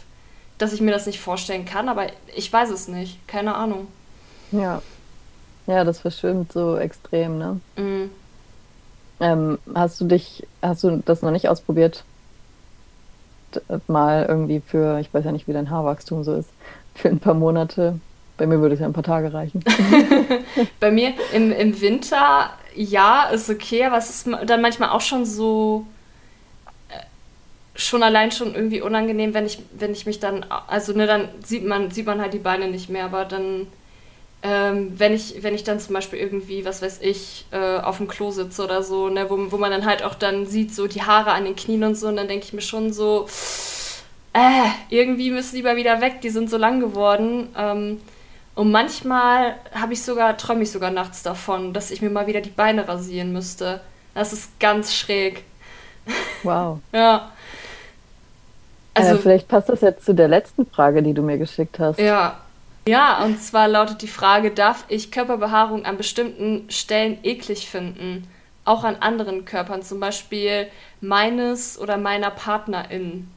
dass 0.57 0.73
ich 0.73 0.81
mir 0.81 0.93
das 0.93 1.07
nicht 1.07 1.21
vorstellen 1.21 1.65
kann, 1.65 1.89
aber 1.89 2.07
ich 2.35 2.53
weiß 2.53 2.71
es 2.71 2.89
nicht. 2.89 3.27
Keine 3.27 3.55
Ahnung. 3.55 3.89
Ja. 4.53 4.83
Ja, 5.67 5.85
das 5.85 6.01
verschwimmt 6.01 6.53
so 6.53 6.79
extrem, 6.79 7.39
ne? 7.39 7.61
Mhm. 7.77 8.11
Ähm, 9.21 9.59
hast 9.75 10.01
du 10.01 10.07
dich, 10.07 10.47
hast 10.63 10.85
du 10.85 11.03
das 11.05 11.23
noch 11.23 11.31
nicht 11.31 11.49
ausprobiert? 11.49 12.05
Mal 13.87 14.27
irgendwie 14.29 14.61
für, 14.61 14.99
ich 15.01 15.13
weiß 15.13 15.25
ja 15.25 15.33
nicht, 15.33 15.49
wie 15.49 15.53
dein 15.53 15.71
Haarwachstum 15.71 16.23
so 16.23 16.35
ist, 16.35 16.51
für 16.95 17.09
ein 17.09 17.19
paar 17.19 17.35
Monate 17.35 17.99
bei 18.39 18.47
mir 18.47 18.61
würde 18.61 18.75
es 18.75 18.81
ja 18.81 18.87
ein 18.87 18.93
paar 18.93 19.03
Tage 19.03 19.35
reichen. 19.35 19.63
Bei 20.81 20.91
mir 20.91 21.13
im, 21.33 21.53
im 21.53 21.79
Winter, 21.81 22.51
ja, 22.75 23.25
ist 23.25 23.51
okay, 23.51 23.85
aber 23.85 23.99
es 23.99 24.09
ist 24.09 24.29
dann 24.47 24.63
manchmal 24.63 24.91
auch 24.91 25.01
schon 25.01 25.27
so, 25.27 25.85
äh, 26.89 27.01
schon 27.75 28.05
allein 28.05 28.31
schon 28.31 28.55
irgendwie 28.55 28.81
unangenehm, 28.81 29.35
wenn 29.35 29.45
ich, 29.45 29.59
wenn 29.77 29.91
ich 29.91 30.07
mich 30.07 30.21
dann, 30.21 30.47
also 30.69 30.93
ne, 30.93 31.09
dann 31.09 31.29
sieht 31.45 31.67
man, 31.67 31.91
sieht 31.91 32.07
man 32.07 32.21
halt 32.21 32.33
die 32.33 32.39
Beine 32.39 32.69
nicht 32.69 32.89
mehr, 32.89 33.07
aber 33.07 33.25
dann, 33.25 33.67
ähm, 34.43 34.93
wenn 34.99 35.15
ich, 35.15 35.43
wenn 35.43 35.55
ich 35.55 35.65
dann 35.65 35.81
zum 35.81 35.95
Beispiel 35.95 36.19
irgendwie, 36.19 36.65
was 36.65 36.81
weiß 36.81 37.01
ich, 37.03 37.47
äh, 37.51 37.79
auf 37.79 37.97
dem 37.97 38.07
Klo 38.07 38.31
sitze 38.31 38.63
oder 38.63 38.83
so, 38.83 39.09
ne, 39.09 39.29
wo, 39.29 39.37
wo 39.51 39.57
man 39.57 39.71
dann 39.71 39.85
halt 39.85 40.05
auch 40.05 40.15
dann 40.15 40.47
sieht, 40.47 40.75
so 40.75 40.87
die 40.87 41.03
Haare 41.03 41.33
an 41.33 41.45
den 41.45 41.57
Knien 41.57 41.83
und 41.83 41.97
so, 41.97 42.07
und 42.09 42.17
dann 42.17 42.29
denke 42.29 42.45
ich 42.45 42.53
mir 42.53 42.61
schon 42.61 42.93
so, 42.93 43.27
äh, 44.33 44.69
irgendwie 44.91 45.31
müssen 45.31 45.57
die 45.57 45.63
mal 45.63 45.77
wieder 45.77 46.01
weg, 46.01 46.21
die 46.21 46.31
sind 46.31 46.51
so 46.51 46.57
lang 46.57 46.79
geworden. 46.81 47.49
Ähm, 47.57 48.01
und 48.55 48.71
manchmal 48.71 49.55
habe 49.73 49.93
ich 49.93 50.03
sogar, 50.03 50.37
träume 50.37 50.63
ich 50.63 50.71
sogar 50.71 50.91
nachts 50.91 51.23
davon, 51.23 51.73
dass 51.73 51.91
ich 51.91 52.03
mir 52.03 52.11
mal 52.11 52.27
wieder 52.27 52.41
die 52.41 52.51
Beine 52.51 52.87
rasieren 52.87 53.33
müsste. 53.33 53.81
Das 54.15 54.33
ist 54.33 54.59
ganz 54.61 54.95
schräg. 54.95 55.45
Wow. 56.43 56.79
ja. 56.93 57.33
Also, 58.95 59.15
äh, 59.15 59.19
vielleicht 59.19 59.49
passt 59.49 59.69
das 59.69 59.81
jetzt 59.81 60.05
zu 60.05 60.15
der 60.15 60.29
letzten 60.29 60.67
Frage, 60.67 61.03
die 61.03 61.15
du 61.15 61.23
mir 61.23 61.39
geschickt 61.39 61.79
hast. 61.79 61.99
Ja. 61.99 62.41
Ja, 62.89 63.23
und 63.23 63.39
zwar 63.43 63.69
lautet 63.69 64.01
die 64.01 64.09
Frage, 64.09 64.51
darf 64.51 64.87
ich 64.89 65.11
Körperbehaarung 65.11 65.85
an 65.85 65.99
bestimmten 65.99 66.71
Stellen 66.71 67.19
eklig 67.23 67.69
finden? 67.69 68.27
Auch 68.65 68.83
an 68.83 68.97
anderen 68.97 69.45
Körpern, 69.45 69.83
zum 69.83 70.01
Beispiel 70.01 70.69
meines 71.03 71.79
oder 71.79 71.99
meiner 71.99 72.31
Partnerin. 72.31 73.29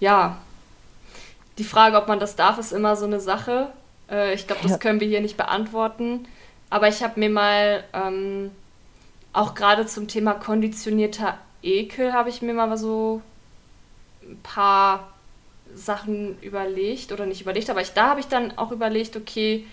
Ja. 0.00 0.38
Die 1.58 1.64
Frage, 1.64 1.96
ob 1.96 2.08
man 2.08 2.18
das 2.18 2.34
darf, 2.34 2.58
ist 2.58 2.72
immer 2.72 2.96
so 2.96 3.04
eine 3.04 3.20
Sache. 3.20 3.68
Äh, 4.10 4.34
ich 4.34 4.48
glaube, 4.48 4.66
das 4.66 4.80
können 4.80 4.98
wir 4.98 5.06
hier 5.06 5.20
nicht 5.20 5.36
beantworten. 5.36 6.26
Aber 6.70 6.88
ich 6.88 7.04
habe 7.04 7.20
mir 7.20 7.30
mal 7.30 7.84
ähm, 7.92 8.50
auch 9.32 9.54
gerade 9.54 9.86
zum 9.86 10.08
Thema 10.08 10.34
konditionierter 10.34 11.38
Ekel 11.62 12.12
habe 12.12 12.30
ich 12.30 12.42
mir 12.42 12.54
mal 12.54 12.76
so 12.76 13.22
ein 14.24 14.40
paar 14.42 15.13
Sachen 15.74 16.38
überlegt 16.40 17.12
oder 17.12 17.26
nicht 17.26 17.40
überlegt, 17.40 17.70
aber 17.70 17.80
ich, 17.80 17.92
da 17.92 18.08
habe 18.08 18.20
ich 18.20 18.26
dann 18.26 18.56
auch 18.58 18.72
überlegt, 18.72 19.16
okay, 19.16 19.66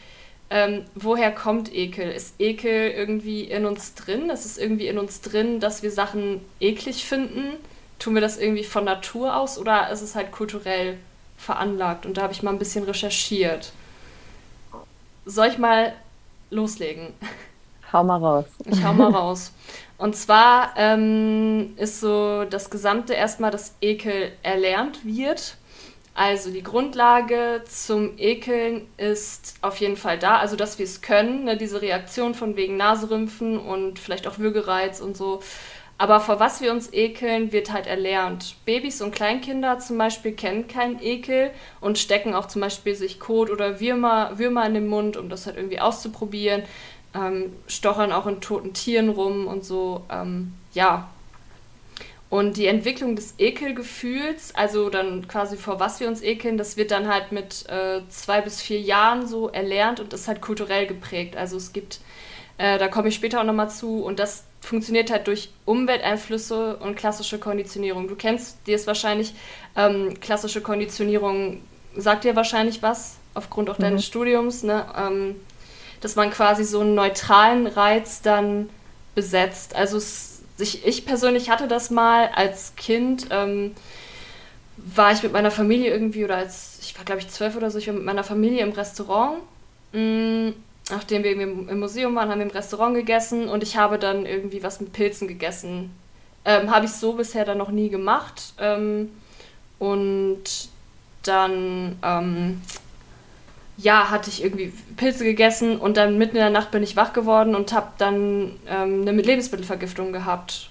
ähm, 0.49 0.83
woher 0.95 1.31
kommt 1.31 1.73
Ekel? 1.73 2.11
Ist 2.11 2.35
Ekel 2.39 2.91
irgendwie 2.91 3.43
in 3.43 3.65
uns 3.65 3.95
drin? 3.95 4.29
Ist 4.29 4.45
es 4.45 4.57
irgendwie 4.57 4.87
in 4.87 4.97
uns 4.97 5.21
drin, 5.21 5.61
dass 5.61 5.81
wir 5.81 5.91
Sachen 5.91 6.41
eklig 6.59 7.05
finden? 7.05 7.53
Tun 7.99 8.15
wir 8.15 8.21
das 8.21 8.37
irgendwie 8.37 8.65
von 8.65 8.83
Natur 8.83 9.37
aus 9.37 9.57
oder 9.57 9.89
ist 9.91 10.01
es 10.01 10.15
halt 10.15 10.31
kulturell 10.31 10.97
veranlagt? 11.37 12.05
Und 12.05 12.17
da 12.17 12.23
habe 12.23 12.33
ich 12.33 12.43
mal 12.43 12.51
ein 12.51 12.59
bisschen 12.59 12.83
recherchiert. 12.83 13.71
Soll 15.25 15.47
ich 15.47 15.57
mal 15.57 15.93
loslegen? 16.49 17.13
Hau 17.93 18.03
mal 18.03 18.17
raus. 18.17 18.45
Ich 18.65 18.83
hau 18.83 18.93
mal 18.93 19.11
raus. 19.11 19.51
Und 19.97 20.15
zwar 20.15 20.73
ähm, 20.77 21.73
ist 21.77 21.99
so 21.99 22.43
das 22.45 22.69
Gesamte 22.69 23.13
erstmal, 23.13 23.51
dass 23.51 23.75
Ekel 23.81 24.31
erlernt 24.43 25.05
wird. 25.05 25.57
Also 26.13 26.51
die 26.51 26.63
Grundlage 26.63 27.63
zum 27.65 28.17
Ekeln 28.17 28.87
ist 28.97 29.55
auf 29.61 29.77
jeden 29.77 29.95
Fall 29.95 30.19
da, 30.19 30.37
also 30.37 30.55
dass 30.55 30.77
wir 30.77 30.83
es 30.83 31.01
können, 31.01 31.45
ne, 31.45 31.55
diese 31.55 31.81
Reaktion 31.81 32.35
von 32.35 32.57
wegen 32.57 32.75
Naserümpfen 32.75 33.57
und 33.57 33.97
vielleicht 33.97 34.27
auch 34.27 34.37
Würgereiz 34.37 34.99
und 34.99 35.15
so, 35.15 35.41
aber 36.01 36.19
vor 36.19 36.39
was 36.39 36.61
wir 36.61 36.71
uns 36.71 36.91
ekeln, 36.93 37.51
wird 37.51 37.71
halt 37.71 37.85
erlernt. 37.85 38.55
Babys 38.65 39.03
und 39.03 39.13
Kleinkinder 39.13 39.77
zum 39.77 39.99
Beispiel 39.99 40.31
kennen 40.31 40.67
keinen 40.67 40.99
Ekel 40.99 41.51
und 41.79 41.99
stecken 41.99 42.33
auch 42.33 42.47
zum 42.47 42.59
Beispiel 42.61 42.95
sich 42.95 43.19
Kot 43.19 43.51
oder 43.51 43.79
Würmer, 43.79 44.39
Würmer 44.39 44.65
in 44.65 44.73
den 44.73 44.87
Mund, 44.87 45.15
um 45.15 45.29
das 45.29 45.45
halt 45.45 45.57
irgendwie 45.57 45.79
auszuprobieren. 45.79 46.63
Ähm, 47.13 47.53
stochern 47.67 48.11
auch 48.13 48.25
in 48.25 48.41
toten 48.41 48.73
Tieren 48.73 49.09
rum 49.09 49.45
und 49.45 49.63
so. 49.63 50.03
Ähm, 50.09 50.53
ja. 50.73 51.07
Und 52.31 52.55
die 52.55 52.67
Entwicklung 52.67 53.17
des 53.17 53.33
Ekelgefühls, 53.39 54.55
also 54.55 54.89
dann 54.89 55.27
quasi 55.27 55.57
vor 55.57 55.81
was 55.81 55.99
wir 55.99 56.07
uns 56.07 56.23
ekeln, 56.23 56.57
das 56.57 56.77
wird 56.77 56.91
dann 56.91 57.09
halt 57.09 57.33
mit 57.33 57.67
äh, 57.67 57.99
zwei 58.07 58.39
bis 58.39 58.61
vier 58.61 58.79
Jahren 58.79 59.27
so 59.27 59.49
erlernt 59.49 59.99
und 59.99 60.13
ist 60.13 60.29
halt 60.29 60.39
kulturell 60.39 60.87
geprägt. 60.87 61.35
Also 61.35 61.57
es 61.57 61.73
gibt, 61.73 61.99
äh, 62.57 62.79
da 62.79 62.87
komme 62.87 63.09
ich 63.09 63.15
später 63.15 63.41
auch 63.41 63.43
nochmal 63.43 63.69
zu, 63.69 64.01
und 64.01 64.17
das 64.17 64.45
funktioniert 64.61 65.11
halt 65.11 65.27
durch 65.27 65.49
Umwelteinflüsse 65.65 66.77
und 66.77 66.95
klassische 66.95 67.37
Konditionierung. 67.37 68.07
Du 68.07 68.15
kennst 68.15 68.65
dir 68.65 68.77
es 68.77 68.87
wahrscheinlich, 68.87 69.33
ähm, 69.75 70.13
klassische 70.21 70.61
Konditionierung 70.61 71.59
sagt 71.97 72.23
dir 72.23 72.37
wahrscheinlich 72.37 72.81
was, 72.81 73.17
aufgrund 73.33 73.69
auch 73.69 73.77
mhm. 73.77 73.83
deines 73.83 74.05
Studiums, 74.05 74.63
ne? 74.63 74.85
Ähm, 74.97 75.35
dass 75.99 76.15
man 76.15 76.31
quasi 76.31 76.63
so 76.63 76.79
einen 76.79 76.95
neutralen 76.95 77.67
Reiz 77.67 78.21
dann 78.21 78.69
besetzt. 79.15 79.75
Also 79.75 79.97
es, 79.97 80.30
ich, 80.61 80.85
ich 80.85 81.05
persönlich 81.05 81.49
hatte 81.49 81.67
das 81.67 81.89
mal 81.89 82.29
als 82.35 82.75
Kind, 82.75 83.27
ähm, 83.31 83.75
war 84.77 85.11
ich 85.11 85.23
mit 85.23 85.33
meiner 85.33 85.51
Familie 85.51 85.91
irgendwie, 85.91 86.23
oder 86.23 86.37
als, 86.37 86.79
ich 86.81 86.97
war 86.97 87.05
glaube 87.05 87.21
ich 87.21 87.27
zwölf 87.27 87.55
oder 87.55 87.69
so, 87.69 87.77
ich 87.77 87.87
war 87.87 87.93
mit 87.93 88.03
meiner 88.03 88.23
Familie 88.23 88.63
im 88.63 88.71
Restaurant. 88.71 89.39
Mh, 89.93 89.99
mm, 90.01 90.53
nachdem 90.89 91.23
wir 91.23 91.31
im 91.31 91.79
Museum 91.79 92.15
waren, 92.15 92.29
haben 92.29 92.39
wir 92.39 92.45
im 92.45 92.51
Restaurant 92.51 92.95
gegessen 92.95 93.47
und 93.47 93.63
ich 93.63 93.77
habe 93.77 93.97
dann 93.97 94.25
irgendwie 94.25 94.61
was 94.63 94.81
mit 94.81 94.93
Pilzen 94.93 95.27
gegessen. 95.27 95.91
Ähm, 96.43 96.71
habe 96.71 96.85
ich 96.85 96.91
so 96.91 97.13
bisher 97.13 97.45
dann 97.45 97.59
noch 97.59 97.69
nie 97.69 97.89
gemacht. 97.89 98.53
Ähm, 98.59 99.09
und 99.79 100.43
dann, 101.23 101.97
ähm, 102.03 102.61
ja, 103.81 104.09
hatte 104.09 104.29
ich 104.29 104.43
irgendwie 104.43 104.73
Pilze 104.97 105.23
gegessen 105.23 105.77
und 105.77 105.97
dann 105.97 106.17
mitten 106.17 106.35
in 106.35 106.41
der 106.41 106.49
Nacht 106.49 106.71
bin 106.71 106.83
ich 106.83 106.95
wach 106.95 107.13
geworden 107.13 107.55
und 107.55 107.73
habe 107.73 107.87
dann 107.97 108.59
ähm, 108.67 109.07
eine 109.07 109.21
Lebensmittelvergiftung 109.21 110.11
gehabt. 110.11 110.69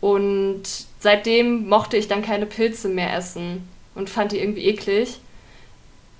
Und 0.00 0.62
seitdem 1.00 1.68
mochte 1.68 1.96
ich 1.96 2.08
dann 2.08 2.22
keine 2.22 2.46
Pilze 2.46 2.88
mehr 2.88 3.16
essen 3.16 3.66
und 3.94 4.10
fand 4.10 4.32
die 4.32 4.40
irgendwie 4.40 4.66
eklig. 4.66 5.18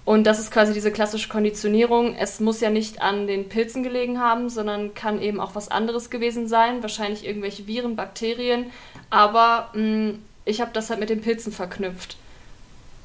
Und 0.04 0.24
das 0.24 0.38
ist 0.38 0.52
quasi 0.52 0.72
diese 0.72 0.92
klassische 0.92 1.28
Konditionierung. 1.28 2.14
Es 2.14 2.38
muss 2.38 2.60
ja 2.60 2.70
nicht 2.70 3.02
an 3.02 3.26
den 3.26 3.48
Pilzen 3.48 3.82
gelegen 3.82 4.20
haben, 4.20 4.48
sondern 4.48 4.94
kann 4.94 5.20
eben 5.20 5.40
auch 5.40 5.56
was 5.56 5.68
anderes 5.68 6.10
gewesen 6.10 6.46
sein. 6.46 6.80
Wahrscheinlich 6.82 7.26
irgendwelche 7.26 7.66
Viren, 7.66 7.96
Bakterien. 7.96 8.70
Aber 9.10 9.70
mh, 9.74 9.82
mm, 9.82 10.18
ich 10.44 10.60
habe 10.60 10.70
das 10.72 10.90
halt 10.90 11.00
mit 11.00 11.10
den 11.10 11.20
Pilzen 11.20 11.52
verknüpft. 11.52 12.16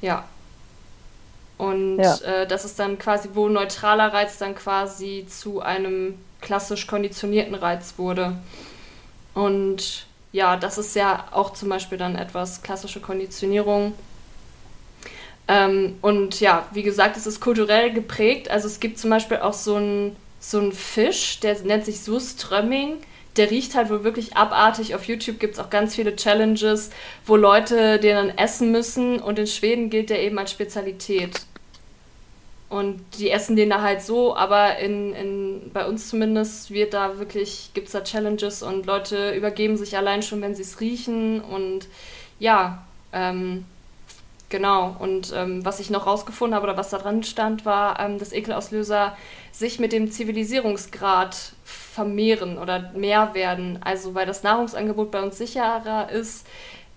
Ja. 0.00 0.24
Und 1.58 1.98
ja. 1.98 2.16
Äh, 2.16 2.46
das 2.46 2.64
ist 2.64 2.78
dann 2.78 2.98
quasi, 2.98 3.30
wo 3.34 3.48
neutraler 3.48 4.12
Reiz 4.12 4.38
dann 4.38 4.54
quasi 4.54 5.26
zu 5.28 5.60
einem 5.60 6.18
klassisch 6.40 6.86
konditionierten 6.86 7.54
Reiz 7.54 7.94
wurde. 7.98 8.36
Und 9.34 10.06
ja, 10.32 10.56
das 10.56 10.78
ist 10.78 10.96
ja 10.96 11.26
auch 11.30 11.52
zum 11.52 11.68
Beispiel 11.68 11.98
dann 11.98 12.16
etwas 12.16 12.62
klassische 12.62 13.00
Konditionierung 13.00 13.92
ähm, 15.48 15.98
und 16.02 16.40
ja, 16.40 16.66
wie 16.72 16.82
gesagt, 16.82 17.16
es 17.16 17.26
ist 17.26 17.40
kulturell 17.40 17.92
geprägt. 17.92 18.50
Also 18.50 18.66
es 18.66 18.80
gibt 18.80 18.98
zum 18.98 19.10
Beispiel 19.10 19.38
auch 19.38 19.52
so 19.52 19.76
einen 19.76 20.16
so 20.40 20.70
Fisch, 20.70 21.40
der 21.40 21.58
nennt 21.62 21.84
sich 21.84 22.00
Surströmming. 22.00 22.98
Der 23.36 23.50
riecht 23.50 23.74
halt 23.74 23.90
wohl 23.90 24.04
wirklich 24.04 24.36
abartig. 24.36 24.94
Auf 24.94 25.04
YouTube 25.04 25.38
gibt 25.40 25.54
es 25.54 25.60
auch 25.60 25.70
ganz 25.70 25.94
viele 25.94 26.16
Challenges, 26.16 26.90
wo 27.24 27.36
Leute 27.36 27.98
den 27.98 28.16
dann 28.16 28.38
essen 28.38 28.72
müssen. 28.72 29.20
Und 29.20 29.38
in 29.38 29.46
Schweden 29.46 29.90
gilt 29.90 30.10
der 30.10 30.22
eben 30.22 30.38
als 30.38 30.50
Spezialität. 30.50 31.40
Und 32.72 33.02
die 33.18 33.30
essen 33.30 33.54
den 33.54 33.68
da 33.68 33.82
halt 33.82 34.00
so, 34.00 34.34
aber 34.34 34.78
in, 34.78 35.12
in, 35.12 35.70
bei 35.74 35.86
uns 35.86 36.08
zumindest 36.08 36.70
wird 36.70 36.94
da 36.94 37.18
wirklich, 37.18 37.70
gibt 37.74 37.88
es 37.88 37.92
da 37.92 38.02
Challenges 38.02 38.62
und 38.62 38.86
Leute 38.86 39.34
übergeben 39.34 39.76
sich 39.76 39.94
allein 39.94 40.22
schon, 40.22 40.40
wenn 40.40 40.54
sie 40.54 40.62
es 40.62 40.80
riechen. 40.80 41.42
Und 41.42 41.86
ja, 42.38 42.82
ähm, 43.12 43.66
genau. 44.52 44.94
Und 45.00 45.32
ähm, 45.34 45.64
was 45.64 45.80
ich 45.80 45.90
noch 45.90 46.06
rausgefunden 46.06 46.54
habe 46.54 46.68
oder 46.68 46.76
was 46.76 46.90
da 46.90 46.98
dran 46.98 47.24
stand, 47.24 47.64
war, 47.64 47.98
ähm, 47.98 48.20
dass 48.20 48.32
Ekelauslöser 48.32 49.16
sich 49.50 49.80
mit 49.80 49.92
dem 49.92 50.12
Zivilisierungsgrad 50.12 51.36
vermehren 51.64 52.58
oder 52.58 52.92
mehr 52.92 53.34
werden. 53.34 53.80
Also 53.82 54.14
weil 54.14 54.26
das 54.26 54.44
Nahrungsangebot 54.44 55.10
bei 55.10 55.20
uns 55.22 55.38
sicherer 55.38 56.08
ist, 56.10 56.46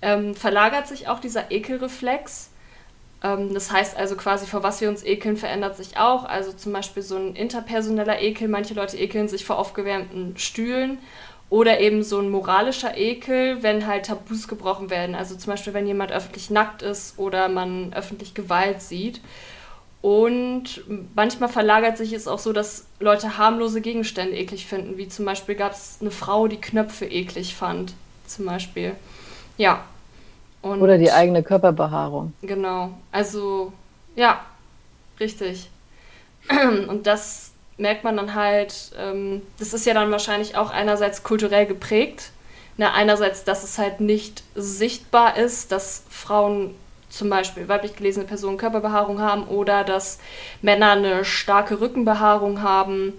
ähm, 0.04 0.36
verlagert 0.36 0.88
sich 0.88 1.08
auch 1.08 1.20
dieser 1.20 1.50
Ekelreflex 1.50 2.52
ähm, 3.24 3.54
das 3.54 3.72
heißt 3.72 3.98
also 3.98 4.16
quasi, 4.16 4.46
vor 4.46 4.62
was 4.62 4.82
wir 4.82 4.90
uns 4.90 5.04
ekeln, 5.04 5.38
verändert 5.38 5.76
sich 5.78 5.98
auch. 5.98 6.26
Also 6.26 6.54
zum 6.54 6.74
Beispiel 6.74 7.02
so 7.02 7.16
ein 7.16 7.36
interpersoneller 7.36 8.22
Ekel. 8.22 8.48
Manche 8.48 8.74
Leute 8.74 8.98
ekeln 8.98 9.28
sich 9.28 9.46
vor 9.46 9.58
aufgewärmten 9.58 10.38
Stühlen. 10.38 11.00
Oder 11.50 11.80
eben 11.80 12.04
so 12.04 12.20
ein 12.20 12.30
moralischer 12.30 12.98
Ekel, 12.98 13.62
wenn 13.62 13.86
halt 13.86 14.08
Tabus 14.08 14.48
gebrochen 14.48 14.90
werden. 14.90 15.16
Also 15.16 15.36
zum 15.36 15.52
Beispiel, 15.52 15.74
wenn 15.74 15.88
jemand 15.88 16.12
öffentlich 16.12 16.50
nackt 16.50 16.82
ist 16.82 17.20
oder 17.20 17.50
man 17.50 17.94
öffentlich 17.94 18.34
Gewalt 18.34 18.82
sieht. 18.82 19.22
Und 20.02 20.84
manchmal 21.16 21.50
verlagert 21.50 21.98
sich 21.98 22.14
es 22.14 22.28
auch 22.28 22.40
so, 22.40 22.54
dass 22.54 22.88
Leute 23.00 23.38
harmlose 23.38 23.82
Gegenstände 23.82 24.38
eklig 24.38 24.66
finden. 24.66 24.98
Wie 24.98 25.08
zum 25.08 25.26
Beispiel 25.26 25.56
gab 25.56 25.72
es 25.72 25.98
eine 26.02 26.12
Frau, 26.12 26.48
die 26.48 26.62
Knöpfe 26.62 27.06
eklig 27.06 27.56
fand. 27.56 27.94
Zum 28.28 28.46
Beispiel. 28.46 28.96
Ja, 29.58 29.84
und 30.66 30.82
Oder 30.82 30.98
die 30.98 31.12
eigene 31.12 31.44
Körperbehaarung. 31.44 32.34
Genau. 32.42 32.90
Also, 33.12 33.72
ja, 34.16 34.44
richtig. 35.20 35.70
Und 36.88 37.06
das 37.06 37.52
merkt 37.78 38.04
man 38.04 38.18
dann 38.18 38.36
halt, 38.36 38.92
ähm, 38.98 39.42
das 39.60 39.74
ist 39.74 39.86
ja 39.86 39.94
dann 39.94 40.12
wahrscheinlich 40.12 40.56
auch 40.58 40.72
einerseits 40.72 41.24
kulturell 41.24 41.66
geprägt. 41.66 42.32
Na, 42.78 42.94
einerseits, 42.94 43.44
dass 43.44 43.64
es 43.64 43.78
halt 43.78 44.02
nicht 44.02 44.44
sichtbar 44.54 45.38
ist, 45.38 45.72
dass 45.72 46.04
Frauen 46.10 46.76
zum 47.10 47.30
Beispiel 47.30 47.70
weiblich 47.70 47.96
gelesene 47.96 48.26
Personen 48.26 48.58
Körperbehaarung 48.58 49.22
haben 49.22 49.48
oder 49.48 49.84
dass 49.86 50.20
Männer 50.62 50.92
eine 50.92 51.24
starke 51.24 51.80
Rückenbehaarung 51.80 52.62
haben. 52.62 53.14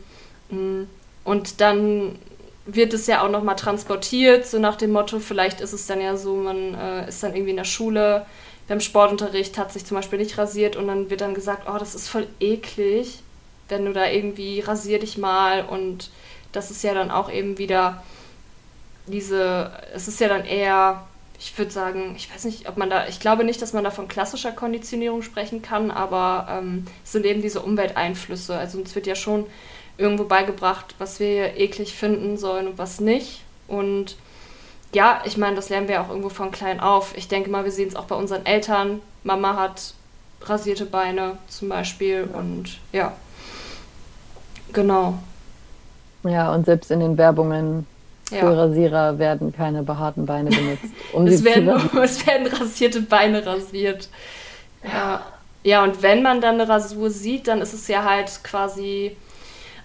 Mm. 0.50 0.82
Und 1.24 1.60
dann 1.60 2.18
wird 2.66 2.92
es 2.92 3.06
ja 3.06 3.24
auch 3.24 3.30
nochmal 3.30 3.56
transportiert, 3.56 4.46
so 4.46 4.58
nach 4.58 4.76
dem 4.76 4.92
Motto, 4.92 5.20
vielleicht 5.20 5.60
ist 5.60 5.72
es 5.72 5.86
dann 5.86 6.00
ja 6.00 6.16
so, 6.16 6.36
man 6.36 6.74
äh, 6.74 7.08
ist 7.08 7.22
dann 7.22 7.34
irgendwie 7.34 7.50
in 7.50 7.56
der 7.56 7.64
Schule, 7.64 8.26
beim 8.68 8.80
Sportunterricht 8.80 9.58
hat 9.58 9.72
sich 9.72 9.86
zum 9.86 9.96
Beispiel 9.96 10.18
nicht 10.18 10.36
rasiert 10.38 10.76
und 10.76 10.88
dann 10.88 11.08
wird 11.08 11.20
dann 11.20 11.34
gesagt, 11.34 11.68
oh, 11.72 11.78
das 11.78 11.94
ist 11.94 12.08
voll 12.08 12.26
eklig, 12.40 13.20
wenn 13.68 13.84
du 13.84 13.92
da 13.92 14.08
irgendwie 14.08 14.60
rasier 14.60 14.98
dich 14.98 15.18
mal 15.18 15.64
und 15.64 16.10
das 16.52 16.70
ist 16.70 16.82
ja 16.82 16.94
dann 16.94 17.10
auch 17.10 17.30
eben 17.30 17.58
wieder 17.58 18.02
diese, 19.06 19.70
es 19.94 20.08
ist 20.08 20.20
ja 20.20 20.28
dann 20.28 20.44
eher, 20.44 21.06
ich 21.38 21.56
würde 21.58 21.70
sagen, 21.70 22.14
ich 22.16 22.32
weiß 22.32 22.44
nicht, 22.44 22.68
ob 22.68 22.76
man 22.76 22.90
da, 22.90 23.06
ich 23.08 23.20
glaube 23.20 23.44
nicht, 23.44 23.60
dass 23.62 23.72
man 23.72 23.84
da 23.84 23.90
von 23.90 24.08
klassischer 24.08 24.52
Konditionierung 24.52 25.22
sprechen 25.22 25.62
kann, 25.62 25.90
aber 25.90 26.48
ähm, 26.50 26.86
es 27.04 27.12
sind 27.12 27.26
eben 27.26 27.42
diese 27.42 27.60
Umwelteinflüsse. 27.60 28.56
Also 28.56 28.80
es 28.80 28.94
wird 28.94 29.06
ja 29.06 29.14
schon 29.14 29.46
irgendwo 29.98 30.24
beigebracht, 30.24 30.94
was 30.98 31.20
wir 31.20 31.56
eklig 31.56 31.94
finden 31.94 32.36
sollen 32.36 32.68
und 32.68 32.78
was 32.78 33.00
nicht. 33.00 33.42
Und 33.68 34.16
ja, 34.92 35.22
ich 35.24 35.36
meine, 35.36 35.56
das 35.56 35.68
lernen 35.68 35.88
wir 35.88 36.00
auch 36.00 36.08
irgendwo 36.08 36.30
von 36.30 36.50
klein 36.50 36.80
auf. 36.80 37.16
Ich 37.16 37.28
denke 37.28 37.50
mal, 37.50 37.64
wir 37.64 37.72
sehen 37.72 37.88
es 37.88 37.96
auch 37.96 38.06
bei 38.06 38.14
unseren 38.14 38.46
Eltern. 38.46 39.00
Mama 39.24 39.56
hat 39.56 39.94
rasierte 40.42 40.86
Beine 40.86 41.38
zum 41.48 41.68
Beispiel 41.68 42.28
und 42.32 42.78
ja, 42.92 43.14
genau. 44.76 45.14
Ja, 46.22 46.54
und 46.54 46.66
selbst 46.66 46.92
in 46.92 47.00
den 47.00 47.18
Werbungen 47.18 47.86
für 48.28 48.36
ja. 48.36 48.52
Rasierer 48.52 49.18
werden 49.18 49.52
keine 49.52 49.82
behaarten 49.82 50.26
Beine 50.26 50.50
benutzt. 50.50 50.84
Um 51.12 51.26
es, 51.26 51.42
werden, 51.42 51.68
es 52.02 52.24
werden 52.26 52.46
rasierte 52.46 53.00
Beine 53.00 53.44
rasiert. 53.44 54.08
Ja. 54.84 55.22
ja, 55.64 55.82
und 55.82 56.02
wenn 56.02 56.22
man 56.22 56.40
dann 56.40 56.60
eine 56.60 56.68
Rasur 56.68 57.10
sieht, 57.10 57.48
dann 57.48 57.60
ist 57.60 57.72
es 57.72 57.88
ja 57.88 58.04
halt 58.04 58.44
quasi 58.44 59.16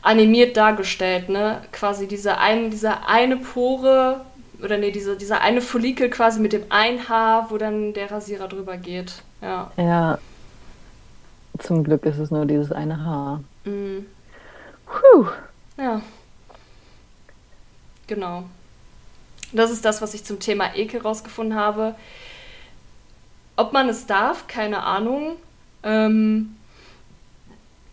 animiert 0.03 0.57
dargestellt, 0.57 1.29
ne? 1.29 1.61
Quasi 1.71 2.07
diese 2.07 2.37
eine, 2.37 2.69
diese 2.69 3.07
eine 3.07 3.37
Pore 3.37 4.21
oder 4.63 4.77
nee, 4.77 4.91
diese, 4.91 5.15
dieser 5.15 5.41
eine 5.41 5.61
Follikel 5.61 6.09
quasi 6.09 6.39
mit 6.39 6.53
dem 6.53 6.63
ein 6.69 7.07
Haar, 7.09 7.47
wo 7.49 7.57
dann 7.57 7.93
der 7.93 8.11
Rasierer 8.11 8.47
drüber 8.47 8.77
geht. 8.77 9.23
Ja. 9.41 9.71
Ja. 9.77 10.19
Zum 11.59 11.83
Glück 11.83 12.05
ist 12.05 12.17
es 12.17 12.31
nur 12.31 12.45
dieses 12.45 12.71
eine 12.71 13.03
Haar. 13.03 13.41
Mhm. 13.65 14.05
Puh. 14.91 15.27
Ja. 15.77 16.01
Genau. 18.07 18.43
Das 19.53 19.71
ist 19.71 19.85
das, 19.85 20.01
was 20.01 20.13
ich 20.13 20.23
zum 20.23 20.39
Thema 20.39 20.75
Ekel 20.75 21.01
rausgefunden 21.01 21.57
habe. 21.57 21.95
Ob 23.55 23.73
man 23.73 23.89
es 23.89 24.05
darf, 24.05 24.47
keine 24.47 24.83
Ahnung. 24.83 25.37
Ähm, 25.83 26.55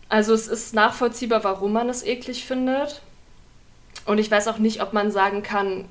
also 0.07 0.33
es 0.33 0.47
ist 0.47 0.73
nachvollziehbar, 0.73 1.43
warum 1.43 1.73
man 1.73 1.89
es 1.89 2.03
eklig 2.03 2.45
findet. 2.45 3.01
Und 4.05 4.17
ich 4.17 4.31
weiß 4.31 4.47
auch 4.47 4.57
nicht, 4.57 4.81
ob 4.81 4.93
man 4.93 5.11
sagen 5.11 5.43
kann, 5.43 5.85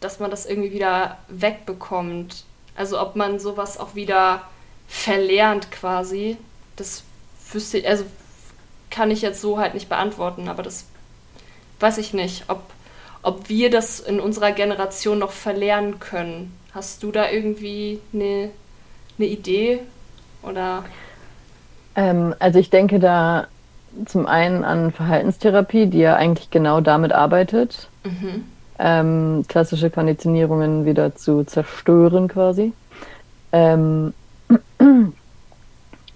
dass 0.00 0.20
man 0.20 0.30
das 0.30 0.46
irgendwie 0.46 0.72
wieder 0.72 1.18
wegbekommt. 1.28 2.44
Also 2.76 3.00
ob 3.00 3.16
man 3.16 3.38
sowas 3.40 3.78
auch 3.78 3.94
wieder 3.94 4.42
verlernt 4.86 5.70
quasi. 5.70 6.36
Das 6.76 7.02
wüsste 7.52 7.78
ich, 7.78 7.88
also 7.88 8.04
kann 8.90 9.10
ich 9.10 9.22
jetzt 9.22 9.40
so 9.40 9.58
halt 9.58 9.74
nicht 9.74 9.88
beantworten, 9.88 10.48
aber 10.48 10.62
das 10.62 10.86
weiß 11.80 11.98
ich 11.98 12.14
nicht, 12.14 12.44
ob, 12.48 12.62
ob 13.22 13.48
wir 13.48 13.70
das 13.70 14.00
in 14.00 14.20
unserer 14.20 14.52
Generation 14.52 15.18
noch 15.18 15.32
verlernen 15.32 16.00
können. 16.00 16.56
Hast 16.74 17.02
du 17.02 17.12
da 17.12 17.30
irgendwie 17.30 18.00
eine, 18.12 18.50
eine 19.18 19.26
Idee? 19.26 19.80
Oder? 20.42 20.84
Ähm, 21.96 22.34
also 22.38 22.58
ich 22.58 22.70
denke 22.70 22.98
da 22.98 23.48
zum 24.06 24.26
einen 24.26 24.64
an 24.64 24.92
Verhaltenstherapie, 24.92 25.86
die 25.86 25.98
ja 25.98 26.16
eigentlich 26.16 26.50
genau 26.50 26.80
damit 26.80 27.12
arbeitet, 27.12 27.88
mhm. 28.04 28.44
ähm, 28.78 29.44
klassische 29.48 29.90
Konditionierungen 29.90 30.84
wieder 30.84 31.16
zu 31.16 31.44
zerstören 31.44 32.28
quasi. 32.28 32.72
Ähm, 33.52 34.12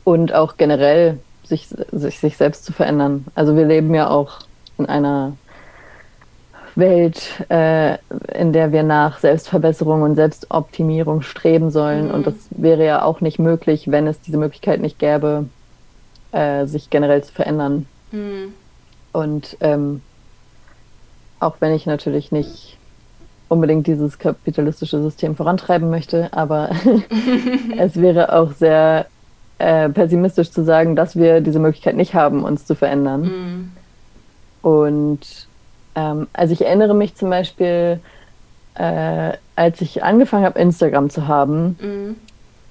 und 0.05 0.35
auch 0.35 0.57
generell 0.57 1.19
sich, 1.53 1.69
sich, 1.93 2.19
sich 2.19 2.37
selbst 2.37 2.65
zu 2.65 2.73
verändern. 2.73 3.27
Also 3.35 3.55
wir 3.57 3.67
leben 3.67 3.95
ja 3.95 4.09
auch 4.09 4.39
in 4.79 4.87
einer 4.87 5.35
Welt, 6.75 7.45
äh, 7.51 7.99
in 8.35 8.55
der 8.55 8.73
wir 8.73 8.83
nach 8.83 9.19
Selbstverbesserung 9.19 10.01
und 10.03 10.15
Selbstoptimierung 10.15 11.21
streben 11.21 11.71
sollen. 11.71 12.09
Mhm. 12.09 12.15
Und 12.15 12.27
das 12.27 12.35
wäre 12.51 12.85
ja 12.85 13.03
auch 13.03 13.21
nicht 13.21 13.39
möglich, 13.39 13.91
wenn 13.91 14.07
es 14.07 14.21
diese 14.23 14.39
Möglichkeit 14.39 14.81
nicht 14.81 14.99
gäbe, 14.99 15.49
äh, 16.33 16.67
sich 16.67 16.89
generell 16.89 17.23
zu 17.23 17.33
verändern. 17.33 17.87
Mhm. 18.11 18.55
Und 19.13 19.59
ähm, 19.61 20.01
auch 21.39 21.57
wenn 21.61 21.75
ich 21.75 21.85
natürlich 21.85 22.33
nicht 22.33 22.79
unbedingt 23.49 23.87
dieses 23.87 24.19
kapitalistische 24.19 25.03
System 25.03 25.37
vorantreiben 25.37 25.91
möchte, 25.91 26.33
aber 26.33 26.71
es 27.77 28.01
wäre 28.01 28.35
auch 28.35 28.53
sehr 28.53 29.07
äh, 29.59 29.89
pessimistisch 29.89 30.51
zu 30.51 30.65
sagen, 30.65 30.97
dass 30.97 31.17
wir 31.17 31.41
diese 31.41 31.59
Möglichkeit 31.59 31.97
nicht 31.97 32.15
haben, 32.15 32.45
uns 32.45 32.67
zu 32.67 32.75
verändern. 32.75 33.23
Mhm. 33.23 33.73
Und 34.63 35.21
ähm, 35.95 36.27
also 36.33 36.53
ich 36.53 36.65
erinnere 36.65 36.95
mich 36.95 37.15
zum 37.15 37.31
Beispiel, 37.31 38.01
äh, 38.75 39.33
als 39.57 39.81
ich 39.81 40.03
angefangen 40.03 40.45
habe, 40.45 40.59
Instagram 40.59 41.11
zu 41.11 41.29
haben, 41.29 41.77
mhm 41.81 42.17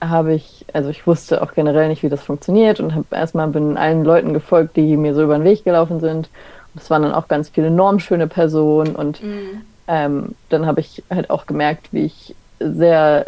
habe 0.02 0.34
ich, 0.34 0.66
also 0.74 0.90
ich 0.90 1.06
wusste 1.06 1.42
auch 1.42 1.54
generell 1.54 1.88
nicht, 1.88 2.02
wie 2.02 2.10
das 2.10 2.24
funktioniert 2.24 2.80
und 2.80 2.96
habe 2.96 3.06
erstmal 3.12 3.48
bin 3.48 3.78
allen 3.78 4.04
Leuten 4.04 4.34
gefolgt, 4.34 4.76
die 4.76 4.98
mir 4.98 5.14
so 5.14 5.24
über 5.24 5.38
den 5.38 5.44
Weg 5.44 5.64
gelaufen 5.64 6.00
sind. 6.00 6.30
Und 6.74 6.82
es 6.82 6.90
waren 6.90 7.04
dann 7.04 7.14
auch 7.14 7.28
ganz 7.28 7.50
viele 7.50 7.70
normschöne 7.70 8.28
Personen 8.28 8.96
und 8.96 9.24
mhm. 9.24 9.62
ähm, 9.88 10.36
dann 10.50 10.66
habe 10.66 10.80
ich 10.80 11.04
halt 11.10 11.30
auch 11.30 11.46
gemerkt, 11.46 11.90
wie 11.92 12.06
ich 12.06 12.36
sehr 12.60 13.26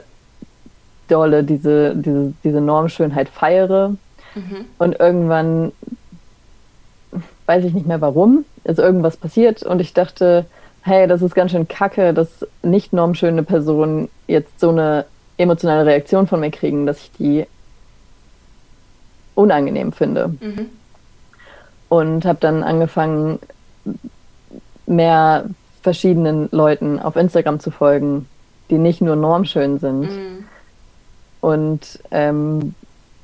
dolle 1.07 1.43
diese, 1.43 1.95
diese, 1.95 2.33
diese 2.43 2.61
Normschönheit 2.61 3.29
feiere. 3.29 3.95
Mhm. 4.35 4.65
Und 4.77 4.99
irgendwann 4.99 5.71
weiß 7.45 7.65
ich 7.65 7.73
nicht 7.73 7.87
mehr 7.87 8.01
warum, 8.01 8.45
ist 8.63 8.79
irgendwas 8.79 9.17
passiert 9.17 9.63
und 9.63 9.79
ich 9.79 9.93
dachte, 9.93 10.45
hey, 10.81 11.07
das 11.07 11.21
ist 11.21 11.35
ganz 11.35 11.51
schön 11.51 11.67
kacke, 11.67 12.13
dass 12.13 12.45
nicht 12.61 12.93
normschöne 12.93 13.43
Personen 13.43 14.09
jetzt 14.27 14.59
so 14.59 14.69
eine 14.69 15.05
emotionale 15.37 15.85
Reaktion 15.85 16.27
von 16.27 16.39
mir 16.39 16.51
kriegen, 16.51 16.85
dass 16.85 16.99
ich 16.99 17.11
die 17.11 17.45
unangenehm 19.35 19.91
finde. 19.91 20.29
Mhm. 20.39 20.69
Und 21.89 22.25
habe 22.25 22.39
dann 22.39 22.63
angefangen, 22.63 23.39
mehr 24.85 25.45
verschiedenen 25.81 26.49
Leuten 26.51 26.99
auf 26.99 27.15
Instagram 27.15 27.59
zu 27.59 27.71
folgen, 27.71 28.27
die 28.69 28.77
nicht 28.77 29.01
nur 29.01 29.15
normschön 29.15 29.79
sind. 29.79 30.01
Mhm. 30.01 30.45
Und 31.43 31.99
ähm, 32.11 32.73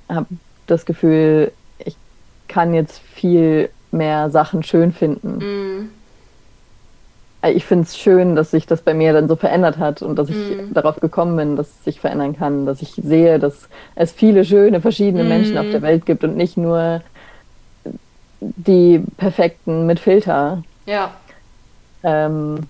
habe 0.10 0.26
das 0.68 0.86
Gefühl, 0.86 1.54
ich 1.86 1.96
kann 2.50 2.74
jetzt 2.74 3.00
viel 3.00 3.70
mehr 3.92 4.30
Sachen 4.30 4.62
schön 4.62 4.92
finden. 4.92 5.38
Mm. 5.38 5.90
Ich 7.48 7.64
finde 7.66 7.86
es 7.86 7.98
schön, 7.98 8.36
dass 8.36 8.52
sich 8.52 8.66
das 8.68 8.82
bei 8.82 8.94
mir 8.94 9.14
dann 9.14 9.30
so 9.30 9.38
verändert 9.38 9.78
hat 9.78 10.02
und 10.02 10.18
dass 10.20 10.28
ich 10.28 10.36
Mm. 10.36 10.74
darauf 10.74 11.00
gekommen 11.00 11.38
bin, 11.38 11.56
dass 11.56 11.70
es 11.70 11.84
sich 11.86 12.02
verändern 12.02 12.36
kann, 12.36 12.66
dass 12.66 12.82
ich 12.82 12.92
sehe, 13.02 13.40
dass 13.40 13.70
es 13.96 14.12
viele 14.12 14.44
schöne, 14.44 14.82
verschiedene 14.82 15.24
Menschen 15.24 15.58
auf 15.58 15.68
Mm. 15.68 15.72
der 15.72 15.82
Welt 15.82 16.06
gibt 16.06 16.26
und 16.26 16.36
nicht 16.36 16.58
nur 16.58 17.00
die 18.42 19.02
perfekten 19.16 19.86
mit 19.86 20.02
Filter. 20.02 20.62
Ja. 20.86 21.12
Ähm, 22.04 22.68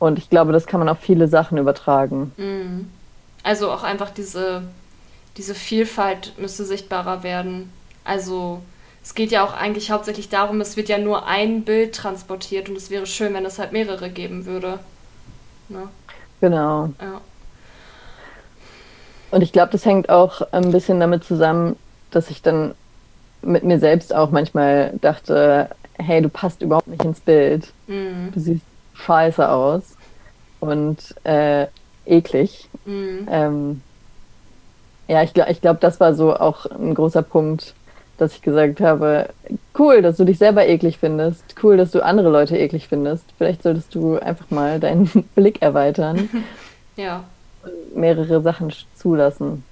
und 0.00 0.18
ich 0.18 0.28
glaube, 0.28 0.50
das 0.52 0.66
kann 0.66 0.80
man 0.80 0.88
auf 0.88 0.98
viele 0.98 1.28
Sachen 1.28 1.56
übertragen. 1.56 2.32
Mm. 2.36 2.86
Also 3.44 3.70
auch 3.70 3.84
einfach 3.84 4.10
diese, 4.10 4.62
diese 5.38 5.54
Vielfalt 5.54 6.34
müsste 6.36 6.64
sichtbarer 6.64 7.22
werden. 7.22 7.72
Also 8.04 8.60
es 9.02 9.14
geht 9.14 9.30
ja 9.30 9.44
auch 9.44 9.54
eigentlich 9.54 9.90
hauptsächlich 9.90 10.28
darum, 10.28 10.60
es 10.60 10.76
wird 10.76 10.88
ja 10.88 10.98
nur 10.98 11.26
ein 11.26 11.62
Bild 11.62 11.94
transportiert 11.94 12.68
und 12.68 12.76
es 12.76 12.90
wäre 12.90 13.06
schön, 13.06 13.32
wenn 13.32 13.46
es 13.46 13.58
halt 13.58 13.72
mehrere 13.72 14.10
geben 14.10 14.44
würde. 14.44 14.80
Ne? 15.68 15.88
Genau. 16.40 16.90
Ja. 17.00 17.20
Und 19.30 19.42
ich 19.42 19.52
glaube, 19.52 19.72
das 19.72 19.84
hängt 19.84 20.10
auch 20.10 20.42
ein 20.52 20.72
bisschen 20.72 21.00
damit 21.00 21.24
zusammen, 21.24 21.76
dass 22.10 22.30
ich 22.30 22.42
dann 22.42 22.74
mit 23.42 23.62
mir 23.62 23.78
selbst 23.78 24.14
auch 24.14 24.30
manchmal 24.30 24.94
dachte, 25.00 25.70
hey, 25.94 26.20
du 26.20 26.28
passt 26.28 26.62
überhaupt 26.62 26.88
nicht 26.88 27.04
ins 27.04 27.20
Bild. 27.20 27.72
Mm. 27.86 28.30
Du 28.32 28.40
siehst 28.40 28.64
scheiße 28.94 29.48
aus 29.48 29.96
und 30.60 31.14
äh, 31.24 31.66
eklig. 32.06 32.68
Mm. 32.86 33.28
Ähm, 33.30 33.82
ja, 35.08 35.22
ich 35.22 35.34
glaube, 35.34 35.50
ich 35.52 35.60
glaub, 35.60 35.80
das 35.80 36.00
war 36.00 36.14
so 36.14 36.34
auch 36.36 36.66
ein 36.66 36.94
großer 36.94 37.22
Punkt, 37.22 37.74
dass 38.18 38.34
ich 38.34 38.42
gesagt 38.42 38.80
habe, 38.80 39.30
cool, 39.78 40.02
dass 40.02 40.16
du 40.16 40.24
dich 40.24 40.38
selber 40.38 40.66
eklig 40.66 40.98
findest, 40.98 41.54
cool, 41.62 41.76
dass 41.76 41.90
du 41.92 42.02
andere 42.04 42.30
Leute 42.30 42.56
eklig 42.58 42.88
findest. 42.88 43.32
Vielleicht 43.38 43.62
solltest 43.62 43.94
du 43.94 44.18
einfach 44.18 44.50
mal 44.50 44.80
deinen 44.80 45.06
Blick 45.34 45.62
erweitern, 45.62 46.30
Ja, 46.96 47.30
mehrere 47.94 48.40
Sachen 48.42 48.72
zulassen. 48.94 49.64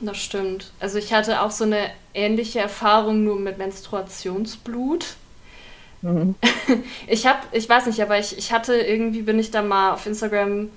das 0.00 0.18
stimmt. 0.18 0.72
Also 0.80 0.98
ich 0.98 1.12
hatte 1.12 1.42
auch 1.42 1.50
so 1.50 1.64
eine 1.64 1.90
ähnliche 2.14 2.60
Erfahrung 2.60 3.24
nur 3.24 3.38
mit 3.40 3.58
Menstruationsblut. 3.58 5.16
Mhm. 6.02 6.36
Ich 7.06 7.26
habe, 7.26 7.38
ich 7.52 7.68
weiß 7.68 7.86
nicht, 7.86 8.02
aber 8.02 8.18
ich, 8.18 8.36
ich 8.38 8.52
hatte 8.52 8.74
irgendwie, 8.76 9.22
bin 9.22 9.38
ich 9.38 9.50
da 9.50 9.62
mal 9.62 9.92
auf 9.94 10.06
Instagram, 10.06 10.68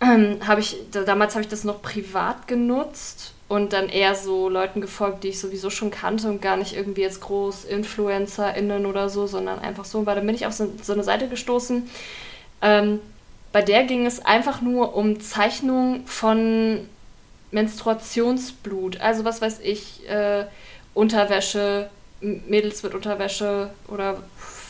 ähm, 0.00 0.38
habe 0.46 0.60
ich, 0.60 0.76
da, 0.92 1.02
damals 1.02 1.34
habe 1.34 1.42
ich 1.42 1.48
das 1.48 1.64
noch 1.64 1.82
privat 1.82 2.48
genutzt 2.48 3.32
und 3.48 3.72
dann 3.72 3.88
eher 3.88 4.14
so 4.14 4.48
Leuten 4.48 4.80
gefolgt, 4.80 5.24
die 5.24 5.28
ich 5.28 5.40
sowieso 5.40 5.70
schon 5.70 5.90
kannte 5.90 6.28
und 6.28 6.42
gar 6.42 6.56
nicht 6.56 6.74
irgendwie 6.74 7.02
jetzt 7.02 7.20
groß 7.20 7.64
InfluencerInnen 7.64 8.86
oder 8.86 9.08
so, 9.08 9.26
sondern 9.26 9.60
einfach 9.60 9.84
so, 9.84 10.04
weil 10.04 10.16
dann 10.16 10.26
bin 10.26 10.34
ich 10.34 10.46
auf 10.46 10.52
so, 10.52 10.72
so 10.82 10.92
eine 10.92 11.04
Seite 11.04 11.28
gestoßen, 11.28 11.88
ähm, 12.62 13.00
bei 13.52 13.62
der 13.62 13.84
ging 13.84 14.04
es 14.04 14.24
einfach 14.24 14.60
nur 14.60 14.94
um 14.96 15.20
Zeichnungen 15.20 16.06
von 16.06 16.86
Menstruationsblut. 17.52 19.00
Also 19.00 19.24
was 19.24 19.40
weiß 19.40 19.60
ich, 19.62 20.06
äh, 20.08 20.44
Unterwäsche, 20.92 21.88
Mädels 22.20 22.82
mit 22.82 22.94
Unterwäsche 22.94 23.70
oder 23.88 24.22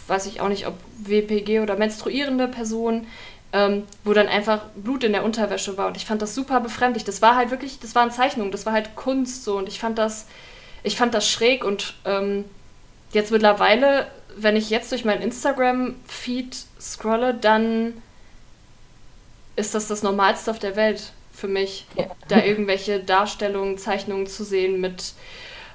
weiß 0.07 0.27
ich 0.27 0.41
auch 0.41 0.49
nicht, 0.49 0.67
ob 0.67 0.75
WPG 0.99 1.61
oder 1.61 1.77
menstruierende 1.77 2.49
Personen, 2.49 3.07
ähm, 3.53 3.85
wo 4.05 4.13
dann 4.13 4.29
einfach 4.29 4.63
Blut 4.75 5.05
in 5.05 5.13
der 5.13 5.25
Unterwäsche 5.25 5.77
war. 5.79 5.87
Und 5.87 5.97
ich 5.97 6.05
fand 6.07 6.21
das 6.23 6.35
super 6.35 6.61
befremdlich. 6.61 7.05
Das 7.05 7.23
war 7.23 7.37
halt 7.37 7.51
wirklich, 7.51 7.79
das 7.79 7.95
waren 7.95 8.11
Zeichnungen, 8.11 8.53
das 8.53 8.67
war 8.67 8.73
halt 8.73 8.97
Kunst 8.97 9.45
so. 9.45 9.57
Und 9.57 9.69
ich 9.69 9.79
fand 9.79 9.99
das, 9.99 10.27
ich 10.83 10.97
fand 10.97 11.15
das 11.15 11.29
schräg 11.29 11.65
und 11.65 11.95
ähm, 12.05 12.45
jetzt 13.13 13.31
mittlerweile, 13.31 14.07
wenn 14.37 14.57
ich 14.57 14.71
jetzt 14.71 14.93
durch 14.93 15.05
meinen 15.05 15.23
Instagram-Feed 15.23 16.57
scrolle, 16.81 17.35
dann 17.35 17.95
ist 19.57 19.75
das 19.75 19.89
das 19.89 20.03
Normalste 20.03 20.51
auf 20.51 20.59
der 20.59 20.77
Welt 20.77 21.13
für 21.33 21.49
mich, 21.49 21.87
Ja. 21.97 22.05
da 22.29 22.43
irgendwelche 22.43 23.01
Darstellungen, 23.01 23.79
Zeichnungen 23.79 24.27
zu 24.27 24.45
sehen 24.45 24.81
mit, 24.81 25.13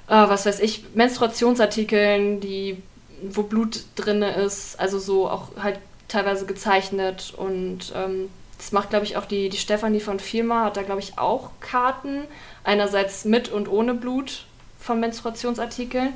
äh, 0.08 0.12
was 0.12 0.46
weiß 0.46 0.60
ich, 0.60 0.84
Menstruationsartikeln, 0.94 2.40
die, 2.40 2.82
wo 3.22 3.42
Blut 3.42 3.84
drin 3.96 4.22
ist, 4.22 4.78
also 4.78 4.98
so 4.98 5.28
auch 5.28 5.48
halt 5.60 5.78
teilweise 6.12 6.46
gezeichnet 6.46 7.34
und 7.36 7.92
ähm, 7.94 8.28
das 8.58 8.70
macht, 8.70 8.90
glaube 8.90 9.04
ich, 9.04 9.16
auch 9.16 9.24
die, 9.24 9.48
die 9.48 9.56
Stefanie 9.56 9.98
von 9.98 10.20
Firma, 10.20 10.66
hat 10.66 10.76
da, 10.76 10.82
glaube 10.82 11.00
ich, 11.00 11.18
auch 11.18 11.50
Karten, 11.60 12.24
einerseits 12.62 13.24
mit 13.24 13.48
und 13.48 13.68
ohne 13.68 13.92
Blut 13.92 14.44
von 14.78 15.00
Menstruationsartikeln. 15.00 16.12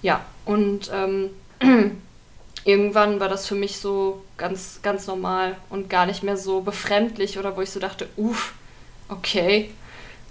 Ja, 0.00 0.24
und 0.46 0.90
ähm, 0.94 1.30
irgendwann 2.64 3.20
war 3.20 3.28
das 3.28 3.46
für 3.46 3.54
mich 3.54 3.78
so 3.78 4.22
ganz, 4.38 4.80
ganz 4.82 5.06
normal 5.06 5.56
und 5.68 5.90
gar 5.90 6.06
nicht 6.06 6.22
mehr 6.22 6.38
so 6.38 6.62
befremdlich 6.62 7.38
oder 7.38 7.54
wo 7.56 7.60
ich 7.60 7.70
so 7.70 7.80
dachte, 7.80 8.08
uff, 8.16 8.54
okay. 9.10 9.70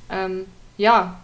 Ähm, 0.10 0.46
ja, 0.78 1.20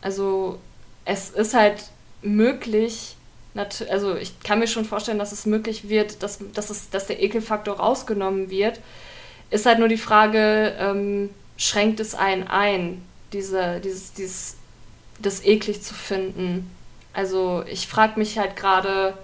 also 0.00 0.60
es 1.04 1.30
ist 1.30 1.54
halt 1.54 1.82
möglich, 2.22 3.16
also 3.54 4.16
ich 4.16 4.40
kann 4.40 4.58
mir 4.58 4.66
schon 4.66 4.84
vorstellen, 4.84 5.18
dass 5.18 5.32
es 5.32 5.46
möglich 5.46 5.88
wird, 5.88 6.22
dass, 6.22 6.38
dass, 6.54 6.70
es, 6.70 6.90
dass 6.90 7.06
der 7.06 7.22
Ekelfaktor 7.22 7.76
rausgenommen 7.76 8.50
wird. 8.50 8.80
Ist 9.50 9.66
halt 9.66 9.78
nur 9.78 9.88
die 9.88 9.98
Frage, 9.98 10.74
ähm, 10.78 11.30
schränkt 11.56 12.00
es 12.00 12.14
einen 12.14 12.48
ein, 12.48 13.02
diese, 13.32 13.80
dieses, 13.80 14.14
dieses, 14.14 14.56
das 15.18 15.44
eklig 15.44 15.82
zu 15.82 15.94
finden? 15.94 16.70
Also 17.12 17.62
ich 17.66 17.86
frage 17.86 18.18
mich 18.18 18.38
halt 18.38 18.56
gerade, 18.56 19.14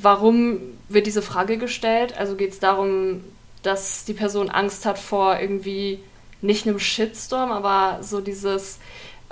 warum 0.00 0.58
wird 0.88 1.06
diese 1.06 1.22
Frage 1.22 1.58
gestellt? 1.58 2.16
Also 2.16 2.36
geht 2.36 2.52
es 2.52 2.58
darum, 2.58 3.22
dass 3.62 4.04
die 4.04 4.14
Person 4.14 4.48
Angst 4.48 4.86
hat 4.86 4.98
vor 4.98 5.38
irgendwie 5.38 6.00
nicht 6.40 6.66
einem 6.66 6.78
Shitstorm, 6.78 7.52
aber 7.52 8.02
so 8.02 8.20
dieses, 8.20 8.78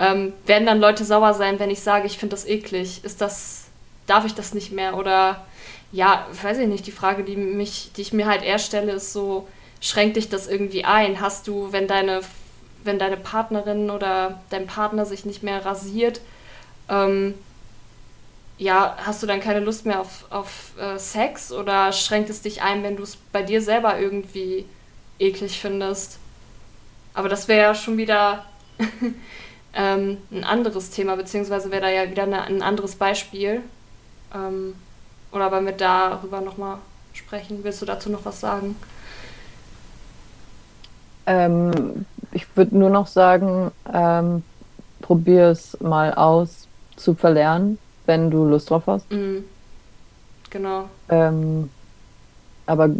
ähm, 0.01 0.33
werden 0.47 0.67
dann 0.67 0.81
Leute 0.81 1.05
sauer 1.05 1.35
sein, 1.35 1.59
wenn 1.59 1.71
ich 1.71 1.81
sage, 1.81 2.07
ich 2.07 2.19
finde 2.19 2.35
das 2.35 2.47
eklig? 2.47 3.05
Ist 3.05 3.21
das, 3.21 3.60
darf 4.11 4.27
ich 4.27 4.35
das 4.35 4.55
nicht 4.55 4.73
mehr? 4.73 4.97
Oder 4.97 5.47
ja, 5.93 6.27
weiß 6.43 6.59
ich 6.59 6.69
nicht, 6.69 6.87
die 6.87 6.93
Frage, 6.93 7.25
die 7.25 7.37
mich, 7.37 7.91
die 7.97 8.03
ich 8.03 8.13
mir 8.13 8.27
halt 8.27 8.43
eher 8.43 8.59
stelle, 8.59 8.93
ist 8.93 9.13
so, 9.13 9.49
schränkt 9.81 10.17
dich 10.17 10.29
das 10.29 10.49
irgendwie 10.49 10.85
ein? 10.85 11.21
Hast 11.21 11.49
du, 11.49 11.73
wenn 11.73 11.87
deine, 11.87 12.21
wenn 12.85 12.99
deine 12.99 13.17
Partnerin 13.17 13.91
oder 13.91 14.41
dein 14.51 14.67
Partner 14.67 15.07
sich 15.07 15.25
nicht 15.25 15.43
mehr 15.43 15.65
rasiert, 15.65 16.21
ähm, 16.89 17.35
ja, 18.59 18.97
hast 19.05 19.23
du 19.23 19.27
dann 19.27 19.41
keine 19.41 19.61
Lust 19.61 19.87
mehr 19.87 20.01
auf, 20.01 20.27
auf 20.29 20.73
äh, 20.79 20.99
Sex 20.99 21.51
oder 21.51 21.93
schränkt 21.93 22.29
es 22.29 22.43
dich 22.43 22.61
ein, 22.61 22.83
wenn 22.83 22.97
du 22.97 23.05
es 23.05 23.17
bei 23.33 23.43
dir 23.43 23.63
selber 23.63 23.99
irgendwie 23.99 24.67
eklig 25.19 25.59
findest? 25.59 26.19
Aber 27.15 27.29
das 27.29 27.49
wäre 27.49 27.61
ja 27.61 27.75
schon 27.75 27.97
wieder 27.97 28.45
ähm, 29.75 30.19
ein 30.31 30.45
anderes 30.45 30.91
Thema, 30.91 31.17
beziehungsweise 31.17 31.71
wäre 31.71 31.83
da 31.83 31.89
ja 31.89 32.11
wieder 32.11 32.25
eine, 32.25 32.43
ein 32.43 32.63
anderes 32.63 32.97
Beispiel. 32.97 33.63
Ähm, 34.35 34.75
oder 35.33 35.51
wollen 35.51 35.67
wir 35.67 35.73
darüber 35.73 36.41
nochmal 36.41 36.79
sprechen? 37.13 37.61
Willst 37.63 37.83
du 37.83 37.87
dazu 37.87 38.11
noch 38.11 38.25
was 38.25 38.41
sagen? 38.41 38.77
Ähm, 41.27 42.07
ich 42.33 42.47
würde 42.57 42.77
nur 42.77 42.91
noch 42.91 43.07
sagen, 43.07 43.71
ähm, 43.93 44.43
probier 45.01 45.49
es 45.49 45.79
mal 45.81 46.15
aus 46.15 46.67
zu 46.97 47.15
verlernen, 47.15 47.79
wenn 48.07 48.31
du 48.31 48.45
Lust 48.45 48.71
drauf 48.71 48.85
hast. 48.87 49.11
Mhm. 49.11 49.45
Genau. 50.51 50.89
Ähm, 51.09 51.71
aber 52.67 52.91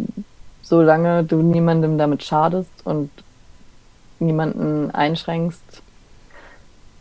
solange 0.61 1.23
du 1.23 1.37
niemandem 1.37 1.97
damit 1.97 2.23
schadest 2.23 2.71
und 2.85 3.09
niemanden 4.19 4.91
einschränkst, 4.91 5.81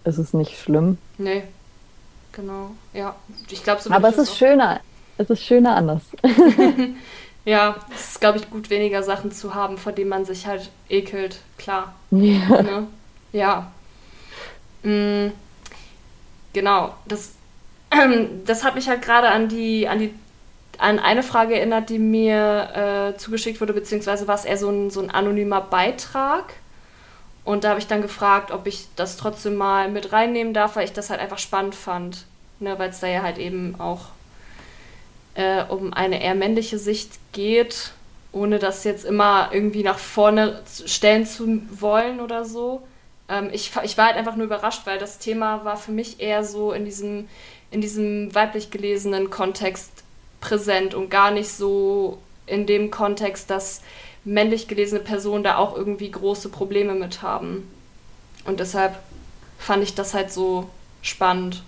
ist 0.05 0.19
es 0.19 0.33
nicht 0.33 0.59
schlimm. 0.59 0.99
Nee. 1.19 1.45
Genau. 2.33 2.71
Ja. 2.93 3.17
Ich 3.50 3.63
glaube, 3.63 3.83
so 3.83 3.90
Aber 3.90 4.09
es 4.09 4.19
ist 4.19 4.37
schöner. 4.37 4.81
Es 5.19 5.31
ist 5.31 5.44
schöner 5.44 5.77
anders. 5.77 6.02
Ja, 7.44 7.77
es 7.94 8.13
ist, 8.13 8.21
glaube 8.21 8.38
ich, 8.38 8.50
gut, 8.50 8.71
weniger 8.71 9.02
Sachen 9.02 9.33
zu 9.33 9.54
haben, 9.54 9.79
vor 9.79 9.92
denen 9.92 10.11
man 10.11 10.25
sich 10.25 10.46
halt 10.46 10.71
ekelt. 10.88 11.40
Klar. 11.59 11.94
ja. 12.11 12.63
Ne? 12.63 12.87
Ja. 13.33 13.73
Mm, 14.83 15.33
genau. 16.52 16.94
Das, 17.07 17.33
das 18.44 18.65
hat 18.65 18.75
mich 18.75 18.88
halt 18.88 19.02
gerade 19.02 19.29
an 19.29 19.48
die, 19.48 19.88
an 19.88 19.98
die, 20.00 20.15
an 20.79 20.98
eine 20.98 21.23
Frage 21.23 21.57
erinnert, 21.57 21.88
die 21.88 21.98
mir 21.98 23.15
äh, 23.15 23.19
zugeschickt 23.19 23.61
wurde, 23.61 23.73
beziehungsweise 23.73 24.29
war 24.29 24.35
es 24.35 24.44
eher 24.44 24.59
so 24.59 24.69
ein, 24.69 24.90
so 24.90 25.00
ein 25.00 25.11
anonymer 25.11 25.63
Beitrag. 25.63 26.54
Und 27.44 27.65
da 27.65 27.71
habe 27.71 27.81
ich 27.81 27.87
dann 27.87 28.02
gefragt, 28.02 28.50
ob 28.50 28.67
ich 28.67 28.87
das 28.96 29.17
trotzdem 29.17 29.57
mal 29.57 29.90
mit 29.90 30.13
reinnehmen 30.13 30.52
darf, 30.52 30.77
weil 30.77 30.85
ich 30.85 30.92
das 30.92 31.09
halt 31.09 31.21
einfach 31.21 31.38
spannend 31.38 31.75
fand. 31.75 32.27
Ne, 32.61 32.79
weil 32.79 32.90
es 32.90 33.00
da 33.00 33.06
ja 33.06 33.23
halt 33.23 33.38
eben 33.38 33.81
auch 33.81 34.08
äh, 35.35 35.65
um 35.65 35.94
eine 35.94 36.23
eher 36.23 36.35
männliche 36.35 36.79
Sicht 36.79 37.13
geht, 37.33 37.92
ohne 38.33 38.58
das 38.58 38.85
jetzt 38.85 39.04
immer 39.04 39.48
irgendwie 39.52 39.83
nach 39.83 39.98
vorne 39.98 40.63
stellen 40.87 41.25
zu 41.25 41.63
wollen 41.81 42.21
oder 42.21 42.44
so. 42.44 42.83
Ähm, 43.31 43.48
ich, 43.52 43.73
ich 43.83 43.96
war 43.96 44.06
halt 44.06 44.17
einfach 44.17 44.37
nur 44.37 44.46
überrascht, 44.46 44.83
weil 44.85 44.98
das 44.98 45.19
Thema 45.19 45.65
war 45.65 45.79
für 45.79 45.92
mich 45.92 46.21
eher 46.21 46.44
so 46.44 46.73
in 46.73 46.85
diesem, 46.85 47.29
in 47.71 47.81
diesem 47.81 48.35
weiblich 48.35 48.71
gelesenen 48.71 49.31
Kontext 49.31 49.90
präsent 50.40 50.94
und 50.94 51.11
gar 51.11 51.31
nicht 51.31 51.50
so 51.50 52.19
in 52.46 52.67
dem 52.67 52.90
Kontext, 52.90 53.48
dass 53.48 53.83
männlich 54.25 54.69
gelesene 54.69 55.00
Personen 55.00 55.44
da 55.44 55.56
auch 55.56 55.77
irgendwie 55.77 56.11
große 56.11 56.50
Probleme 56.50 56.94
mit 56.94 57.23
haben. 57.23 57.71
Und 58.44 58.61
deshalb 58.61 58.98
fand 59.58 59.83
ich 59.83 59.94
das 59.94 60.15
halt 60.15 60.33
so 60.33 60.69
spannend. 61.02 61.63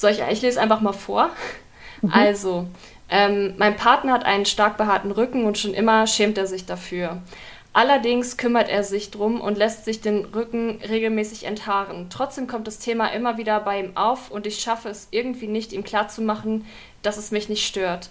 Soll 0.00 0.12
ich, 0.12 0.22
ich 0.22 0.40
lese 0.40 0.58
einfach 0.58 0.80
mal 0.80 0.94
vor. 0.94 1.28
Mhm. 2.00 2.10
Also, 2.10 2.66
ähm, 3.10 3.52
mein 3.58 3.76
Partner 3.76 4.14
hat 4.14 4.24
einen 4.24 4.46
stark 4.46 4.78
behaarten 4.78 5.10
Rücken 5.10 5.44
und 5.44 5.58
schon 5.58 5.74
immer 5.74 6.06
schämt 6.06 6.38
er 6.38 6.46
sich 6.46 6.64
dafür. 6.64 7.20
Allerdings 7.74 8.38
kümmert 8.38 8.70
er 8.70 8.82
sich 8.82 9.10
drum 9.10 9.42
und 9.42 9.58
lässt 9.58 9.84
sich 9.84 10.00
den 10.00 10.24
Rücken 10.24 10.80
regelmäßig 10.88 11.44
enthaaren. 11.44 12.06
Trotzdem 12.08 12.46
kommt 12.46 12.66
das 12.66 12.78
Thema 12.78 13.08
immer 13.08 13.36
wieder 13.36 13.60
bei 13.60 13.78
ihm 13.78 13.94
auf 13.94 14.30
und 14.30 14.46
ich 14.46 14.60
schaffe 14.60 14.88
es 14.88 15.08
irgendwie 15.10 15.48
nicht, 15.48 15.74
ihm 15.74 15.84
klarzumachen, 15.84 16.64
dass 17.02 17.18
es 17.18 17.30
mich 17.30 17.50
nicht 17.50 17.66
stört. 17.66 18.08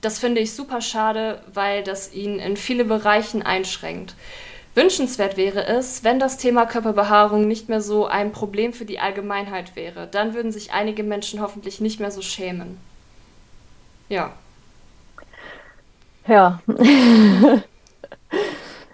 Das 0.00 0.20
finde 0.20 0.40
ich 0.40 0.52
super 0.52 0.80
schade, 0.80 1.42
weil 1.52 1.82
das 1.82 2.12
ihn 2.12 2.38
in 2.38 2.56
viele 2.56 2.84
Bereichen 2.84 3.42
einschränkt. 3.42 4.14
Wünschenswert 4.74 5.36
wäre 5.36 5.66
es, 5.66 6.02
wenn 6.02 6.18
das 6.18 6.38
Thema 6.38 6.64
Körperbehaarung 6.64 7.46
nicht 7.46 7.68
mehr 7.68 7.82
so 7.82 8.06
ein 8.06 8.32
Problem 8.32 8.72
für 8.72 8.86
die 8.86 8.98
Allgemeinheit 8.98 9.76
wäre. 9.76 10.06
Dann 10.06 10.32
würden 10.32 10.50
sich 10.50 10.72
einige 10.72 11.02
Menschen 11.02 11.42
hoffentlich 11.42 11.80
nicht 11.80 12.00
mehr 12.00 12.10
so 12.10 12.22
schämen. 12.22 12.78
Ja. 14.08 14.32
Ja. 16.26 16.62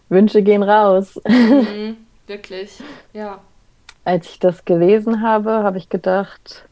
Wünsche 0.09 0.43
gehen 0.43 0.63
raus. 0.63 1.21
Mhm, 1.29 1.99
wirklich, 2.27 2.79
ja. 3.13 3.41
Als 4.05 4.31
ich 4.31 4.39
das 4.39 4.65
gelesen 4.65 5.23
habe, 5.23 5.63
habe 5.63 5.79
ich 5.79 5.89
gedacht, 5.89 6.65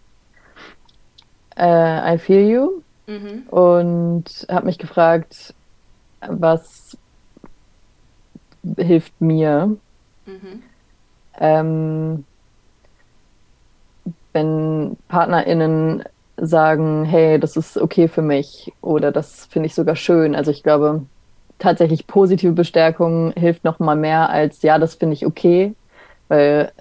äh, 1.57 2.15
I 2.15 2.19
feel 2.19 2.49
you. 2.49 2.83
Mhm. 3.07 3.43
Und 3.51 4.47
habe 4.51 4.67
mich 4.67 4.79
gefragt, 4.79 5.55
was 6.27 6.97
hilft 8.77 9.21
mir. 9.21 9.77
Mhm. 10.27 10.62
Ähm, 11.39 12.25
wenn 14.33 14.97
PartnerInnen 15.09 16.05
sagen, 16.37 17.05
hey, 17.05 17.41
das 17.41 17.57
ist 17.57 17.79
okay 17.79 18.09
für 18.09 18.23
mich 18.23 18.73
oder 18.83 19.11
das 19.11 19.47
finde 19.47 19.67
ich 19.67 19.75
sogar 19.75 19.97
schön. 19.97 20.35
Also 20.35 20.51
ich 20.51 20.62
glaube, 20.62 21.07
tatsächlich 21.59 22.07
positive 22.07 22.53
Bestärkung 22.53 23.33
hilft 23.37 23.64
noch 23.64 23.79
mal 23.79 23.97
mehr 23.97 24.29
als, 24.29 24.62
ja, 24.62 24.79
das 24.79 24.97
finde 24.97 25.14
ich 25.14 25.27
okay, 25.27 25.75
weil 26.29 26.73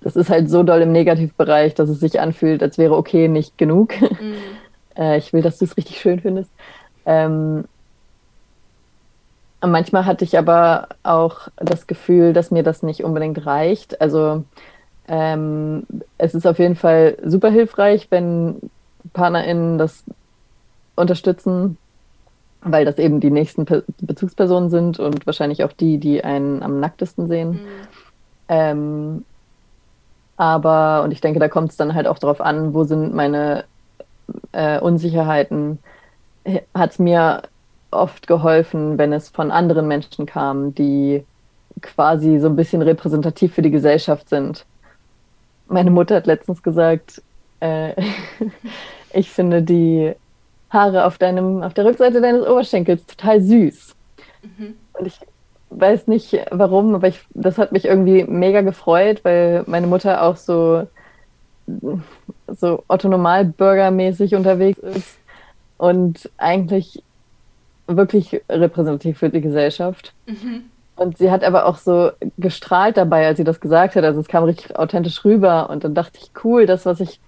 das 0.00 0.16
ist 0.16 0.30
halt 0.30 0.50
so 0.50 0.62
doll 0.62 0.82
im 0.82 0.92
Negativbereich, 0.92 1.74
dass 1.74 1.88
es 1.88 2.00
sich 2.00 2.20
anfühlt, 2.20 2.62
als 2.62 2.78
wäre 2.78 2.96
okay 2.96 3.28
nicht 3.28 3.58
genug. 3.58 4.00
Mhm. 4.00 4.34
äh, 4.96 5.18
ich 5.18 5.32
will, 5.32 5.42
dass 5.42 5.58
du 5.58 5.64
es 5.64 5.76
richtig 5.76 6.00
schön 6.00 6.20
findest. 6.20 6.50
Ähm, 7.04 7.64
manchmal 9.62 10.06
hatte 10.06 10.24
ich 10.24 10.38
aber 10.38 10.88
auch 11.02 11.48
das 11.56 11.86
Gefühl, 11.86 12.32
dass 12.32 12.50
mir 12.50 12.62
das 12.62 12.82
nicht 12.82 13.04
unbedingt 13.04 13.46
reicht. 13.46 14.00
Also 14.00 14.44
ähm, 15.08 15.86
es 16.18 16.34
ist 16.34 16.46
auf 16.46 16.58
jeden 16.58 16.76
Fall 16.76 17.16
super 17.24 17.50
hilfreich, 17.50 18.08
wenn 18.10 18.70
PartnerInnen 19.12 19.78
das 19.78 20.04
unterstützen, 20.96 21.78
weil 22.60 22.84
das 22.84 22.98
eben 22.98 23.20
die 23.20 23.30
nächsten 23.30 23.64
Pe 23.64 23.84
Bezugspersonen 24.00 24.70
sind 24.70 24.98
und 24.98 25.26
wahrscheinlich 25.26 25.62
auch 25.64 25.72
die, 25.72 25.98
die 25.98 26.24
einen 26.24 26.62
am 26.62 26.80
nacktesten 26.80 27.28
sehen. 27.28 27.50
Mhm. 27.50 27.58
Ähm, 28.48 29.24
aber, 30.36 31.02
und 31.02 31.12
ich 31.12 31.20
denke, 31.20 31.40
da 31.40 31.48
kommt 31.48 31.70
es 31.70 31.76
dann 31.76 31.94
halt 31.94 32.06
auch 32.06 32.18
darauf 32.18 32.40
an, 32.40 32.74
wo 32.74 32.84
sind 32.84 33.14
meine 33.14 33.64
äh, 34.52 34.78
Unsicherheiten. 34.80 35.78
Hat 36.74 36.92
es 36.92 36.98
mir 36.98 37.42
oft 38.00 38.26
geholfen, 38.26 38.98
wenn 38.98 39.12
es 39.12 39.28
von 39.28 39.50
anderen 39.50 39.88
Menschen 39.88 40.26
kam, 40.26 40.74
die 40.74 41.24
quasi 41.82 42.38
so 42.38 42.48
ein 42.48 42.56
bisschen 42.56 42.82
repräsentativ 42.82 43.54
für 43.54 43.62
die 43.62 43.70
Gesellschaft 43.70 44.28
sind. 44.28 44.64
Meine 45.68 45.90
Mutter 45.90 46.16
hat 46.16 46.26
letztens 46.26 46.62
gesagt, 46.62 47.22
äh, 47.60 47.94
ich 49.12 49.30
finde 49.30 49.62
die 49.62 50.12
Haare 50.70 51.04
auf 51.04 51.18
deinem, 51.18 51.62
auf 51.62 51.74
der 51.74 51.84
Rückseite 51.84 52.20
deines 52.20 52.46
Oberschenkels 52.46 53.04
total 53.06 53.40
süß. 53.40 53.94
Mhm. 54.42 54.74
Und 54.94 55.06
ich 55.06 55.18
weiß 55.70 56.06
nicht 56.06 56.38
warum, 56.50 56.94
aber 56.94 57.08
ich, 57.08 57.20
das 57.34 57.58
hat 57.58 57.72
mich 57.72 57.84
irgendwie 57.84 58.24
mega 58.24 58.62
gefreut, 58.62 59.20
weil 59.24 59.64
meine 59.66 59.86
Mutter 59.86 60.22
auch 60.22 60.36
so, 60.36 60.86
so 61.66 62.84
Otto 62.88 63.08
Normalbürger-mäßig 63.08 64.36
unterwegs 64.36 64.78
ist 64.78 65.18
und 65.78 66.30
eigentlich 66.38 67.02
wirklich 67.86 68.42
repräsentativ 68.48 69.18
für 69.18 69.30
die 69.30 69.40
Gesellschaft. 69.40 70.12
Mhm. 70.26 70.64
Und 70.96 71.18
sie 71.18 71.30
hat 71.30 71.44
aber 71.44 71.66
auch 71.66 71.76
so 71.76 72.10
gestrahlt 72.38 72.96
dabei, 72.96 73.26
als 73.26 73.36
sie 73.36 73.44
das 73.44 73.60
gesagt 73.60 73.96
hat. 73.96 74.04
Also 74.04 74.20
es 74.20 74.28
kam 74.28 74.44
richtig 74.44 74.76
authentisch 74.76 75.24
rüber. 75.24 75.68
Und 75.68 75.84
dann 75.84 75.94
dachte 75.94 76.18
ich, 76.20 76.30
cool, 76.42 76.66
das, 76.66 76.86
was 76.86 77.00
ich, 77.00 77.20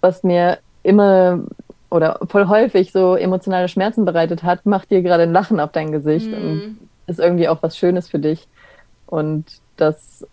was 0.00 0.24
mir 0.24 0.58
immer 0.82 1.44
oder 1.88 2.18
voll 2.28 2.48
häufig 2.48 2.90
so 2.90 3.14
emotionale 3.14 3.68
Schmerzen 3.68 4.04
bereitet 4.04 4.42
hat, 4.42 4.66
macht 4.66 4.90
dir 4.90 5.02
gerade 5.02 5.22
ein 5.22 5.32
Lachen 5.32 5.60
auf 5.60 5.70
dein 5.70 5.92
Gesicht 5.92 6.26
mhm. 6.26 6.34
und 6.34 6.78
ist 7.06 7.20
irgendwie 7.20 7.48
auch 7.48 7.62
was 7.62 7.76
Schönes 7.76 8.08
für 8.08 8.18
dich. 8.18 8.48
Und 9.06 9.44
das 9.76 10.26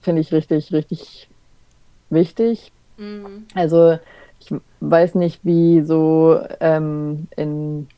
finde 0.00 0.20
ich 0.20 0.32
richtig, 0.32 0.72
richtig 0.72 1.28
wichtig. 2.10 2.72
Mhm. 2.98 3.46
Also 3.54 3.98
ich 4.40 4.52
weiß 4.80 5.14
nicht, 5.14 5.40
wie 5.44 5.82
so 5.82 6.40
ähm, 6.60 7.28
in, 7.36 7.88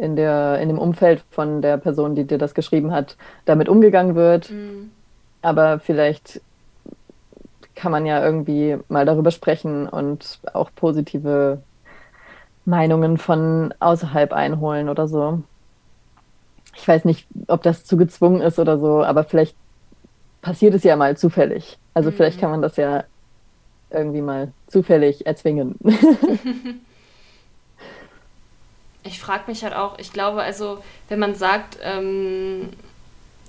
in, 0.00 0.16
der, 0.16 0.58
in 0.60 0.68
dem 0.68 0.78
Umfeld 0.78 1.22
von 1.30 1.60
der 1.62 1.76
Person, 1.76 2.14
die 2.14 2.24
dir 2.24 2.38
das 2.38 2.54
geschrieben 2.54 2.92
hat, 2.92 3.16
damit 3.44 3.68
umgegangen 3.68 4.14
wird. 4.14 4.50
Mhm. 4.50 4.90
Aber 5.42 5.78
vielleicht 5.78 6.40
kann 7.74 7.92
man 7.92 8.06
ja 8.06 8.24
irgendwie 8.24 8.78
mal 8.88 9.04
darüber 9.04 9.30
sprechen 9.30 9.88
und 9.88 10.40
auch 10.52 10.70
positive 10.74 11.62
Meinungen 12.64 13.18
von 13.18 13.74
außerhalb 13.78 14.32
einholen 14.32 14.88
oder 14.88 15.06
so. 15.06 15.42
Ich 16.74 16.86
weiß 16.86 17.04
nicht, 17.04 17.26
ob 17.48 17.62
das 17.62 17.84
zu 17.84 17.96
gezwungen 17.96 18.40
ist 18.40 18.58
oder 18.58 18.78
so, 18.78 19.02
aber 19.02 19.24
vielleicht 19.24 19.56
passiert 20.40 20.74
es 20.74 20.84
ja 20.84 20.96
mal 20.96 21.16
zufällig. 21.16 21.78
Also 21.94 22.10
mhm. 22.10 22.14
vielleicht 22.14 22.40
kann 22.40 22.50
man 22.50 22.62
das 22.62 22.76
ja 22.76 23.04
irgendwie 23.90 24.22
mal 24.22 24.52
zufällig 24.66 25.26
erzwingen. 25.26 25.76
ich 29.10 29.18
frage 29.18 29.44
mich 29.48 29.64
halt 29.64 29.74
auch, 29.74 29.98
ich 29.98 30.12
glaube, 30.12 30.42
also 30.42 30.82
wenn 31.08 31.18
man 31.18 31.34
sagt, 31.34 31.78
ähm, 31.82 32.70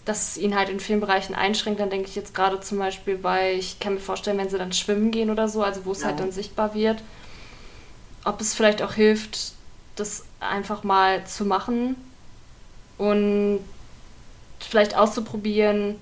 dass 0.05 0.31
es 0.31 0.37
ihn 0.37 0.55
halt 0.55 0.69
in 0.69 0.79
vielen 0.79 0.99
Bereichen 0.99 1.35
einschränkt, 1.35 1.79
dann 1.79 1.91
denke 1.91 2.09
ich 2.09 2.15
jetzt 2.15 2.33
gerade 2.33 2.59
zum 2.59 2.79
Beispiel 2.79 3.15
bei, 3.15 3.53
ich 3.53 3.79
kann 3.79 3.93
mir 3.93 3.99
vorstellen, 3.99 4.39
wenn 4.39 4.49
sie 4.49 4.57
dann 4.57 4.73
schwimmen 4.73 5.11
gehen 5.11 5.29
oder 5.29 5.47
so, 5.47 5.63
also 5.63 5.85
wo 5.85 5.91
es 5.91 5.99
halt 6.03 6.15
ja. 6.15 6.17
halt 6.17 6.19
dann 6.19 6.31
sichtbar 6.31 6.73
wird, 6.73 7.03
ob 8.25 8.41
es 8.41 8.55
vielleicht 8.55 8.81
auch 8.81 8.93
hilft, 8.93 9.53
das 9.95 10.25
einfach 10.39 10.83
mal 10.83 11.23
zu 11.25 11.45
machen 11.45 11.95
und 12.97 13.59
vielleicht 14.59 14.97
auszuprobieren, 14.97 15.97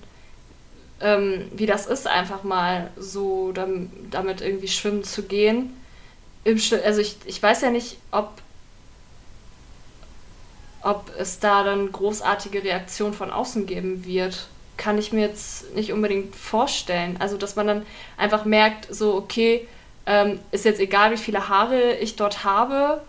ähm, 1.02 1.50
wie 1.54 1.66
das 1.66 1.86
ist, 1.86 2.08
einfach 2.08 2.44
mal 2.44 2.92
so 2.98 3.52
damit 3.52 4.40
irgendwie 4.40 4.70
schwimmen 4.70 5.04
zu 5.04 5.24
gehen. 5.24 5.76
also 6.46 7.02
ich, 7.02 7.18
ich 7.26 7.44
weiß 7.44 7.62
ja 7.62 7.72
nicht, 7.72 7.98
ob, 8.12 8.32
ob 10.82 11.12
es 11.18 11.40
da 11.40 11.64
dann 11.64 11.92
großartige 11.92 12.64
Reaktionen 12.64 13.14
von 13.14 13.32
außen 13.32 13.66
geben 13.66 14.06
wird. 14.06 14.48
Kann 14.78 14.98
ich 14.98 15.12
mir 15.12 15.22
jetzt 15.22 15.76
nicht 15.76 15.92
unbedingt 15.92 16.36
vorstellen. 16.36 17.18
Also, 17.20 17.38
dass 17.38 17.56
man 17.56 17.68
dann 17.68 17.86
einfach 18.18 18.46
merkt, 18.46 18.94
so, 18.94 19.16
okay, 19.16 19.68
ähm, 20.06 20.40
ist 20.52 20.66
jetzt 20.66 20.80
egal, 20.80 21.12
wie 21.12 21.18
viele 21.18 21.50
Haare 21.50 21.98
ich 21.98 22.16
dort 22.16 22.44
habe. 22.44 23.02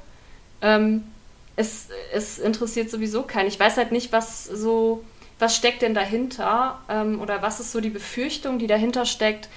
Ähm, 0.61 1.05
es, 1.57 1.89
es 2.13 2.39
interessiert 2.39 2.91
sowieso 2.91 3.23
keinen. 3.23 3.49
Ich 3.49 3.61
weiß 3.61 3.77
halt 3.77 3.93
nicht, 3.93 4.13
was 4.13 4.45
so, 4.45 5.05
was 5.39 5.57
steckt 5.57 5.83
denn 5.83 5.95
dahinter 5.95 6.81
ähm, 6.89 7.21
oder 7.21 7.43
was 7.43 7.61
ist 7.61 7.73
so 7.73 7.81
die 7.81 7.91
Befürchtung, 7.91 8.59
die 8.59 8.67
dahinter 8.67 9.07
steckt, 9.07 9.49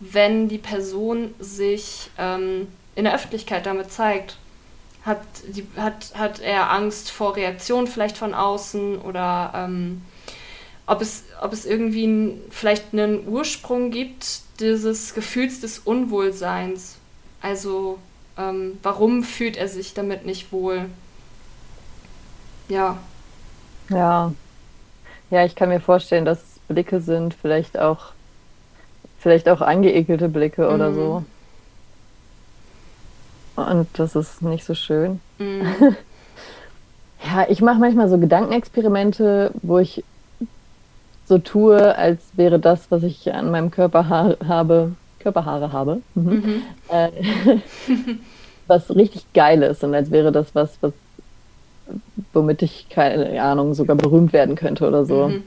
wenn 0.00 0.48
die 0.48 0.58
Person 0.58 1.34
sich 1.38 2.10
ähm, 2.18 2.68
in 2.94 3.04
der 3.04 3.14
Öffentlichkeit 3.14 3.66
damit 3.66 3.92
zeigt. 3.92 4.36
Hat, 5.04 5.22
die, 5.48 5.66
hat, 5.76 6.12
hat 6.14 6.40
er 6.40 6.70
Angst 6.70 7.10
vor 7.10 7.36
Reaktionen 7.36 7.86
vielleicht 7.86 8.18
von 8.18 8.34
außen 8.34 8.98
oder 9.00 9.52
ähm, 9.54 10.02
ob, 10.86 11.00
es, 11.00 11.24
ob 11.40 11.52
es 11.52 11.64
irgendwie 11.64 12.06
ein, 12.06 12.40
vielleicht 12.50 12.92
einen 12.92 13.26
Ursprung 13.26 13.90
gibt, 13.90 14.42
dieses 14.60 15.14
Gefühls 15.14 15.60
des 15.60 15.78
Unwohlseins. 15.78 16.98
Also 17.40 17.98
ähm, 18.36 18.78
warum 18.82 19.22
fühlt 19.22 19.56
er 19.56 19.68
sich 19.68 19.94
damit 19.94 20.26
nicht 20.26 20.52
wohl? 20.52 20.86
Ja. 22.68 22.98
Ja. 23.88 24.32
Ja, 25.30 25.44
ich 25.44 25.54
kann 25.54 25.68
mir 25.68 25.80
vorstellen, 25.80 26.24
dass 26.24 26.38
es 26.38 26.58
Blicke 26.68 27.00
sind, 27.00 27.34
vielleicht 27.34 27.78
auch 27.78 28.12
vielleicht 29.20 29.48
auch 29.48 29.60
angeekelte 29.60 30.28
Blicke 30.28 30.66
mhm. 30.68 30.74
oder 30.74 30.94
so. 30.94 31.24
Und 33.68 33.86
das 33.94 34.16
ist 34.16 34.42
nicht 34.42 34.64
so 34.64 34.74
schön. 34.74 35.20
Mhm. 35.38 35.62
ja, 37.24 37.46
ich 37.48 37.60
mache 37.60 37.78
manchmal 37.78 38.08
so 38.08 38.18
Gedankenexperimente, 38.18 39.52
wo 39.62 39.78
ich 39.78 40.04
so 41.26 41.38
tue, 41.38 41.96
als 41.96 42.20
wäre 42.34 42.58
das, 42.58 42.90
was 42.90 43.02
ich 43.04 43.32
an 43.32 43.50
meinem 43.50 43.70
Körper 43.70 44.08
ha 44.08 44.34
habe, 44.46 44.92
Körperhaare 45.20 45.72
habe, 45.72 46.02
mhm. 46.14 46.32
Mhm. 46.32 46.62
Äh, 46.88 47.10
was 48.66 48.94
richtig 48.94 49.32
geil 49.32 49.62
ist 49.62 49.84
und 49.84 49.94
als 49.94 50.10
wäre 50.10 50.32
das 50.32 50.54
was, 50.54 50.78
was 50.80 50.92
womit 52.32 52.62
ich, 52.62 52.88
keine 52.88 53.40
Ahnung, 53.42 53.74
sogar 53.74 53.96
berühmt 53.96 54.32
werden 54.32 54.54
könnte 54.54 54.86
oder 54.86 55.04
so. 55.04 55.28
Mhm. 55.28 55.44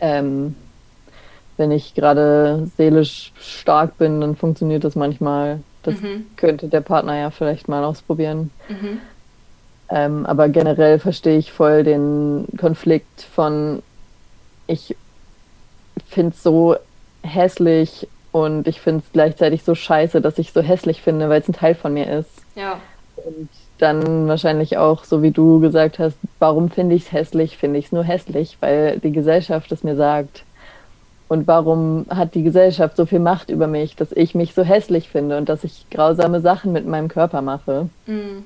Ähm, 0.00 0.54
wenn 1.56 1.70
ich 1.70 1.94
gerade 1.94 2.68
seelisch 2.76 3.32
stark 3.40 3.98
bin, 3.98 4.20
dann 4.20 4.36
funktioniert 4.36 4.84
das 4.84 4.94
manchmal. 4.96 5.60
Das 5.82 6.00
mhm. 6.00 6.26
könnte 6.36 6.68
der 6.68 6.80
Partner 6.80 7.16
ja 7.16 7.30
vielleicht 7.30 7.68
mal 7.68 7.84
ausprobieren. 7.84 8.50
Mhm. 8.68 9.00
Ähm, 9.90 10.26
aber 10.26 10.48
generell 10.48 10.98
verstehe 10.98 11.38
ich 11.38 11.52
voll 11.52 11.82
den 11.82 12.46
Konflikt 12.58 13.22
von, 13.22 13.82
ich 14.66 14.96
finde 16.08 16.34
es 16.34 16.42
so 16.42 16.76
hässlich 17.22 18.06
und 18.32 18.68
ich 18.68 18.80
finde 18.80 19.02
es 19.04 19.12
gleichzeitig 19.12 19.64
so 19.64 19.74
scheiße, 19.74 20.20
dass 20.20 20.38
ich 20.38 20.52
so 20.52 20.60
hässlich 20.60 21.02
finde, 21.02 21.28
weil 21.28 21.40
es 21.40 21.48
ein 21.48 21.54
Teil 21.54 21.74
von 21.74 21.94
mir 21.94 22.10
ist. 22.10 22.30
Ja. 22.54 22.80
Und 23.16 23.48
dann 23.78 24.28
wahrscheinlich 24.28 24.76
auch, 24.76 25.04
so 25.04 25.22
wie 25.22 25.30
du 25.30 25.60
gesagt 25.60 25.98
hast, 25.98 26.18
warum 26.38 26.70
finde 26.70 26.94
ich 26.94 27.04
es 27.04 27.12
hässlich? 27.12 27.56
Finde 27.56 27.78
ich 27.78 27.86
es 27.86 27.92
nur 27.92 28.04
hässlich, 28.04 28.58
weil 28.60 28.98
die 28.98 29.12
Gesellschaft 29.12 29.72
es 29.72 29.84
mir 29.84 29.96
sagt. 29.96 30.42
Und 31.28 31.46
warum 31.46 32.06
hat 32.08 32.34
die 32.34 32.42
Gesellschaft 32.42 32.96
so 32.96 33.04
viel 33.04 33.18
Macht 33.18 33.50
über 33.50 33.66
mich, 33.66 33.94
dass 33.96 34.12
ich 34.12 34.34
mich 34.34 34.54
so 34.54 34.62
hässlich 34.62 35.10
finde 35.10 35.36
und 35.36 35.48
dass 35.48 35.62
ich 35.62 35.84
grausame 35.90 36.40
Sachen 36.40 36.72
mit 36.72 36.86
meinem 36.86 37.08
Körper 37.08 37.42
mache? 37.42 37.90
Mhm. 38.06 38.44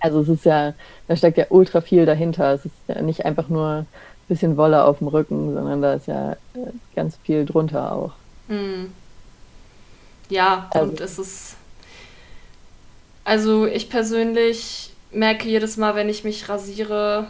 Also 0.00 0.20
es 0.20 0.28
ist 0.28 0.44
ja, 0.44 0.74
da 1.06 1.16
steckt 1.16 1.38
ja 1.38 1.46
ultra 1.48 1.80
viel 1.80 2.06
dahinter. 2.06 2.52
Es 2.52 2.64
ist 2.64 2.74
ja 2.88 3.00
nicht 3.02 3.24
einfach 3.24 3.48
nur 3.48 3.68
ein 3.68 3.86
bisschen 4.28 4.56
Wolle 4.56 4.84
auf 4.84 4.98
dem 4.98 5.08
Rücken, 5.08 5.54
sondern 5.54 5.80
da 5.80 5.94
ist 5.94 6.08
ja 6.08 6.36
ganz 6.96 7.16
viel 7.22 7.46
drunter 7.46 7.92
auch. 7.92 8.12
Mhm. 8.48 8.92
Ja, 10.28 10.68
also, 10.70 10.90
und 10.90 11.00
es 11.00 11.18
ist. 11.18 11.56
Also 13.24 13.66
ich 13.66 13.88
persönlich 13.88 14.92
merke 15.12 15.48
jedes 15.48 15.76
Mal, 15.76 15.94
wenn 15.94 16.08
ich 16.08 16.24
mich 16.24 16.48
rasiere, 16.48 17.28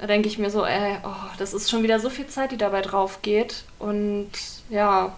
da 0.00 0.06
denke 0.06 0.28
ich 0.28 0.38
mir 0.38 0.48
so, 0.48 0.64
ey, 0.64 0.96
oh, 1.04 1.28
das 1.38 1.52
ist 1.52 1.68
schon 1.68 1.82
wieder 1.82 2.00
so 2.00 2.08
viel 2.08 2.26
Zeit, 2.26 2.52
die 2.52 2.56
dabei 2.56 2.80
drauf 2.80 3.20
geht. 3.20 3.64
Und 3.78 4.30
ja. 4.70 5.12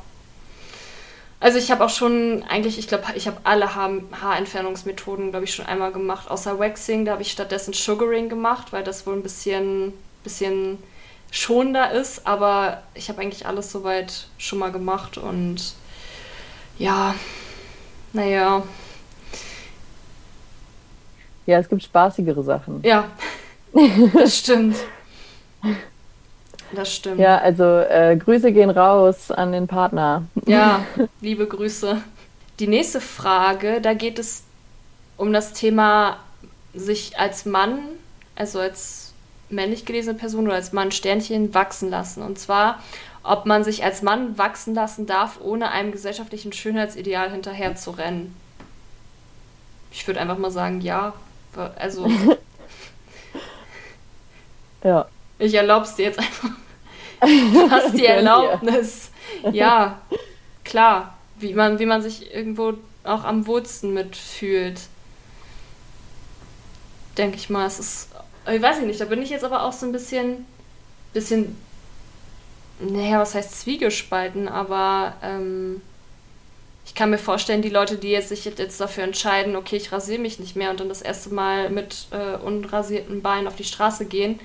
Also 1.38 1.58
ich 1.58 1.70
habe 1.70 1.84
auch 1.84 1.90
schon, 1.90 2.42
eigentlich, 2.48 2.80
ich 2.80 2.88
glaube, 2.88 3.04
ich 3.14 3.28
habe 3.28 3.36
alle 3.44 3.76
Haar 3.76 3.92
Haarentfernungsmethoden, 4.20 5.30
glaube 5.30 5.44
ich, 5.44 5.54
schon 5.54 5.66
einmal 5.66 5.92
gemacht. 5.92 6.28
Außer 6.28 6.58
Waxing, 6.58 7.04
da 7.04 7.12
habe 7.12 7.22
ich 7.22 7.30
stattdessen 7.30 7.72
Sugaring 7.72 8.28
gemacht, 8.28 8.72
weil 8.72 8.82
das 8.82 9.06
wohl 9.06 9.14
ein 9.14 9.22
bisschen, 9.22 9.92
bisschen 10.24 10.78
schonender 11.30 11.92
ist. 11.92 12.26
Aber 12.26 12.82
ich 12.94 13.08
habe 13.08 13.20
eigentlich 13.20 13.46
alles 13.46 13.70
soweit 13.70 14.26
schon 14.36 14.58
mal 14.58 14.72
gemacht 14.72 15.16
und 15.16 15.74
ja, 16.76 17.14
naja. 18.12 18.64
Ja, 21.46 21.58
es 21.58 21.68
gibt 21.68 21.84
spaßigere 21.84 22.42
Sachen. 22.42 22.80
Ja, 22.82 23.08
das 24.14 24.38
stimmt. 24.38 24.76
Das 26.72 26.94
stimmt. 26.94 27.20
Ja, 27.20 27.38
also 27.38 27.64
äh, 27.64 28.16
Grüße 28.16 28.52
gehen 28.52 28.70
raus 28.70 29.30
an 29.30 29.52
den 29.52 29.66
Partner. 29.66 30.24
Ja, 30.46 30.84
liebe 31.20 31.46
Grüße. 31.46 32.02
Die 32.58 32.66
nächste 32.66 33.00
Frage, 33.00 33.80
da 33.80 33.94
geht 33.94 34.18
es 34.18 34.44
um 35.16 35.32
das 35.32 35.52
Thema 35.52 36.18
sich 36.74 37.18
als 37.18 37.44
Mann, 37.44 37.78
also 38.36 38.60
als 38.60 39.12
männlich 39.50 39.84
gelesene 39.84 40.18
Person 40.18 40.46
oder 40.46 40.54
als 40.54 40.72
Mann 40.72 40.92
Sternchen 40.92 41.54
wachsen 41.54 41.90
lassen. 41.90 42.22
Und 42.22 42.38
zwar, 42.38 42.82
ob 43.22 43.44
man 43.44 43.64
sich 43.64 43.84
als 43.84 44.02
Mann 44.02 44.38
wachsen 44.38 44.74
lassen 44.74 45.06
darf, 45.06 45.38
ohne 45.42 45.70
einem 45.70 45.92
gesellschaftlichen 45.92 46.52
Schönheitsideal 46.52 47.30
hinterher 47.30 47.76
zu 47.76 47.90
rennen. 47.90 48.34
Ich 49.90 50.06
würde 50.06 50.20
einfach 50.20 50.38
mal 50.38 50.50
sagen, 50.50 50.80
ja. 50.80 51.12
Also 51.76 52.08
Ja. 54.82 55.06
Ich 55.38 55.54
erlaub's 55.54 55.96
dir 55.96 56.06
jetzt 56.06 56.18
einfach. 56.18 56.50
Du 57.20 57.70
hast 57.70 57.96
die 57.96 58.06
Erlaubnis. 58.06 59.10
Ja, 59.52 60.00
klar. 60.64 61.16
Wie 61.38 61.54
man, 61.54 61.78
wie 61.78 61.86
man 61.86 62.02
sich 62.02 62.34
irgendwo 62.34 62.74
auch 63.04 63.24
am 63.24 63.46
wohlsten 63.46 63.94
mitfühlt. 63.94 64.80
Denke 67.16 67.36
ich 67.36 67.50
mal. 67.50 67.66
Es 67.66 67.78
ist. 67.78 68.08
Ich 68.50 68.60
weiß 68.60 68.80
nicht, 68.80 69.00
da 69.00 69.04
bin 69.04 69.22
ich 69.22 69.30
jetzt 69.30 69.44
aber 69.44 69.62
auch 69.62 69.72
so 69.72 69.86
ein 69.86 69.92
bisschen. 69.92 70.46
bisschen. 71.12 71.56
Naja, 72.80 73.20
was 73.20 73.34
heißt 73.34 73.60
Zwiegespalten, 73.60 74.48
aber. 74.48 75.14
Ähm, 75.22 75.80
ich 76.84 76.96
kann 76.96 77.10
mir 77.10 77.18
vorstellen, 77.18 77.62
die 77.62 77.68
Leute, 77.68 77.96
die 77.96 78.10
jetzt 78.10 78.28
sich 78.30 78.44
jetzt 78.44 78.80
dafür 78.80 79.04
entscheiden, 79.04 79.56
okay, 79.56 79.76
ich 79.76 79.92
rasiere 79.92 80.20
mich 80.20 80.40
nicht 80.40 80.56
mehr 80.56 80.70
und 80.70 80.80
dann 80.80 80.88
das 80.88 81.00
erste 81.00 81.32
Mal 81.32 81.70
mit 81.70 82.06
äh, 82.10 82.36
unrasierten 82.36 83.22
Beinen 83.22 83.46
auf 83.46 83.56
die 83.56 83.64
Straße 83.64 84.04
gehen, 84.04 84.40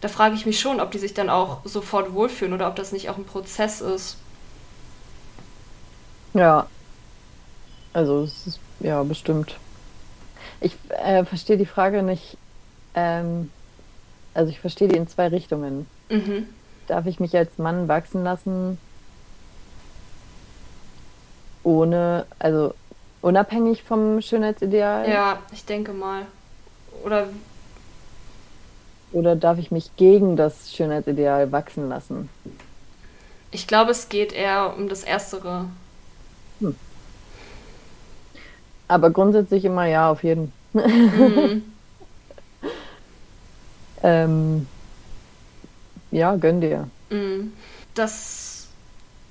da 0.00 0.08
frage 0.08 0.34
ich 0.34 0.46
mich 0.46 0.60
schon, 0.60 0.80
ob 0.80 0.90
die 0.90 0.98
sich 0.98 1.14
dann 1.14 1.28
auch 1.28 1.58
sofort 1.64 2.12
wohlfühlen 2.12 2.54
oder 2.54 2.68
ob 2.68 2.76
das 2.76 2.92
nicht 2.92 3.10
auch 3.10 3.16
ein 3.16 3.24
Prozess 3.24 3.80
ist. 3.80 4.16
Ja. 6.34 6.66
Also 7.92 8.22
es 8.22 8.46
ist 8.46 8.60
ja 8.80 9.02
bestimmt. 9.02 9.56
Ich 10.60 10.76
äh, 10.88 11.24
verstehe 11.24 11.56
die 11.56 11.66
Frage 11.66 12.02
nicht. 12.02 12.36
Ähm, 12.94 13.50
also 14.32 14.50
ich 14.50 14.60
verstehe 14.60 14.88
die 14.88 14.96
in 14.96 15.08
zwei 15.08 15.28
Richtungen. 15.28 15.86
Mhm. 16.08 16.48
Darf 16.86 17.06
ich 17.06 17.20
mich 17.20 17.36
als 17.36 17.58
Mann 17.58 17.88
wachsen 17.88 18.24
lassen, 18.24 18.78
ohne, 21.62 22.26
also 22.38 22.74
unabhängig 23.22 23.82
vom 23.82 24.20
Schönheitsideal? 24.20 25.08
Ja, 25.08 25.38
ich 25.52 25.64
denke 25.64 25.92
mal. 25.92 26.26
Oder 27.04 27.28
oder 29.12 29.36
darf 29.36 29.58
ich 29.58 29.70
mich 29.70 29.90
gegen 29.96 30.36
das 30.36 30.72
Schönheitsideal 30.72 31.52
wachsen 31.52 31.88
lassen? 31.88 32.28
Ich 33.50 33.66
glaube, 33.66 33.90
es 33.90 34.08
geht 34.08 34.32
eher 34.32 34.74
um 34.76 34.88
das 34.88 35.02
Erstere. 35.02 35.66
Hm. 36.60 36.76
Aber 38.86 39.10
grundsätzlich 39.10 39.64
immer 39.64 39.86
ja, 39.86 40.10
auf 40.10 40.22
jeden. 40.22 40.52
Mhm. 40.72 41.62
ähm, 44.02 44.66
ja, 46.10 46.36
gönn 46.36 46.60
dir. 46.60 46.88
Mhm. 47.10 47.52
Das 47.94 48.68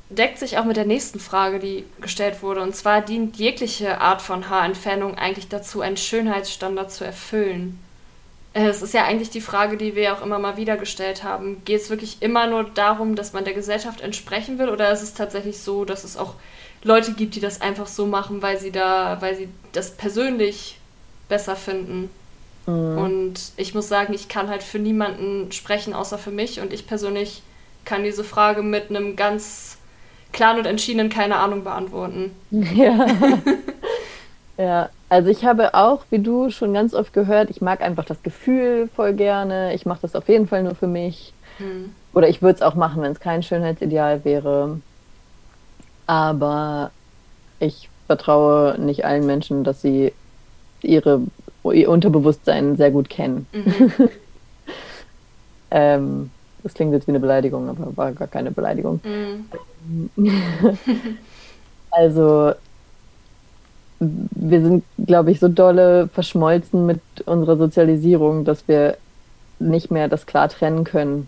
deckt 0.09 0.39
sich 0.39 0.57
auch 0.57 0.65
mit 0.65 0.77
der 0.77 0.85
nächsten 0.85 1.19
Frage, 1.19 1.59
die 1.59 1.85
gestellt 2.01 2.41
wurde. 2.41 2.61
Und 2.61 2.75
zwar 2.75 3.01
dient 3.01 3.37
jegliche 3.37 4.01
Art 4.01 4.21
von 4.21 4.49
Haarentfernung 4.49 5.17
eigentlich 5.17 5.47
dazu, 5.47 5.81
einen 5.81 5.97
Schönheitsstandard 5.97 6.91
zu 6.91 7.05
erfüllen. 7.05 7.79
Äh, 8.53 8.67
es 8.67 8.81
ist 8.81 8.93
ja 8.93 9.05
eigentlich 9.05 9.29
die 9.29 9.41
Frage, 9.41 9.77
die 9.77 9.95
wir 9.95 10.13
auch 10.13 10.21
immer 10.21 10.39
mal 10.39 10.57
wieder 10.57 10.77
gestellt 10.77 11.23
haben. 11.23 11.61
Geht 11.65 11.81
es 11.81 11.89
wirklich 11.89 12.17
immer 12.21 12.47
nur 12.47 12.63
darum, 12.63 13.15
dass 13.15 13.33
man 13.33 13.45
der 13.45 13.53
Gesellschaft 13.53 14.01
entsprechen 14.01 14.57
will, 14.57 14.69
oder 14.69 14.91
ist 14.91 15.03
es 15.03 15.13
tatsächlich 15.13 15.59
so, 15.59 15.85
dass 15.85 16.03
es 16.03 16.17
auch 16.17 16.35
Leute 16.83 17.13
gibt, 17.13 17.35
die 17.35 17.41
das 17.41 17.61
einfach 17.61 17.87
so 17.87 18.05
machen, 18.05 18.41
weil 18.41 18.59
sie 18.59 18.71
da, 18.71 19.17
weil 19.21 19.35
sie 19.35 19.49
das 19.71 19.91
persönlich 19.91 20.79
besser 21.27 21.55
finden? 21.55 22.09
Mhm. 22.65 22.97
Und 22.97 23.51
ich 23.57 23.73
muss 23.73 23.87
sagen, 23.87 24.13
ich 24.13 24.27
kann 24.27 24.49
halt 24.49 24.63
für 24.63 24.79
niemanden 24.79 25.51
sprechen, 25.51 25.93
außer 25.93 26.17
für 26.17 26.31
mich. 26.31 26.59
Und 26.59 26.73
ich 26.73 26.87
persönlich 26.87 27.43
kann 27.85 28.03
diese 28.03 28.23
Frage 28.23 28.61
mit 28.61 28.89
einem 28.89 29.15
ganz 29.15 29.77
klaren 30.31 30.59
und 30.59 30.65
entschiedenen 30.65 31.09
keine 31.09 31.37
Ahnung 31.37 31.63
beantworten. 31.63 32.31
Ja. 32.51 33.07
ja, 34.57 34.89
also 35.09 35.29
ich 35.29 35.43
habe 35.43 35.73
auch, 35.73 36.05
wie 36.11 36.19
du 36.19 36.51
schon 36.51 36.73
ganz 36.73 36.93
oft 36.93 37.13
gehört, 37.13 37.49
ich 37.49 37.61
mag 37.61 37.81
einfach 37.81 38.05
das 38.05 38.21
Gefühl 38.21 38.87
voll 38.95 39.13
gerne. 39.13 39.73
Ich 39.73 39.85
mache 39.85 40.01
das 40.01 40.15
auf 40.15 40.29
jeden 40.29 40.47
Fall 40.47 40.63
nur 40.63 40.75
für 40.75 40.87
mich. 40.87 41.33
Hm. 41.57 41.93
Oder 42.13 42.29
ich 42.29 42.41
würde 42.41 42.55
es 42.55 42.61
auch 42.61 42.75
machen, 42.75 43.01
wenn 43.01 43.11
es 43.11 43.19
kein 43.19 43.43
Schönheitsideal 43.43 44.23
wäre. 44.23 44.79
Aber 46.05 46.91
ich 47.59 47.89
vertraue 48.07 48.79
nicht 48.79 49.05
allen 49.05 49.25
Menschen, 49.25 49.63
dass 49.63 49.81
sie 49.81 50.13
ihre, 50.81 51.21
ihr 51.71 51.89
Unterbewusstsein 51.89 52.77
sehr 52.77 52.91
gut 52.91 53.09
kennen. 53.09 53.47
Mhm. 53.51 53.91
ähm, 55.71 56.31
das 56.63 56.73
klingt 56.73 56.93
jetzt 56.93 57.07
wie 57.07 57.11
eine 57.11 57.19
Beleidigung, 57.19 57.69
aber 57.69 57.95
war 57.95 58.11
gar 58.11 58.27
keine 58.27 58.51
Beleidigung. 58.51 58.99
Mhm. 59.03 59.49
also 61.91 62.53
wir 63.99 64.61
sind, 64.61 64.83
glaube 65.05 65.31
ich, 65.31 65.39
so 65.39 65.49
dolle 65.49 66.07
verschmolzen 66.07 66.85
mit 66.85 67.01
unserer 67.25 67.57
Sozialisierung, 67.57 68.45
dass 68.45 68.67
wir 68.67 68.97
nicht 69.59 69.91
mehr 69.91 70.07
das 70.07 70.25
klar 70.25 70.47
trennen 70.47 70.85
können. 70.85 71.27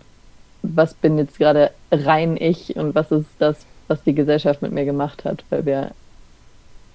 Was 0.62 0.94
bin 0.94 1.18
jetzt 1.18 1.38
gerade 1.38 1.70
rein 1.90 2.36
ich 2.38 2.76
und 2.76 2.94
was 2.94 3.10
ist 3.10 3.28
das, 3.38 3.66
was 3.88 4.02
die 4.02 4.14
Gesellschaft 4.14 4.62
mit 4.62 4.72
mir 4.72 4.84
gemacht 4.84 5.24
hat, 5.24 5.44
weil 5.50 5.66
wir 5.66 5.90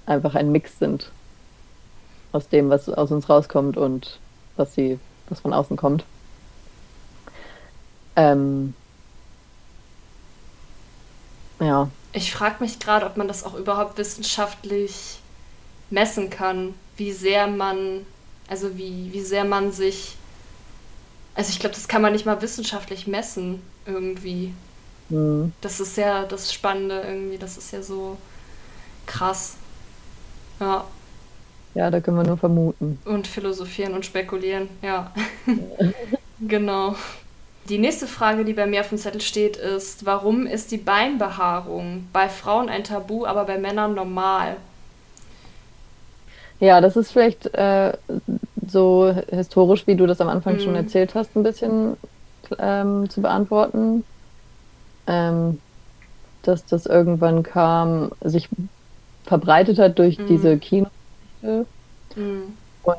einfach 0.05 0.35
ein 0.35 0.51
Mix 0.51 0.79
sind 0.79 1.11
aus 2.31 2.49
dem, 2.49 2.69
was 2.69 2.89
aus 2.89 3.11
uns 3.11 3.29
rauskommt 3.29 3.77
und 3.77 4.19
was 4.55 4.73
sie, 4.73 4.99
was 5.29 5.41
von 5.41 5.53
außen 5.53 5.77
kommt. 5.77 6.03
Ähm, 8.15 8.73
ja. 11.59 11.89
Ich 12.13 12.33
frage 12.33 12.55
mich 12.59 12.79
gerade, 12.79 13.05
ob 13.05 13.17
man 13.17 13.27
das 13.27 13.43
auch 13.43 13.53
überhaupt 13.53 13.97
wissenschaftlich 13.97 15.19
messen 15.89 16.29
kann, 16.29 16.73
wie 16.97 17.11
sehr 17.11 17.47
man, 17.47 18.05
also 18.47 18.77
wie, 18.77 19.09
wie 19.13 19.21
sehr 19.21 19.45
man 19.45 19.71
sich, 19.71 20.15
also 21.35 21.49
ich 21.49 21.59
glaube, 21.59 21.75
das 21.75 21.87
kann 21.87 22.01
man 22.01 22.13
nicht 22.13 22.25
mal 22.25 22.41
wissenschaftlich 22.41 23.07
messen 23.07 23.61
irgendwie. 23.85 24.53
Mhm. 25.09 25.53
Das 25.61 25.79
ist 25.79 25.97
ja 25.97 26.23
das 26.25 26.53
Spannende 26.53 27.01
irgendwie, 27.01 27.37
das 27.37 27.57
ist 27.57 27.71
ja 27.71 27.81
so 27.81 28.17
krass. 29.05 29.55
Ja. 30.59 30.85
Ja, 31.75 31.91
da 31.91 31.99
können 31.99 32.17
wir 32.17 32.23
nur 32.23 32.37
vermuten. 32.37 32.99
Und 33.05 33.27
philosophieren 33.27 33.93
und 33.93 34.05
spekulieren, 34.05 34.67
ja. 34.81 35.11
genau. 36.39 36.95
Die 37.69 37.77
nächste 37.77 38.07
Frage, 38.07 38.45
die 38.45 38.53
bei 38.53 38.65
mir 38.65 38.81
auf 38.81 38.89
dem 38.89 38.97
Zettel 38.97 39.21
steht, 39.21 39.57
ist, 39.57 40.05
warum 40.05 40.47
ist 40.47 40.71
die 40.71 40.77
Beinbehaarung 40.77 42.07
bei 42.13 42.29
Frauen 42.29 42.69
ein 42.69 42.83
Tabu, 42.83 43.25
aber 43.25 43.45
bei 43.45 43.57
Männern 43.57 43.93
normal? 43.93 44.55
Ja, 46.59 46.81
das 46.81 46.95
ist 46.95 47.11
vielleicht 47.11 47.53
äh, 47.53 47.93
so 48.67 49.13
historisch, 49.29 49.85
wie 49.87 49.95
du 49.95 50.07
das 50.07 50.21
am 50.21 50.29
Anfang 50.29 50.57
mm. 50.57 50.59
schon 50.59 50.71
mhm. 50.71 50.77
erzählt 50.77 51.13
hast, 51.15 51.35
ein 51.35 51.43
bisschen 51.43 51.97
ähm, 52.57 53.09
zu 53.09 53.21
beantworten. 53.21 54.03
Ähm, 55.05 55.59
dass 56.41 56.65
das 56.65 56.85
irgendwann 56.85 57.43
kam, 57.43 58.11
sich 58.21 58.49
verbreitet 59.25 59.79
hat 59.79 59.99
durch 59.99 60.17
mm. 60.17 60.27
diese 60.27 60.57
Kino 60.57 60.87
mm. 61.41 61.63
und 62.83 62.97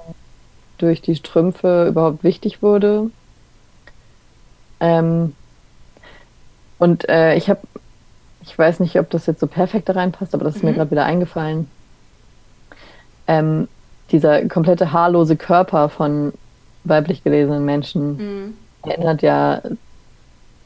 durch 0.76 1.02
die 1.02 1.16
Strümpfe 1.16 1.88
überhaupt 1.88 2.22
wichtig 2.22 2.62
wurde. 2.62 3.10
Ähm, 4.80 5.34
und 6.78 7.08
äh, 7.08 7.34
ich 7.34 7.50
habe, 7.50 7.60
ich 8.42 8.56
weiß 8.56 8.80
nicht, 8.80 8.98
ob 8.98 9.10
das 9.10 9.26
jetzt 9.26 9.40
so 9.40 9.46
perfekt 9.46 9.88
da 9.88 9.94
reinpasst, 9.94 10.34
aber 10.34 10.44
das 10.44 10.56
ist 10.56 10.62
mhm. 10.62 10.70
mir 10.70 10.76
gerade 10.76 10.90
wieder 10.90 11.04
eingefallen. 11.04 11.68
Ähm, 13.28 13.68
dieser 14.10 14.46
komplette 14.48 14.92
haarlose 14.92 15.36
Körper 15.36 15.88
von 15.88 16.32
weiblich 16.84 17.22
gelesenen 17.22 17.64
Menschen 17.64 18.16
mhm. 18.16 18.54
erinnert 18.82 19.22
ja 19.22 19.60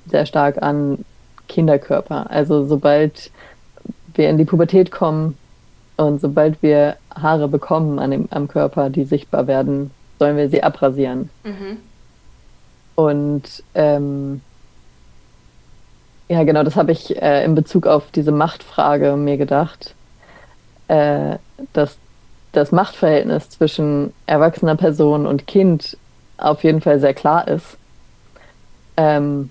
sehr 0.07 0.27
stark 0.27 0.63
an 0.63 1.05
Kinderkörper. 1.49 2.31
Also 2.31 2.65
sobald 2.65 3.31
wir 4.15 4.31
in 4.31 4.39
die 4.39 4.45
Pubertät 4.45 4.91
kommen 4.91 5.37
und 5.97 6.21
sobald 6.21 6.63
wir 6.63 6.97
Haare 7.15 7.49
bekommen 7.49 7.99
an 7.99 8.11
dem, 8.11 8.29
am 8.31 8.49
Körper, 8.49 8.91
die 8.91 9.05
sichtbar 9.05 9.47
werden, 9.47 9.91
sollen 10.19 10.37
wir 10.37 10.49
sie 10.49 10.63
abrasieren. 10.63 11.31
Mhm. 11.45 11.79
Und 12.95 13.63
ähm, 13.75 14.41
ja, 16.29 16.45
genau, 16.45 16.63
das 16.63 16.77
habe 16.77 16.93
ich 16.93 17.21
äh, 17.21 17.45
in 17.45 17.55
Bezug 17.55 17.87
auf 17.87 18.11
diese 18.11 18.33
Machtfrage 18.33 19.17
mir 19.17 19.37
gedacht, 19.37 19.95
äh, 20.89 21.37
dass 21.73 21.99
das 22.53 22.73
Machtverhältnis 22.73 23.51
zwischen 23.51 24.13
erwachsener 24.27 24.77
Person 24.77 25.27
und 25.27 25.47
Kind 25.47 25.97
auf 26.37 26.65
jeden 26.65 26.81
Fall 26.81 27.01
sehr 27.01 27.15
klar 27.15 27.49
ist. 27.49 27.77
Ähm, 28.97 29.51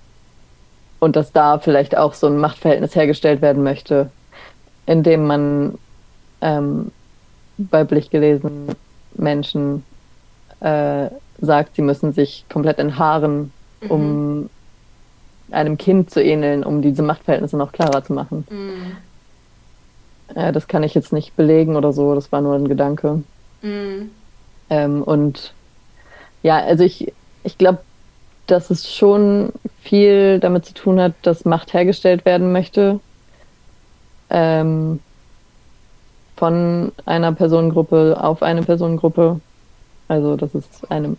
und 0.99 1.16
dass 1.16 1.32
da 1.32 1.58
vielleicht 1.58 1.97
auch 1.97 2.14
so 2.14 2.28
ein 2.28 2.38
Machtverhältnis 2.38 2.95
hergestellt 2.95 3.41
werden 3.41 3.64
möchte, 3.64 4.12
indem 4.86 5.26
man 5.26 5.78
ähm, 6.41 6.91
weiblich 7.58 8.12
gelesenen 8.12 8.76
Menschen 9.16 9.84
äh, 10.60 11.10
sagt, 11.39 11.76
sie 11.76 11.82
müssen 11.82 12.14
sich 12.14 12.45
komplett 12.49 12.78
enthaaren, 12.78 13.52
mhm. 13.82 13.91
um 13.91 14.49
einem 15.49 15.78
Kind 15.78 16.12
zu 16.12 16.24
ähneln, 16.24 16.64
um 16.64 16.82
diese 16.82 17.02
Machtverhältnisse 17.02 17.58
noch 17.58 17.72
klarer 17.72 18.04
zu 18.04 18.14
machen. 18.14 18.45
Mhm. 18.49 18.97
Äh, 20.36 20.51
das 20.51 20.67
kann 20.67 20.84
ich 20.84 20.93
jetzt 20.93 21.13
nicht 21.13 21.36
belegen 21.36 21.75
oder 21.75 21.93
so, 21.93 22.15
das 22.15 22.32
war 22.32 22.41
nur 22.41 22.55
ein 22.55 22.67
Gedanke. 22.67 23.23
Mhm. 23.61 24.11
Ähm, 24.69 25.03
und 25.03 25.53
ja, 26.43 26.57
also 26.59 26.84
ich, 26.84 27.13
ich 27.43 27.57
glaube, 27.57 27.79
dass 28.47 28.69
es 28.69 28.93
schon 28.93 29.51
viel 29.82 30.39
damit 30.39 30.65
zu 30.65 30.73
tun 30.73 30.99
hat, 30.99 31.13
dass 31.21 31.45
Macht 31.45 31.73
hergestellt 31.73 32.25
werden 32.25 32.51
möchte. 32.51 32.99
Ähm, 34.29 34.99
von 36.38 36.91
einer 37.05 37.34
Personengruppe 37.34 38.17
auf 38.19 38.41
eine 38.41 38.63
Personengruppe. 38.63 39.39
Also, 40.07 40.36
dass 40.36 40.55
es 40.55 40.65
eine 40.89 41.15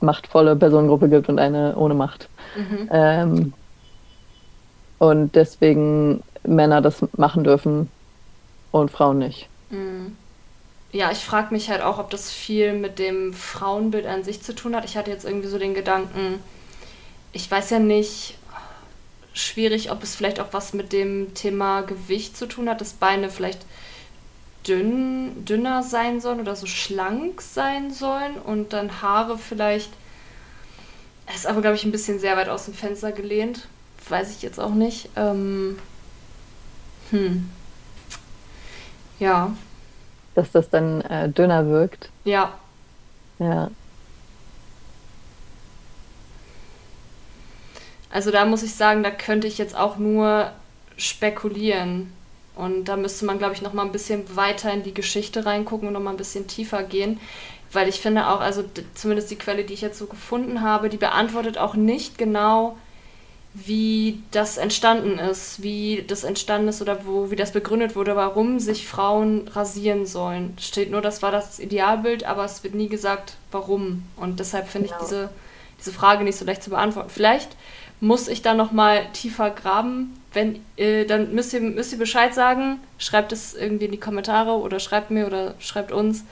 machtvolle 0.00 0.56
Personengruppe 0.56 1.08
gibt 1.08 1.28
und 1.28 1.38
eine 1.38 1.76
ohne 1.76 1.94
Macht. 1.94 2.28
Mhm. 2.56 2.88
Ähm, 2.90 3.52
und 4.98 5.34
deswegen 5.36 6.22
Männer 6.42 6.80
das 6.80 7.04
machen 7.16 7.44
dürfen 7.44 7.90
und 8.70 8.90
Frauen 8.90 9.18
nicht. 9.18 9.48
Mhm. 9.70 10.16
Ja, 10.92 11.12
ich 11.12 11.18
frage 11.18 11.54
mich 11.54 11.70
halt 11.70 11.82
auch, 11.82 11.98
ob 11.98 12.10
das 12.10 12.32
viel 12.32 12.72
mit 12.72 12.98
dem 12.98 13.32
Frauenbild 13.32 14.06
an 14.06 14.24
sich 14.24 14.42
zu 14.42 14.54
tun 14.54 14.74
hat. 14.74 14.84
Ich 14.84 14.96
hatte 14.96 15.10
jetzt 15.10 15.24
irgendwie 15.24 15.48
so 15.48 15.58
den 15.58 15.74
Gedanken, 15.74 16.40
ich 17.32 17.48
weiß 17.48 17.70
ja 17.70 17.78
nicht, 17.78 18.34
schwierig, 19.32 19.92
ob 19.92 20.02
es 20.02 20.16
vielleicht 20.16 20.40
auch 20.40 20.52
was 20.52 20.72
mit 20.72 20.92
dem 20.92 21.32
Thema 21.34 21.82
Gewicht 21.82 22.36
zu 22.36 22.46
tun 22.46 22.68
hat, 22.68 22.80
dass 22.80 22.94
Beine 22.94 23.30
vielleicht 23.30 23.60
dünn, 24.66 25.44
dünner 25.44 25.82
sein 25.82 26.20
sollen 26.20 26.40
oder 26.40 26.56
so 26.56 26.66
schlank 26.66 27.40
sein 27.40 27.92
sollen 27.92 28.36
und 28.36 28.72
dann 28.72 29.00
Haare 29.00 29.38
vielleicht. 29.38 29.90
Es 31.26 31.36
ist 31.36 31.46
aber, 31.46 31.60
glaube 31.60 31.76
ich, 31.76 31.84
ein 31.84 31.92
bisschen 31.92 32.18
sehr 32.18 32.36
weit 32.36 32.48
aus 32.48 32.64
dem 32.64 32.74
Fenster 32.74 33.12
gelehnt. 33.12 33.68
Weiß 34.08 34.30
ich 34.30 34.42
jetzt 34.42 34.58
auch 34.58 34.74
nicht. 34.74 35.08
Ähm, 35.14 35.78
hm. 37.10 37.48
Ja. 39.20 39.54
Dass 40.34 40.50
das 40.50 40.68
dann 40.70 41.02
äh, 41.02 41.28
dünner 41.28 41.68
wirkt. 41.68 42.10
Ja. 42.24 42.52
Ja. 43.38 43.70
Also 48.10 48.32
da 48.32 48.44
muss 48.44 48.62
ich 48.62 48.74
sagen, 48.74 49.02
da 49.02 49.10
könnte 49.10 49.46
ich 49.46 49.58
jetzt 49.58 49.76
auch 49.76 49.96
nur 49.96 50.50
spekulieren. 50.96 52.12
Und 52.56 52.86
da 52.86 52.96
müsste 52.96 53.24
man, 53.24 53.38
glaube 53.38 53.54
ich, 53.54 53.62
noch 53.62 53.72
mal 53.72 53.84
ein 53.84 53.92
bisschen 53.92 54.36
weiter 54.36 54.72
in 54.72 54.82
die 54.82 54.92
Geschichte 54.92 55.46
reingucken 55.46 55.88
und 55.88 55.94
noch 55.94 56.00
mal 56.00 56.10
ein 56.10 56.16
bisschen 56.16 56.46
tiefer 56.46 56.82
gehen. 56.82 57.20
Weil 57.72 57.88
ich 57.88 58.00
finde 58.00 58.26
auch, 58.26 58.40
also 58.40 58.64
zumindest 58.94 59.30
die 59.30 59.36
Quelle, 59.36 59.64
die 59.64 59.74
ich 59.74 59.80
jetzt 59.80 59.98
so 59.98 60.06
gefunden 60.06 60.60
habe, 60.60 60.88
die 60.88 60.96
beantwortet 60.96 61.56
auch 61.56 61.74
nicht 61.74 62.18
genau, 62.18 62.76
wie 63.52 64.22
das 64.30 64.58
entstanden 64.58 65.18
ist, 65.18 65.62
wie 65.62 66.04
das 66.06 66.22
entstanden 66.22 66.68
ist 66.68 66.80
oder 66.80 67.04
wo, 67.04 67.30
wie 67.30 67.36
das 67.36 67.50
begründet 67.50 67.96
wurde, 67.96 68.14
warum 68.14 68.60
sich 68.60 68.86
Frauen 68.86 69.48
rasieren 69.48 70.06
sollen. 70.06 70.56
Steht 70.60 70.90
nur, 70.90 71.00
das 71.00 71.20
war 71.22 71.32
das 71.32 71.58
Idealbild, 71.58 72.24
aber 72.24 72.44
es 72.44 72.62
wird 72.62 72.74
nie 72.74 72.88
gesagt, 72.88 73.34
warum. 73.50 74.04
Und 74.16 74.38
deshalb 74.38 74.68
finde 74.68 74.88
genau. 74.88 75.00
ich 75.00 75.04
diese, 75.04 75.30
diese 75.80 75.92
Frage 75.92 76.22
nicht 76.22 76.38
so 76.38 76.44
leicht 76.44 76.62
zu 76.62 76.70
beantworten. 76.70 77.10
Vielleicht 77.10 77.56
muss 78.00 78.28
ich 78.28 78.40
da 78.42 78.54
noch 78.54 78.70
mal 78.70 79.06
tiefer 79.12 79.50
graben. 79.50 80.16
Wenn, 80.32 80.64
äh, 80.76 81.04
dann 81.04 81.34
müsst 81.34 81.52
ihr, 81.52 81.60
müsst 81.60 81.90
ihr 81.90 81.98
Bescheid 81.98 82.32
sagen. 82.32 82.78
Schreibt 82.98 83.32
es 83.32 83.54
irgendwie 83.54 83.86
in 83.86 83.92
die 83.92 83.98
Kommentare 83.98 84.52
oder 84.52 84.78
schreibt 84.78 85.10
mir 85.10 85.26
oder 85.26 85.54
schreibt 85.58 85.90
uns, 85.90 86.24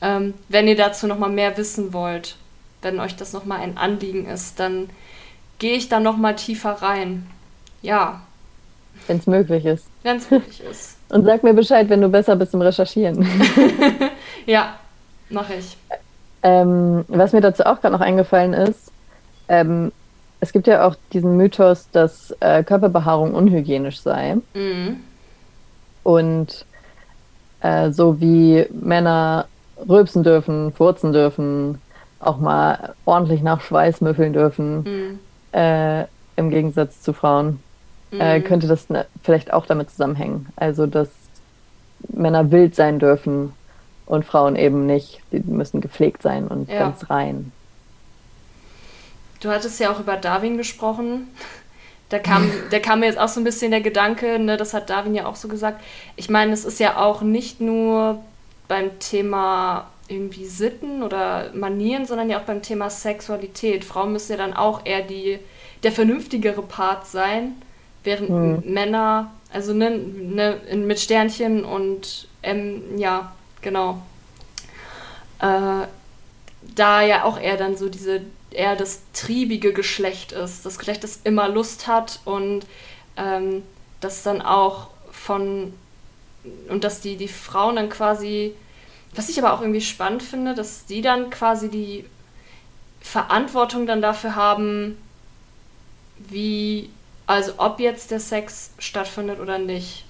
ähm, 0.00 0.34
wenn 0.48 0.68
ihr 0.68 0.76
dazu 0.76 1.08
noch 1.08 1.18
mal 1.18 1.28
mehr 1.28 1.56
wissen 1.56 1.92
wollt. 1.92 2.36
Wenn 2.82 3.00
euch 3.00 3.16
das 3.16 3.32
noch 3.32 3.44
mal 3.44 3.58
ein 3.58 3.76
Anliegen 3.76 4.26
ist, 4.26 4.60
dann 4.60 4.90
gehe 5.62 5.76
ich 5.76 5.88
da 5.88 6.00
noch 6.00 6.16
mal 6.16 6.34
tiefer 6.34 6.72
rein. 6.82 7.24
Ja. 7.82 8.20
Wenn 9.06 9.18
es 9.18 9.28
möglich 9.28 9.64
ist. 9.64 9.86
Wenn 10.02 10.16
es 10.16 10.28
möglich 10.28 10.60
ist. 10.68 10.96
Und 11.08 11.24
sag 11.24 11.44
mir 11.44 11.54
Bescheid, 11.54 11.88
wenn 11.88 12.00
du 12.00 12.08
besser 12.08 12.34
bist 12.34 12.52
im 12.52 12.62
Recherchieren. 12.62 13.24
ja, 14.46 14.74
mache 15.30 15.54
ich. 15.54 15.76
Ähm, 16.42 17.04
was 17.06 17.32
mir 17.32 17.40
dazu 17.40 17.64
auch 17.64 17.80
gerade 17.80 17.92
noch 17.92 18.00
eingefallen 18.00 18.54
ist, 18.54 18.90
ähm, 19.46 19.92
es 20.40 20.52
gibt 20.52 20.66
ja 20.66 20.84
auch 20.84 20.96
diesen 21.12 21.36
Mythos, 21.36 21.88
dass 21.92 22.34
äh, 22.40 22.64
Körperbehaarung 22.64 23.32
unhygienisch 23.32 24.00
sei. 24.00 24.38
Mhm. 24.54 24.96
Und 26.02 26.66
äh, 27.60 27.92
so 27.92 28.20
wie 28.20 28.66
Männer 28.72 29.46
rülpsen 29.88 30.24
dürfen, 30.24 30.72
furzen 30.72 31.12
dürfen, 31.12 31.80
auch 32.18 32.38
mal 32.38 32.94
ordentlich 33.04 33.42
nach 33.42 33.60
Schweiß 33.60 34.00
müffeln 34.00 34.32
dürfen, 34.32 34.82
mhm. 34.82 35.18
Äh, 35.52 36.02
im 36.36 36.50
Gegensatz 36.50 37.00
zu 37.00 37.12
Frauen, 37.12 37.62
äh, 38.12 38.38
mhm. 38.38 38.44
könnte 38.44 38.66
das 38.66 38.88
ne, 38.90 39.06
vielleicht 39.22 39.52
auch 39.52 39.66
damit 39.66 39.90
zusammenhängen. 39.90 40.48
Also, 40.56 40.86
dass 40.86 41.08
Männer 42.08 42.50
wild 42.50 42.74
sein 42.74 42.98
dürfen 42.98 43.52
und 44.06 44.24
Frauen 44.24 44.56
eben 44.56 44.86
nicht. 44.86 45.20
Die 45.32 45.40
müssen 45.40 45.80
gepflegt 45.80 46.22
sein 46.22 46.48
und 46.48 46.68
ja. 46.68 46.78
ganz 46.78 47.08
rein. 47.10 47.52
Du 49.40 49.50
hattest 49.50 49.80
ja 49.80 49.90
auch 49.90 50.00
über 50.00 50.16
Darwin 50.16 50.56
gesprochen. 50.56 51.28
da 52.08 52.18
kam, 52.18 52.50
da 52.70 52.78
kam 52.78 53.00
mir 53.00 53.06
jetzt 53.06 53.18
auch 53.18 53.28
so 53.28 53.40
ein 53.40 53.44
bisschen 53.44 53.70
der 53.70 53.80
Gedanke, 53.80 54.38
ne, 54.38 54.56
das 54.56 54.74
hat 54.74 54.90
Darwin 54.90 55.14
ja 55.14 55.26
auch 55.26 55.36
so 55.36 55.48
gesagt. 55.48 55.82
Ich 56.16 56.28
meine, 56.28 56.52
es 56.52 56.64
ist 56.64 56.80
ja 56.80 56.96
auch 56.96 57.22
nicht 57.22 57.60
nur 57.60 58.20
beim 58.68 58.98
Thema 58.98 59.88
irgendwie 60.08 60.46
Sitten 60.46 61.02
oder 61.02 61.50
Manieren, 61.54 62.06
sondern 62.06 62.28
ja 62.28 62.38
auch 62.38 62.44
beim 62.44 62.62
Thema 62.62 62.90
Sexualität. 62.90 63.84
Frauen 63.84 64.12
müssen 64.12 64.32
ja 64.32 64.38
dann 64.38 64.54
auch 64.54 64.84
eher 64.84 65.02
die, 65.02 65.38
der 65.82 65.92
vernünftigere 65.92 66.62
Part 66.62 67.06
sein, 67.06 67.62
während 68.04 68.28
hm. 68.28 68.62
Männer, 68.72 69.32
also 69.52 69.72
ne, 69.72 69.90
ne, 69.90 70.58
mit 70.76 71.00
Sternchen 71.00 71.64
und 71.64 72.28
ähm, 72.42 72.98
ja, 72.98 73.32
genau. 73.60 74.02
Äh, 75.38 75.86
da 76.74 77.02
ja 77.02 77.24
auch 77.24 77.38
eher 77.38 77.56
dann 77.56 77.76
so 77.76 77.88
diese, 77.88 78.22
eher 78.50 78.76
das 78.76 79.02
triebige 79.12 79.72
Geschlecht 79.72 80.32
ist. 80.32 80.64
Das 80.64 80.78
Geschlecht, 80.78 81.04
das 81.04 81.20
immer 81.24 81.48
Lust 81.48 81.86
hat 81.86 82.20
und 82.24 82.66
ähm, 83.16 83.62
das 84.00 84.22
dann 84.22 84.42
auch 84.42 84.88
von, 85.10 85.72
und 86.68 86.84
dass 86.84 87.00
die, 87.00 87.16
die 87.16 87.28
Frauen 87.28 87.76
dann 87.76 87.88
quasi 87.88 88.54
was 89.14 89.28
ich 89.28 89.38
aber 89.38 89.52
auch 89.52 89.60
irgendwie 89.60 89.80
spannend 89.80 90.22
finde, 90.22 90.54
dass 90.54 90.86
die 90.86 91.02
dann 91.02 91.30
quasi 91.30 91.68
die 91.68 92.04
Verantwortung 93.00 93.86
dann 93.86 94.00
dafür 94.00 94.36
haben, 94.36 94.96
wie, 96.18 96.90
also 97.26 97.54
ob 97.58 97.80
jetzt 97.80 98.10
der 98.10 98.20
Sex 98.20 98.70
stattfindet 98.78 99.40
oder 99.40 99.58
nicht. 99.58 100.04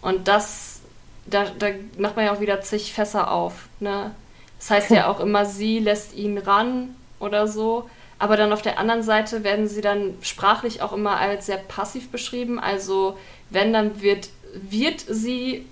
Und 0.00 0.26
das, 0.26 0.80
da, 1.26 1.44
da 1.58 1.68
macht 1.98 2.16
man 2.16 2.26
ja 2.26 2.34
auch 2.34 2.40
wieder 2.40 2.60
zig 2.60 2.92
Fässer 2.92 3.30
auf. 3.30 3.68
Ne? 3.80 4.14
Das 4.58 4.70
heißt 4.70 4.90
ja 4.90 5.06
auch 5.10 5.20
immer, 5.20 5.44
sie 5.44 5.78
lässt 5.78 6.14
ihn 6.14 6.38
ran 6.38 6.94
oder 7.20 7.46
so. 7.46 7.88
Aber 8.18 8.36
dann 8.36 8.52
auf 8.52 8.62
der 8.62 8.78
anderen 8.78 9.02
Seite 9.02 9.44
werden 9.44 9.68
sie 9.68 9.80
dann 9.80 10.14
sprachlich 10.22 10.82
auch 10.82 10.92
immer 10.92 11.16
als 11.16 11.46
sehr 11.46 11.58
passiv 11.58 12.10
beschrieben. 12.10 12.58
Also 12.58 13.18
wenn, 13.50 13.72
dann 13.72 14.00
wird, 14.00 14.28
wird 14.54 15.00
sie 15.00 15.66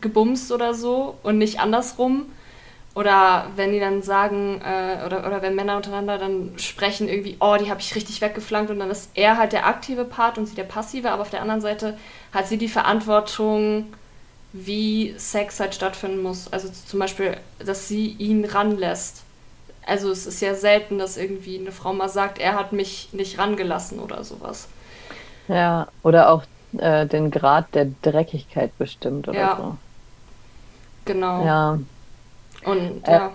gebumst 0.00 0.52
oder 0.52 0.74
so 0.74 1.16
und 1.22 1.38
nicht 1.38 1.60
andersrum. 1.60 2.26
Oder 2.94 3.46
wenn 3.54 3.72
die 3.72 3.78
dann 3.78 4.02
sagen, 4.02 4.60
äh, 4.64 5.06
oder, 5.06 5.24
oder 5.26 5.42
wenn 5.42 5.54
Männer 5.54 5.76
untereinander 5.76 6.18
dann 6.18 6.54
sprechen, 6.56 7.08
irgendwie, 7.08 7.36
oh, 7.38 7.56
die 7.56 7.70
habe 7.70 7.80
ich 7.80 7.94
richtig 7.94 8.20
weggeflankt 8.20 8.70
und 8.70 8.80
dann 8.80 8.90
ist 8.90 9.10
er 9.14 9.38
halt 9.38 9.52
der 9.52 9.66
aktive 9.66 10.04
Part 10.04 10.38
und 10.38 10.46
sie 10.46 10.56
der 10.56 10.64
passive, 10.64 11.10
aber 11.10 11.22
auf 11.22 11.30
der 11.30 11.40
anderen 11.40 11.60
Seite 11.60 11.96
hat 12.32 12.48
sie 12.48 12.58
die 12.58 12.68
Verantwortung, 12.68 13.92
wie 14.52 15.14
Sex 15.16 15.60
halt 15.60 15.74
stattfinden 15.74 16.22
muss. 16.22 16.52
Also 16.52 16.68
zum 16.68 16.98
Beispiel, 16.98 17.36
dass 17.64 17.86
sie 17.86 18.08
ihn 18.18 18.44
ranlässt. 18.44 19.22
Also 19.86 20.10
es 20.10 20.26
ist 20.26 20.40
ja 20.42 20.54
selten, 20.54 20.98
dass 20.98 21.16
irgendwie 21.16 21.58
eine 21.58 21.72
Frau 21.72 21.92
mal 21.92 22.08
sagt, 22.08 22.38
er 22.38 22.54
hat 22.54 22.72
mich 22.72 23.10
nicht 23.12 23.38
rangelassen 23.38 24.00
oder 24.00 24.24
sowas. 24.24 24.68
Ja, 25.46 25.88
oder 26.02 26.30
auch 26.30 26.42
äh, 26.76 27.06
den 27.06 27.30
Grad 27.30 27.74
der 27.74 27.86
Dreckigkeit 28.02 28.76
bestimmt 28.78 29.28
oder 29.28 29.38
ja. 29.38 29.56
so. 29.56 29.76
Genau. 31.12 31.44
Ja. 31.44 31.78
Und 32.64 33.08
äh, 33.08 33.10
ja. 33.10 33.32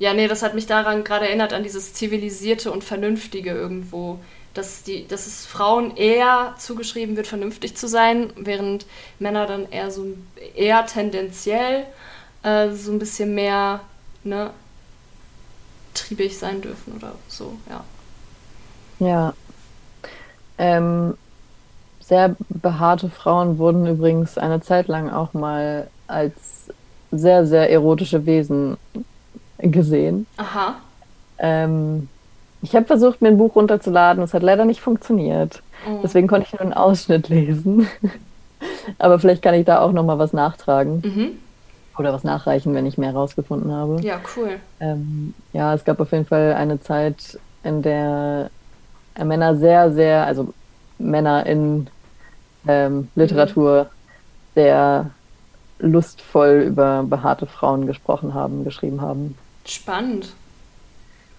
Ja, 0.00 0.14
nee, 0.14 0.28
das 0.28 0.42
hat 0.42 0.54
mich 0.54 0.66
daran 0.66 1.02
gerade 1.02 1.26
erinnert, 1.26 1.52
an 1.52 1.64
dieses 1.64 1.92
Zivilisierte 1.92 2.70
und 2.70 2.84
Vernünftige 2.84 3.50
irgendwo. 3.50 4.18
Dass, 4.54 4.82
die, 4.82 5.06
dass 5.06 5.26
es 5.28 5.46
Frauen 5.46 5.96
eher 5.96 6.54
zugeschrieben 6.58 7.16
wird, 7.16 7.28
vernünftig 7.28 7.76
zu 7.76 7.86
sein, 7.86 8.32
während 8.34 8.86
Männer 9.20 9.46
dann 9.46 9.70
eher 9.70 9.92
so 9.92 10.06
eher 10.56 10.84
tendenziell 10.86 11.84
äh, 12.42 12.70
so 12.70 12.90
ein 12.90 12.98
bisschen 12.98 13.36
mehr 13.36 13.80
ne, 14.24 14.50
triebig 15.94 16.36
sein 16.36 16.60
dürfen 16.60 16.94
oder 16.96 17.12
so, 17.28 17.56
ja. 17.68 17.84
Ja. 18.98 19.34
Ähm, 20.56 21.16
sehr 22.00 22.34
behaarte 22.48 23.10
Frauen 23.10 23.58
wurden 23.58 23.86
übrigens 23.86 24.38
eine 24.38 24.60
Zeit 24.60 24.88
lang 24.88 25.10
auch 25.10 25.34
mal 25.34 25.88
als 26.08 26.68
sehr, 27.10 27.46
sehr 27.46 27.70
erotische 27.70 28.26
Wesen 28.26 28.76
gesehen. 29.58 30.26
Aha. 30.36 30.76
Ähm, 31.38 32.08
ich 32.62 32.74
habe 32.74 32.86
versucht, 32.86 33.22
mir 33.22 33.28
ein 33.28 33.38
Buch 33.38 33.54
runterzuladen. 33.54 34.22
Es 34.22 34.34
hat 34.34 34.42
leider 34.42 34.64
nicht 34.64 34.80
funktioniert. 34.80 35.62
Oh. 35.88 36.00
Deswegen 36.02 36.26
konnte 36.26 36.46
ich 36.46 36.52
nur 36.52 36.60
einen 36.60 36.72
Ausschnitt 36.72 37.28
lesen. 37.28 37.88
Aber 38.98 39.18
vielleicht 39.18 39.42
kann 39.42 39.54
ich 39.54 39.64
da 39.64 39.80
auch 39.80 39.92
noch 39.92 40.04
mal 40.04 40.18
was 40.18 40.32
nachtragen. 40.32 41.02
Mhm. 41.04 41.30
Oder 41.98 42.12
was 42.12 42.24
nachreichen, 42.24 42.74
wenn 42.74 42.86
ich 42.86 42.98
mehr 42.98 43.12
rausgefunden 43.12 43.72
habe. 43.72 44.00
Ja, 44.02 44.20
cool. 44.36 44.60
Ähm, 44.80 45.34
ja, 45.52 45.74
es 45.74 45.84
gab 45.84 46.00
auf 46.00 46.12
jeden 46.12 46.26
Fall 46.26 46.54
eine 46.54 46.80
Zeit, 46.80 47.38
in 47.64 47.82
der 47.82 48.50
Männer 49.22 49.56
sehr, 49.56 49.92
sehr, 49.92 50.24
also 50.24 50.52
Männer 50.98 51.44
in 51.46 51.88
ähm, 52.66 53.08
Literatur 53.14 53.84
mhm. 53.84 53.88
sehr 54.54 55.10
lustvoll 55.78 56.64
über 56.66 57.04
behaarte 57.04 57.46
Frauen 57.46 57.86
gesprochen 57.86 58.34
haben, 58.34 58.64
geschrieben 58.64 59.00
haben. 59.00 59.36
Spannend. 59.64 60.32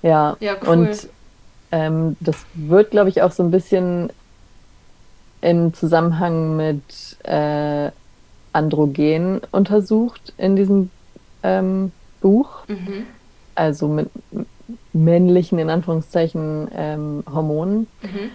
Ja, 0.02 0.38
ja 0.40 0.56
cool. 0.62 0.70
und 0.70 1.10
ähm, 1.72 2.16
das 2.20 2.46
wird, 2.54 2.92
glaube 2.92 3.10
ich, 3.10 3.22
auch 3.22 3.32
so 3.32 3.44
ein 3.44 3.52
bisschen 3.52 4.12
im 5.42 5.74
Zusammenhang 5.74 6.58
mit 6.58 7.18
äh, 7.24 7.92
Androgen 8.54 9.42
untersucht 9.52 10.34
in 10.38 10.56
diesem 10.56 10.90
ähm, 11.44 11.92
Buch. 12.22 12.68
Mhm. 12.68 13.06
Also 13.56 13.88
mit 13.88 14.10
männlichen, 14.94 15.60
in 15.60 15.70
Anführungszeichen, 15.70 16.70
ähm, 16.74 17.24
Hormonen. 17.32 17.88
Mhm. 18.02 18.32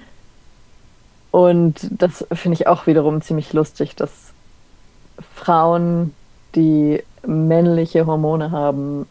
Und 1.31 1.89
das 1.91 2.27
finde 2.33 2.55
ich 2.55 2.67
auch 2.67 2.87
wiederum 2.87 3.21
ziemlich 3.21 3.53
lustig, 3.53 3.97
dass 3.97 4.34
Frauen, 5.35 6.15
die 6.55 7.03
männliche 7.27 8.07
Hormone 8.07 8.51
haben, 8.51 9.07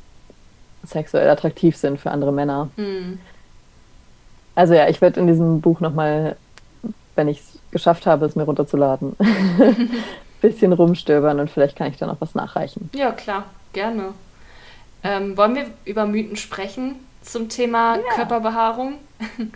sexuell 0.84 1.30
attraktiv 1.30 1.76
sind 1.78 2.00
für 2.00 2.12
andere 2.12 2.32
Männer. 2.32 2.70
Mhm. 2.76 3.20
Also 4.56 4.74
ja, 4.74 4.88
ich 4.88 5.02
werde 5.02 5.20
in 5.20 5.28
diesem 5.28 5.62
Buch 5.62 5.80
nochmal, 5.80 6.36
wenn 7.16 7.28
ich 7.28 7.40
es 7.40 7.60
geschafft 7.72 8.06
habe, 8.06 8.26
es 8.26 8.36
mir 8.36 8.44
runterzuladen, 8.44 9.16
ein 9.20 9.90
bisschen 10.42 10.74
rumstöbern 10.74 11.40
und 11.40 11.50
vielleicht 11.50 11.76
kann 11.76 11.90
ich 11.90 11.98
da 11.98 12.06
noch 12.06 12.22
was 12.22 12.36
nachreichen. 12.36 12.90
Ja, 12.94 13.12
klar, 13.12 13.46
gerne. 13.72 14.14
Ähm, 15.04 15.36
wollen 15.36 15.56
wir 15.56 15.66
über 15.86 16.06
Mythen 16.06 16.38
sprechen 16.38 16.96
zum 17.22 17.50
Thema 17.50 17.96
ja. 17.96 18.02
Körperbehaarung? 18.16 18.96
okay. 19.20 19.48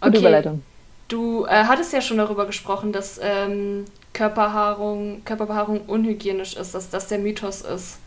Gute 0.00 0.18
Überleitung. 0.18 0.62
Du 1.08 1.44
äh, 1.44 1.64
hattest 1.64 1.92
ja 1.92 2.00
schon 2.00 2.18
darüber 2.18 2.46
gesprochen, 2.46 2.92
dass 2.92 3.20
ähm, 3.22 3.84
Körperbehaarung, 4.12 5.22
Körperbehaarung 5.24 5.82
unhygienisch 5.86 6.56
ist, 6.56 6.74
dass 6.74 6.90
das 6.90 7.08
der 7.08 7.18
Mythos 7.18 7.62
ist. 7.62 7.98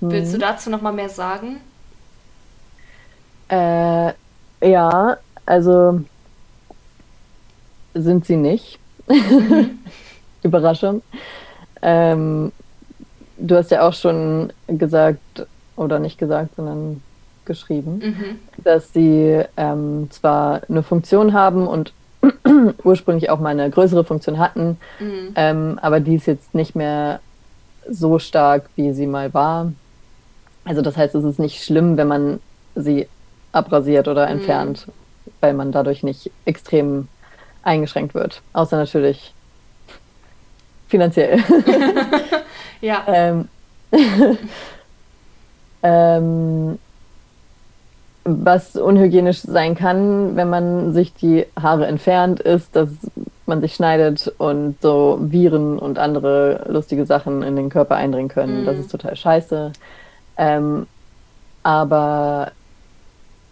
Mhm. 0.00 0.10
Willst 0.10 0.34
du 0.34 0.38
dazu 0.38 0.70
noch 0.70 0.82
mal 0.82 0.92
mehr 0.92 1.08
sagen? 1.08 1.60
Äh, 3.48 4.12
ja, 4.62 5.16
also 5.46 6.00
sind 7.94 8.26
sie 8.26 8.36
nicht. 8.36 8.78
Mhm. 9.08 9.78
Überraschung. 10.42 11.02
Ähm, 11.82 12.52
du 13.36 13.56
hast 13.56 13.70
ja 13.70 13.86
auch 13.86 13.94
schon 13.94 14.52
gesagt, 14.66 15.46
oder 15.76 15.98
nicht 15.98 16.18
gesagt, 16.18 16.56
sondern 16.56 17.02
geschrieben, 17.44 17.98
mhm. 17.98 18.62
dass 18.62 18.92
sie 18.92 19.42
ähm, 19.56 20.08
zwar 20.10 20.62
eine 20.68 20.82
Funktion 20.82 21.32
haben 21.32 21.66
und 21.66 21.92
ursprünglich 22.84 23.30
auch 23.30 23.40
mal 23.40 23.50
eine 23.50 23.70
größere 23.70 24.04
Funktion 24.04 24.38
hatten, 24.38 24.78
mhm. 25.00 25.32
ähm, 25.36 25.78
aber 25.82 26.00
die 26.00 26.16
ist 26.16 26.26
jetzt 26.26 26.54
nicht 26.54 26.74
mehr 26.74 27.20
so 27.88 28.18
stark, 28.18 28.68
wie 28.76 28.92
sie 28.92 29.06
mal 29.06 29.34
war. 29.34 29.72
Also 30.64 30.82
das 30.82 30.96
heißt, 30.96 31.14
es 31.14 31.24
ist 31.24 31.38
nicht 31.38 31.62
schlimm, 31.62 31.96
wenn 31.96 32.08
man 32.08 32.40
sie 32.74 33.08
abrasiert 33.52 34.08
oder 34.08 34.26
mhm. 34.26 34.32
entfernt, 34.32 34.86
mhm. 34.86 35.30
weil 35.40 35.54
man 35.54 35.72
dadurch 35.72 36.02
nicht 36.02 36.30
extrem 36.44 37.08
eingeschränkt 37.62 38.14
wird. 38.14 38.42
Außer 38.52 38.76
natürlich 38.76 39.34
finanziell. 40.88 41.42
ja. 42.80 43.04
Ähm, 43.08 43.48
ähm, 45.82 46.78
was 48.24 48.76
unhygienisch 48.76 49.40
sein 49.40 49.74
kann, 49.74 50.34
wenn 50.34 50.48
man 50.48 50.94
sich 50.94 51.12
die 51.14 51.46
Haare 51.60 51.86
entfernt, 51.86 52.40
ist, 52.40 52.74
dass 52.74 52.88
man 53.46 53.60
sich 53.60 53.74
schneidet 53.74 54.32
und 54.38 54.80
so 54.80 55.18
Viren 55.20 55.78
und 55.78 55.98
andere 55.98 56.64
lustige 56.68 57.04
Sachen 57.04 57.42
in 57.42 57.54
den 57.54 57.68
Körper 57.68 57.96
eindringen 57.96 58.28
können. 58.28 58.62
Mhm. 58.62 58.66
Das 58.66 58.78
ist 58.78 58.90
total 58.90 59.14
scheiße. 59.14 59.72
Ähm, 60.38 60.86
aber 61.62 62.52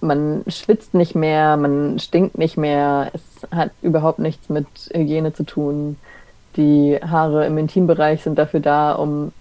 man 0.00 0.42
schwitzt 0.48 0.94
nicht 0.94 1.14
mehr, 1.14 1.56
man 1.58 1.98
stinkt 1.98 2.38
nicht 2.38 2.56
mehr, 2.56 3.10
es 3.12 3.46
hat 3.50 3.70
überhaupt 3.82 4.18
nichts 4.18 4.48
mit 4.48 4.66
Hygiene 4.92 5.34
zu 5.34 5.44
tun. 5.44 5.98
Die 6.56 6.98
Haare 6.98 7.46
im 7.46 7.58
Intimbereich 7.58 8.22
sind 8.22 8.38
dafür 8.38 8.60
da, 8.60 8.92
um 8.92 9.32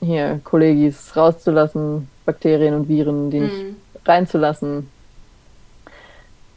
hier 0.00 0.40
Kollegis 0.44 1.14
rauszulassen, 1.14 2.08
Bakterien 2.24 2.74
und 2.74 2.88
Viren, 2.88 3.30
die 3.30 3.40
nicht 3.40 3.54
mhm 3.54 3.76
reinzulassen. 4.08 4.90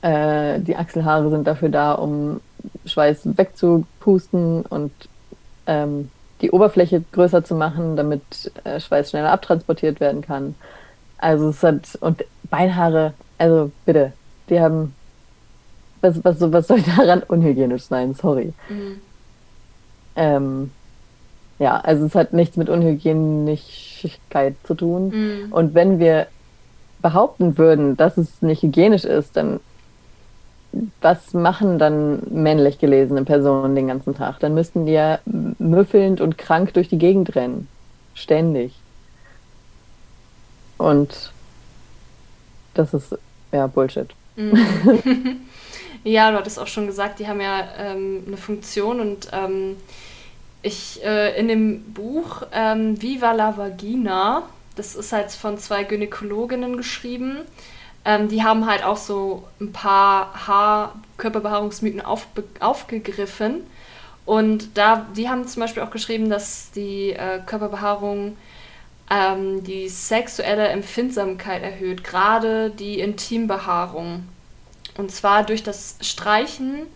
Äh, 0.02 0.60
die 0.62 0.76
Achselhaare 0.76 1.30
sind 1.30 1.46
dafür 1.46 1.70
da, 1.70 1.94
um 1.94 2.42
Schweiß 2.86 3.38
wegzupusten 3.38 4.62
und 4.64 4.92
ähm, 5.68 6.10
die 6.42 6.52
Oberfläche 6.52 7.04
größer 7.12 7.44
zu 7.44 7.56
machen, 7.56 7.96
damit 7.96 8.52
äh, 8.64 8.80
Schweiß 8.80 9.10
schneller 9.10 9.32
abtransportiert 9.32 10.00
werden 10.00 10.22
kann. 10.22 10.56
Also 11.18 11.50
es 11.50 11.62
hat 11.64 11.98
und 12.00 12.24
Beinhaare, 12.50 13.14
also 13.38 13.72
bitte, 13.86 14.14
die 14.50 14.60
haben 14.60 14.96
was, 16.02 16.24
was, 16.24 16.40
was 16.40 16.68
soll 16.68 16.82
daran 16.98 17.24
unhygienisch 17.24 17.84
sein? 17.84 18.14
Sorry. 18.14 18.54
Mhm. 18.70 19.02
Ähm, 20.16 20.72
ja, 21.60 21.78
also 21.78 22.06
es 22.06 22.16
hat 22.16 22.34
nichts 22.34 22.56
mit 22.56 22.70
Unhygienischkeit 22.70 24.56
zu 24.64 24.76
tun. 24.76 25.10
Mhm. 25.10 25.52
Und 25.52 25.74
wenn 25.74 26.00
wir 26.00 26.28
behaupten 27.02 27.58
würden, 27.58 27.98
dass 27.98 28.18
es 28.18 28.42
nicht 28.42 28.62
hygienisch 28.64 29.06
ist, 29.06 29.38
dann 29.38 29.60
was 31.02 31.34
machen 31.34 31.80
dann 31.80 32.22
männlich 32.30 32.78
gelesene 32.78 33.24
Personen 33.24 33.76
den 33.76 33.88
ganzen 33.88 34.16
Tag? 34.16 34.40
Dann 34.40 34.54
müssten 34.54 34.86
die 34.86 34.92
ja 34.92 35.20
müffelnd 35.26 36.22
und 36.22 36.38
krank 36.38 36.74
durch 36.74 36.90
die 36.90 37.00
Gegend 37.00 37.36
rennen. 37.36 37.68
Ständig. 38.14 38.74
Und 40.78 41.32
das 42.74 42.94
ist 42.94 43.18
ja 43.52 43.68
Bullshit. 43.68 44.10
Mhm. 44.36 44.58
ja, 46.04 46.32
du 46.32 46.38
hattest 46.38 46.60
auch 46.60 46.68
schon 46.68 46.86
gesagt, 46.86 47.20
die 47.20 47.28
haben 47.28 47.42
ja 47.42 47.68
ähm, 47.78 48.24
eine 48.28 48.38
Funktion 48.38 49.00
und 49.00 49.30
ähm, 49.34 49.76
ich 50.62 51.04
äh, 51.04 51.38
in 51.40 51.48
dem 51.48 51.94
Buch 51.94 52.44
ähm, 52.54 53.02
Viva 53.02 53.32
la 53.32 53.58
Vagina, 53.58 54.44
das 54.80 54.96
ist 54.96 55.12
halt 55.12 55.32
von 55.32 55.58
zwei 55.58 55.84
Gynäkologinnen 55.84 56.78
geschrieben, 56.78 57.40
ähm, 58.06 58.30
die 58.30 58.44
haben 58.44 58.66
halt 58.66 58.84
auch 58.84 58.98
so 58.98 59.48
ein 59.60 59.74
paar 59.74 60.48
Haar-Körperbehaarungsmythen 60.48 62.02
aufgegriffen. 62.60 63.62
Und 64.26 64.78
da, 64.78 65.06
die 65.18 65.28
haben 65.28 65.48
zum 65.48 65.62
Beispiel 65.62 65.84
auch 65.84 65.92
geschrieben, 65.92 66.30
dass 66.30 66.72
die 66.72 67.12
äh, 67.12 67.42
Körperbehaarung 67.46 68.38
ähm, 69.12 69.64
die 69.64 69.90
sexuelle 69.90 70.70
Empfindsamkeit 70.70 71.62
erhöht, 71.62 72.04
gerade 72.04 72.70
die 72.70 73.00
Intimbehaarung. 73.00 74.24
Und 74.98 75.12
zwar 75.12 75.44
durch 75.44 75.64
das 75.64 75.98
Streichen 76.02 76.88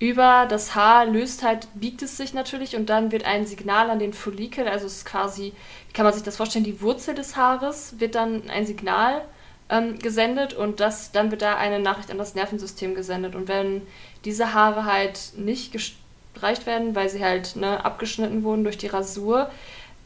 über 0.00 0.46
das 0.48 0.74
Haar 0.74 1.06
löst 1.06 1.42
halt, 1.42 1.68
biegt 1.74 2.02
es 2.02 2.16
sich 2.16 2.32
natürlich 2.32 2.76
und 2.76 2.88
dann 2.88 3.10
wird 3.10 3.24
ein 3.24 3.46
Signal 3.46 3.90
an 3.90 3.98
den 3.98 4.12
Follikel, 4.12 4.68
also 4.68 4.86
es 4.86 4.98
ist 4.98 5.06
quasi, 5.06 5.52
wie 5.88 5.92
kann 5.92 6.04
man 6.04 6.14
sich 6.14 6.22
das 6.22 6.36
vorstellen, 6.36 6.64
die 6.64 6.80
Wurzel 6.80 7.14
des 7.14 7.36
Haares 7.36 7.98
wird 7.98 8.14
dann 8.14 8.48
ein 8.48 8.66
Signal 8.66 9.22
ähm, 9.70 9.98
gesendet 9.98 10.54
und 10.54 10.80
das, 10.80 11.12
dann 11.12 11.30
wird 11.30 11.42
da 11.42 11.56
eine 11.56 11.78
Nachricht 11.78 12.10
an 12.10 12.18
das 12.18 12.34
Nervensystem 12.34 12.94
gesendet. 12.94 13.34
Und 13.34 13.48
wenn 13.48 13.82
diese 14.24 14.54
Haare 14.54 14.84
halt 14.84 15.32
nicht 15.36 15.72
gestreicht 15.72 16.66
werden, 16.66 16.94
weil 16.94 17.08
sie 17.08 17.24
halt 17.24 17.56
ne, 17.56 17.84
abgeschnitten 17.84 18.44
wurden 18.44 18.64
durch 18.64 18.78
die 18.78 18.86
Rasur, 18.86 19.50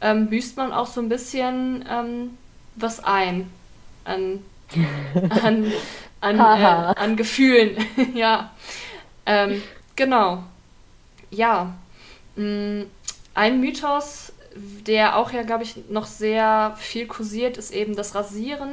ähm, 0.00 0.28
büßt 0.28 0.56
man 0.56 0.72
auch 0.72 0.86
so 0.86 1.00
ein 1.00 1.08
bisschen 1.08 1.84
ähm, 1.88 2.38
was 2.74 3.04
ein 3.04 3.50
an, 4.04 4.40
an, 5.30 5.72
an, 6.20 6.38
äh, 6.38 6.98
an 6.98 7.16
Gefühlen. 7.16 7.76
ja. 8.14 8.50
Ähm, 9.26 9.62
genau. 9.96 10.44
Ja. 11.30 11.74
Mm, 12.36 12.82
ein 13.34 13.60
Mythos, 13.60 14.32
der 14.54 15.16
auch 15.16 15.32
ja, 15.32 15.42
glaube 15.42 15.62
ich, 15.62 15.88
noch 15.88 16.06
sehr 16.06 16.74
viel 16.78 17.06
kursiert, 17.06 17.56
ist 17.56 17.72
eben 17.72 17.96
das 17.96 18.14
Rasieren 18.14 18.70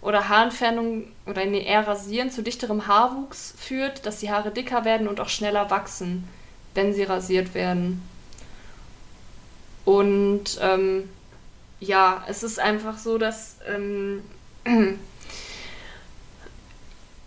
oder 0.00 0.28
Haarentfernung 0.28 1.04
oder 1.26 1.44
nee, 1.44 1.62
eher 1.62 1.86
Rasieren 1.86 2.30
zu 2.30 2.42
dichterem 2.42 2.86
Haarwuchs 2.86 3.54
führt, 3.58 4.06
dass 4.06 4.18
die 4.18 4.30
Haare 4.30 4.50
dicker 4.50 4.84
werden 4.84 5.08
und 5.08 5.20
auch 5.20 5.28
schneller 5.28 5.70
wachsen, 5.70 6.26
wenn 6.74 6.94
sie 6.94 7.02
rasiert 7.02 7.54
werden. 7.54 8.02
Und 9.84 10.58
ähm, 10.60 11.08
ja, 11.80 12.24
es 12.28 12.42
ist 12.42 12.58
einfach 12.58 12.98
so, 12.98 13.18
dass 13.18 13.56
ähm, 13.68 14.22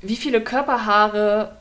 wie 0.01 0.15
viele 0.15 0.41
Körperhaare 0.41 1.57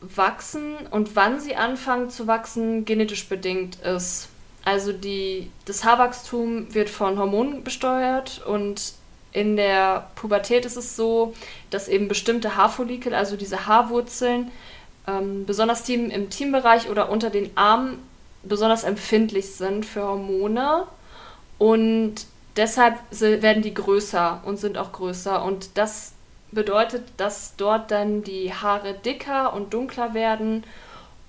wachsen 0.00 0.76
und 0.90 1.16
wann 1.16 1.40
sie 1.40 1.56
anfangen 1.56 2.10
zu 2.10 2.26
wachsen, 2.26 2.84
genetisch 2.84 3.28
bedingt 3.28 3.76
ist. 3.80 4.28
Also 4.64 4.92
die, 4.92 5.50
das 5.64 5.84
Haarwachstum 5.84 6.74
wird 6.74 6.90
von 6.90 7.18
Hormonen 7.18 7.62
besteuert 7.62 8.44
und 8.46 8.94
in 9.32 9.56
der 9.56 10.10
Pubertät 10.14 10.64
ist 10.64 10.76
es 10.76 10.96
so, 10.96 11.34
dass 11.70 11.88
eben 11.88 12.08
bestimmte 12.08 12.56
Haarfollikel, 12.56 13.14
also 13.14 13.36
diese 13.36 13.66
Haarwurzeln, 13.66 14.50
ähm, 15.06 15.44
besonders 15.46 15.84
Team, 15.84 16.10
im 16.10 16.30
Teambereich 16.30 16.88
oder 16.88 17.10
unter 17.10 17.30
den 17.30 17.50
Armen 17.56 17.98
besonders 18.42 18.84
empfindlich 18.84 19.54
sind 19.54 19.86
für 19.86 20.02
Hormone 20.02 20.86
und 21.58 22.14
deshalb 22.56 22.98
werden 23.10 23.62
die 23.62 23.74
größer 23.74 24.42
und 24.44 24.58
sind 24.58 24.78
auch 24.78 24.92
größer 24.92 25.44
und 25.44 25.76
das 25.76 26.12
bedeutet, 26.52 27.04
dass 27.16 27.54
dort 27.56 27.90
dann 27.90 28.22
die 28.22 28.52
Haare 28.52 28.94
dicker 28.94 29.52
und 29.52 29.74
dunkler 29.74 30.14
werden 30.14 30.64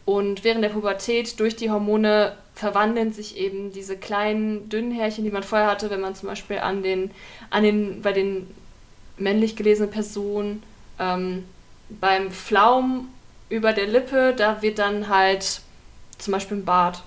und 0.05 0.43
während 0.43 0.63
der 0.63 0.69
Pubertät 0.69 1.39
durch 1.39 1.55
die 1.55 1.69
Hormone 1.69 2.31
verwandeln 2.55 3.11
sich 3.11 3.37
eben 3.37 3.73
diese 3.73 3.97
kleinen 3.97 4.69
dünnen 4.69 4.91
Härchen, 4.91 5.25
die 5.25 5.31
man 5.31 5.43
vorher 5.43 5.67
hatte, 5.67 5.89
wenn 5.89 5.99
man 5.99 6.15
zum 6.15 6.29
Beispiel 6.29 6.59
an 6.59 6.81
den, 6.81 7.11
an 7.49 7.63
den, 7.63 8.01
bei 8.01 8.13
den 8.13 8.47
männlich 9.17 9.55
gelesenen 9.55 9.91
Personen 9.91 10.63
ähm, 10.97 11.43
beim 11.89 12.31
Pflaum 12.31 13.09
über 13.49 13.73
der 13.73 13.87
Lippe, 13.87 14.33
da 14.35 14.61
wird 14.61 14.79
dann 14.79 15.09
halt 15.09 15.61
zum 16.17 16.31
Beispiel 16.31 16.57
ein 16.57 16.65
Bart. 16.65 17.03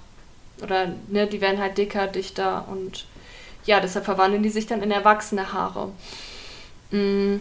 Oder 0.62 0.92
ne, 1.08 1.26
die 1.26 1.40
werden 1.40 1.58
halt 1.58 1.78
dicker, 1.78 2.06
dichter 2.06 2.68
und 2.70 3.06
ja, 3.64 3.80
deshalb 3.80 4.04
verwandeln 4.04 4.42
die 4.42 4.50
sich 4.50 4.66
dann 4.66 4.82
in 4.82 4.90
erwachsene 4.90 5.52
Haare. 5.52 5.90
Mhm 6.90 7.40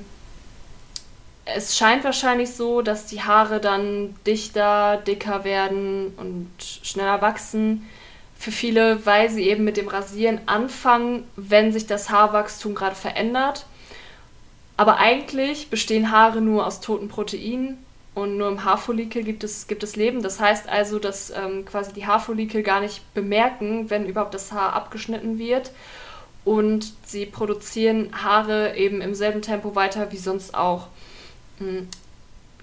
es 1.55 1.77
scheint 1.77 2.03
wahrscheinlich 2.03 2.51
so, 2.51 2.81
dass 2.81 3.05
die 3.05 3.21
Haare 3.21 3.59
dann 3.59 4.15
dichter, 4.25 4.97
dicker 4.97 5.43
werden 5.43 6.13
und 6.17 6.49
schneller 6.59 7.21
wachsen. 7.21 7.87
Für 8.37 8.51
viele, 8.51 9.05
weil 9.05 9.29
sie 9.29 9.49
eben 9.49 9.63
mit 9.63 9.77
dem 9.77 9.89
Rasieren 9.89 10.39
anfangen, 10.45 11.27
wenn 11.35 11.73
sich 11.73 11.87
das 11.87 12.09
Haarwachstum 12.09 12.73
gerade 12.73 12.95
verändert. 12.95 13.65
Aber 14.77 14.97
eigentlich 14.97 15.69
bestehen 15.69 16.11
Haare 16.11 16.39
nur 16.39 16.65
aus 16.65 16.79
toten 16.79 17.09
Proteinen 17.09 17.77
und 18.15 18.37
nur 18.37 18.47
im 18.47 18.63
Haarfollikel 18.63 19.23
gibt 19.23 19.43
es, 19.43 19.67
gibt 19.67 19.83
es 19.83 19.95
Leben. 19.95 20.21
Das 20.21 20.39
heißt 20.39 20.69
also, 20.69 20.99
dass 20.99 21.31
ähm, 21.31 21.65
quasi 21.65 21.93
die 21.93 22.07
Haarfollikel 22.07 22.63
gar 22.63 22.79
nicht 22.79 23.13
bemerken, 23.13 23.89
wenn 23.89 24.05
überhaupt 24.05 24.33
das 24.33 24.51
Haar 24.51 24.73
abgeschnitten 24.73 25.37
wird. 25.37 25.71
Und 26.45 26.93
sie 27.05 27.25
produzieren 27.25 28.09
Haare 28.23 28.77
eben 28.77 29.01
im 29.01 29.13
selben 29.13 29.41
Tempo 29.41 29.75
weiter 29.75 30.11
wie 30.11 30.17
sonst 30.17 30.55
auch. 30.55 30.87
Hm. 31.60 31.88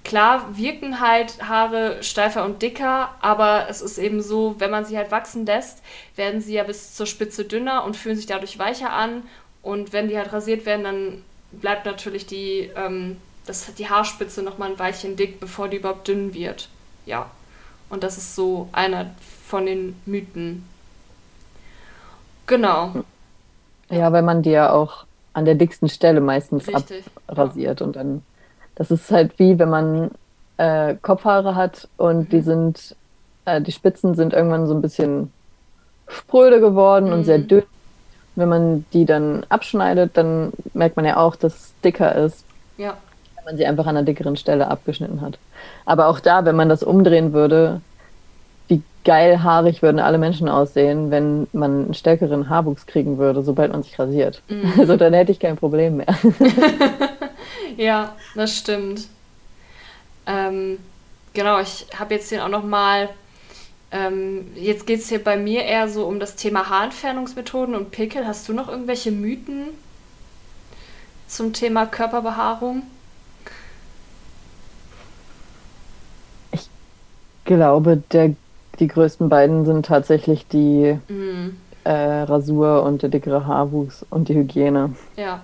Klar 0.05 0.57
wirken 0.57 1.01
halt 1.01 1.43
Haare 1.49 2.03
steifer 2.03 2.45
und 2.45 2.63
dicker, 2.63 3.11
aber 3.21 3.67
es 3.69 3.83
ist 3.83 3.99
eben 3.99 4.23
so, 4.23 4.55
wenn 4.59 4.71
man 4.71 4.85
sie 4.85 4.97
halt 4.97 5.11
wachsen 5.11 5.45
lässt, 5.47 5.83
werden 6.15 6.41
sie 6.41 6.55
ja 6.55 6.63
bis 6.63 6.95
zur 6.95 7.07
Spitze 7.07 7.45
dünner 7.45 7.83
und 7.85 7.97
fühlen 7.97 8.15
sich 8.17 8.27
dadurch 8.27 8.59
weicher 8.59 8.93
an. 8.93 9.25
Und 9.63 9.93
wenn 9.93 10.07
die 10.09 10.17
halt 10.17 10.33
rasiert 10.33 10.65
werden, 10.65 10.85
dann 10.85 11.25
bleibt 11.51 11.87
natürlich 11.87 12.25
die, 12.25 12.71
ähm, 12.77 13.17
das, 13.47 13.75
die 13.75 13.89
Haarspitze 13.89 14.43
nochmal 14.45 14.71
ein 14.71 14.79
Weilchen 14.79 15.17
dick, 15.17 15.41
bevor 15.41 15.67
die 15.67 15.79
überhaupt 15.79 16.07
dünn 16.07 16.35
wird. 16.35 16.69
Ja. 17.05 17.29
Und 17.89 18.05
das 18.05 18.17
ist 18.17 18.37
so 18.37 18.69
einer 18.71 19.11
von 19.49 19.67
den 19.67 20.01
Mythen. 20.07 20.69
Genau. 22.47 23.05
Ja, 23.91 24.13
weil 24.13 24.23
man 24.23 24.43
die 24.43 24.51
ja 24.51 24.71
auch 24.73 25.05
an 25.33 25.45
der 25.45 25.57
dicksten 25.57 25.89
Stelle 25.89 26.21
meistens 26.21 26.69
Richtig, 26.69 27.05
abrasiert 27.27 27.81
ja. 27.81 27.87
und 27.87 27.97
dann 27.97 28.23
das 28.77 28.91
ist 28.91 29.11
halt 29.11 29.39
wie, 29.39 29.59
wenn 29.59 29.71
man 29.71 30.11
äh, 30.59 30.95
Kopfhaare 31.03 31.55
hat 31.57 31.89
und 31.97 32.33
die 32.33 32.39
mhm. 32.39 32.43
sind, 32.43 32.97
äh, 33.45 33.61
die 33.61 33.73
Spitzen 33.73 34.15
sind 34.15 34.33
irgendwann 34.33 34.67
so 34.67 34.75
ein 34.75 34.83
bisschen 34.83 35.33
spröde 36.09 36.61
geworden 36.61 37.07
mhm. 37.07 37.13
und 37.13 37.25
sehr 37.25 37.39
mhm. 37.39 37.49
dünn. 37.49 37.63
Wenn 38.37 38.49
man 38.51 38.85
die 38.93 39.07
dann 39.07 39.45
abschneidet, 39.49 40.17
dann 40.17 40.53
merkt 40.75 40.97
man 40.97 41.07
ja 41.07 41.17
auch, 41.17 41.37
dass 41.37 41.55
es 41.55 41.75
dicker 41.83 42.15
ist. 42.15 42.45
Ja. 42.77 42.99
Wenn 43.35 43.45
man 43.47 43.57
sie 43.57 43.67
einfach 43.67 43.87
an 43.87 43.97
einer 43.97 44.05
dickeren 44.05 44.37
Stelle 44.37 44.69
abgeschnitten 44.69 45.23
hat. 45.23 45.39
Aber 45.87 46.09
auch 46.09 46.21
da, 46.21 46.45
wenn 46.45 46.55
man 46.55 46.69
das 46.69 46.83
umdrehen 46.83 47.33
würde, 47.33 47.81
wie 48.69 48.83
geil 49.05 49.43
haarig 49.43 49.81
würden 49.81 50.01
alle 50.01 50.19
Menschen 50.19 50.51
aussehen, 50.51 51.11
wenn 51.11 51.47
man 51.55 51.85
einen 51.85 51.95
stärkeren 51.95 52.51
Haarwuchs 52.51 52.87
kriegen 52.87 53.17
würde, 53.17 53.43
sobald 53.43 53.73
man 53.73 53.83
sich 53.83 53.99
rasiert. 53.99 54.43
Mhm. 54.49 54.73
Also 54.79 54.99
dann 54.99 55.15
hätte 55.15 55.33
ich 55.33 55.41
kein 55.41 55.57
Problem 55.57 55.97
mehr. 55.97 56.07
ja, 57.77 58.15
das 58.35 58.57
stimmt. 58.57 59.09
Ähm, 60.27 60.79
genau, 61.35 61.61
ich 61.61 61.87
habe 61.99 62.15
jetzt 62.15 62.29
hier 62.29 62.45
auch 62.45 62.49
noch 62.49 62.65
mal. 62.65 63.09
Ähm, 63.93 64.53
jetzt 64.57 64.87
geht 64.87 65.01
es 65.01 65.09
hier 65.09 65.23
bei 65.23 65.37
mir 65.37 65.63
eher 65.63 65.89
so 65.89 66.07
um 66.07 66.19
das 66.19 66.35
Thema 66.37 66.69
Haarentfernungsmethoden 66.69 67.75
und 67.75 67.93
Pickel. 67.93 68.27
Hast 68.27 68.49
du 68.49 68.53
noch 68.53 68.69
irgendwelche 68.69 69.13
Mythen 69.13 69.69
zum 71.29 71.53
Thema 71.53 71.87
Körperbehaarung? 71.87 72.83
glaube, 77.47 78.03
der, 78.13 78.35
die 78.79 78.89
größten 78.89 79.31
beiden 79.31 79.65
sind 79.65 79.87
tatsächlich 79.87 80.47
die 80.49 80.99
Mhm. 81.09 81.57
äh, 81.85 81.91
Rasur 81.91 82.83
und 82.83 83.03
der 83.03 83.09
dickere 83.09 83.47
Haarwuchs 83.47 84.05
und 84.11 84.29
die 84.29 84.35
Hygiene. 84.35 84.95
Ja. 85.17 85.41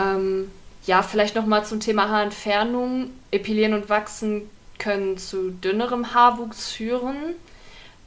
Ähm, 0.00 0.50
ja, 0.86 1.02
vielleicht 1.02 1.34
nochmal 1.34 1.64
zum 1.64 1.80
Thema 1.80 2.08
Haarentfernung. 2.08 3.10
Epilieren 3.30 3.74
und 3.74 3.88
Wachsen 3.88 4.48
können 4.78 5.18
zu 5.18 5.50
dünnerem 5.50 6.14
Haarwuchs 6.14 6.70
führen, 6.70 7.16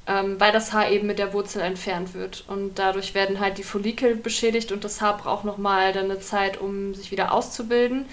ähm, 0.07 0.39
weil 0.39 0.51
das 0.51 0.73
Haar 0.73 0.89
eben 0.89 1.07
mit 1.07 1.19
der 1.19 1.33
Wurzel 1.33 1.61
entfernt 1.61 2.13
wird. 2.13 2.43
Und 2.47 2.79
dadurch 2.79 3.13
werden 3.13 3.39
halt 3.39 3.57
die 3.57 3.63
Follikel 3.63 4.15
beschädigt 4.15 4.71
und 4.71 4.83
das 4.83 5.01
Haar 5.01 5.17
braucht 5.17 5.45
nochmal 5.45 5.93
dann 5.93 6.05
eine 6.05 6.19
Zeit, 6.19 6.59
um 6.59 6.93
sich 6.95 7.11
wieder 7.11 7.31
auszubilden. 7.31 8.05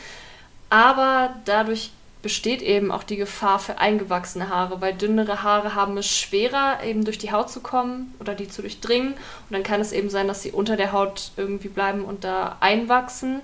Aber 0.68 1.35
dadurch 1.47 1.91
besteht 2.22 2.61
eben 2.61 2.93
auch 2.93 3.03
die 3.03 3.16
Gefahr 3.16 3.59
für 3.59 3.78
eingewachsene 3.78 4.51
Haare, 4.51 4.81
weil 4.81 4.93
dünnere 4.95 5.43
Haare 5.43 5.74
haben 5.74 5.97
es 5.97 6.07
schwerer, 6.07 6.78
eben 6.85 7.05
durch 7.05 7.18
die 7.18 7.33
Haut 7.33 7.51
zu 7.51 7.61
kommen 7.61 8.14
oder 8.20 8.35
die 8.35 8.49
zu 8.49 8.61
durchdringen. 8.61 9.14
Und 9.14 9.51
dann 9.51 9.62
kann 9.62 9.81
es 9.81 9.93
eben 9.93 10.11
sein, 10.11 10.28
dass 10.28 10.43
sie 10.43 10.53
unter 10.53 10.76
der 10.76 10.93
Haut 10.93 11.33
irgendwie 11.37 11.68
bleiben 11.68 12.05
und 12.05 12.24
da 12.24 12.59
einwachsen. 12.61 13.41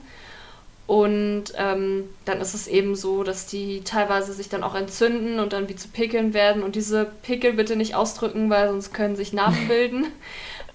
Und 0.87 1.47
ähm, 1.57 2.05
dann 2.24 2.41
ist 2.41 2.55
es 2.55 2.68
eben 2.68 2.95
so, 2.95 3.24
dass 3.24 3.47
die 3.47 3.82
teilweise 3.82 4.32
sich 4.32 4.49
dann 4.49 4.62
auch 4.62 4.76
entzünden 4.76 5.41
und 5.41 5.53
dann 5.53 5.68
wie 5.68 5.74
zu 5.74 5.89
Pickeln 5.89 6.32
werden. 6.32 6.62
Und 6.62 6.76
diese 6.76 7.07
Pickel 7.22 7.55
bitte 7.55 7.74
nicht 7.76 7.97
ausdrücken, 7.97 8.51
weil 8.51 8.68
sonst 8.68 8.95
können 8.95 9.16
sich 9.16 9.32
Narben 9.32 9.66
bilden. 9.68 10.07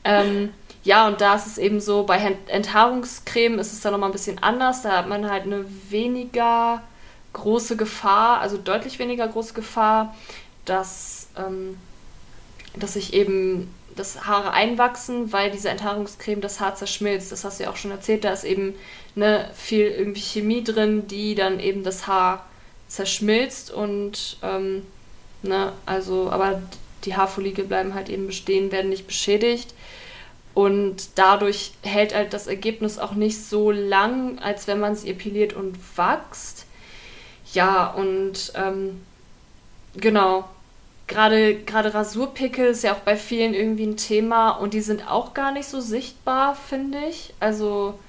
ähm, 0.03 0.49
ja, 0.83 1.07
und 1.07 1.21
da 1.21 1.35
ist 1.35 1.45
es 1.47 1.57
eben 1.57 1.79
so, 1.79 2.03
bei 2.03 2.17
Ent- 2.17 2.49
Enthaarungscreme 2.49 3.59
ist 3.59 3.71
es 3.71 3.81
dann 3.81 3.91
nochmal 3.93 4.09
ein 4.09 4.13
bisschen 4.13 4.41
anders. 4.43 4.81
Da 4.81 4.97
hat 4.97 5.07
man 5.07 5.29
halt 5.29 5.43
eine 5.43 5.65
weniger 5.89 6.81
große 7.33 7.77
Gefahr, 7.77 8.39
also 8.41 8.57
deutlich 8.57 8.99
weniger 8.99 9.27
große 9.27 9.53
Gefahr, 9.53 10.15
dass, 10.65 11.27
ähm, 11.37 11.77
dass 12.75 12.93
sich 12.93 13.13
eben 13.13 13.73
das 13.95 14.25
Haare 14.25 14.51
einwachsen, 14.51 15.33
weil 15.33 15.51
diese 15.51 15.69
Enthaarungscreme 15.69 16.41
das 16.41 16.59
Haar 16.59 16.75
zerschmilzt. 16.75 17.31
Das 17.31 17.43
hast 17.43 17.59
du 17.59 17.63
ja 17.65 17.69
auch 17.69 17.75
schon 17.75 17.91
erzählt, 17.91 18.23
da 18.23 18.31
ist 18.31 18.45
eben 18.45 18.73
ne, 19.15 19.49
viel 19.53 19.85
irgendwie 19.87 20.21
Chemie 20.21 20.63
drin, 20.63 21.07
die 21.07 21.35
dann 21.35 21.59
eben 21.59 21.83
das 21.83 22.07
Haar 22.07 22.45
zerschmilzt 22.87 23.71
und 23.71 24.37
ähm, 24.43 24.83
ne, 25.43 25.73
also, 25.85 26.29
aber 26.29 26.61
die 27.05 27.15
Haarfollikel 27.15 27.65
bleiben 27.65 27.93
halt 27.93 28.09
eben 28.09 28.27
bestehen, 28.27 28.71
werden 28.71 28.89
nicht 28.89 29.07
beschädigt. 29.07 29.73
Und 30.53 31.17
dadurch 31.17 31.71
hält 31.81 32.13
halt 32.13 32.33
das 32.33 32.47
Ergebnis 32.47 32.99
auch 32.99 33.13
nicht 33.13 33.43
so 33.43 33.71
lang, 33.71 34.37
als 34.39 34.67
wenn 34.67 34.79
man 34.79 34.95
sie 34.95 35.09
epiliert 35.09 35.53
und 35.53 35.77
wachst. 35.97 36.65
Ja, 37.53 37.87
und 37.87 38.51
ähm, 38.55 39.01
genau. 39.95 40.45
Gerade, 41.07 41.55
gerade 41.55 41.93
Rasurpickel 41.93 42.67
ist 42.67 42.83
ja 42.83 42.93
auch 42.93 42.99
bei 42.99 43.17
vielen 43.17 43.53
irgendwie 43.53 43.85
ein 43.85 43.97
Thema 43.97 44.51
und 44.51 44.73
die 44.73 44.81
sind 44.81 45.09
auch 45.09 45.33
gar 45.33 45.51
nicht 45.51 45.67
so 45.67 45.81
sichtbar, 45.81 46.55
finde 46.55 46.99
ich. 47.09 47.33
Also, 47.39 47.99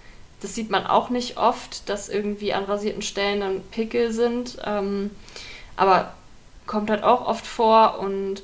das 0.43 0.55
sieht 0.55 0.71
man 0.71 0.87
auch 0.87 1.11
nicht 1.11 1.37
oft, 1.37 1.89
dass 1.89 2.09
irgendwie 2.09 2.53
an 2.53 2.65
rasierten 2.65 3.03
Stellen 3.03 3.41
dann 3.41 3.61
Pickel 3.71 4.13
sind. 4.13 4.59
Ähm, 4.65 5.11
aber 5.77 6.13
kommt 6.67 6.91
halt 6.91 7.05
auch 7.05 7.27
oft 7.27 7.47
vor 7.47 7.99
und 7.99 8.43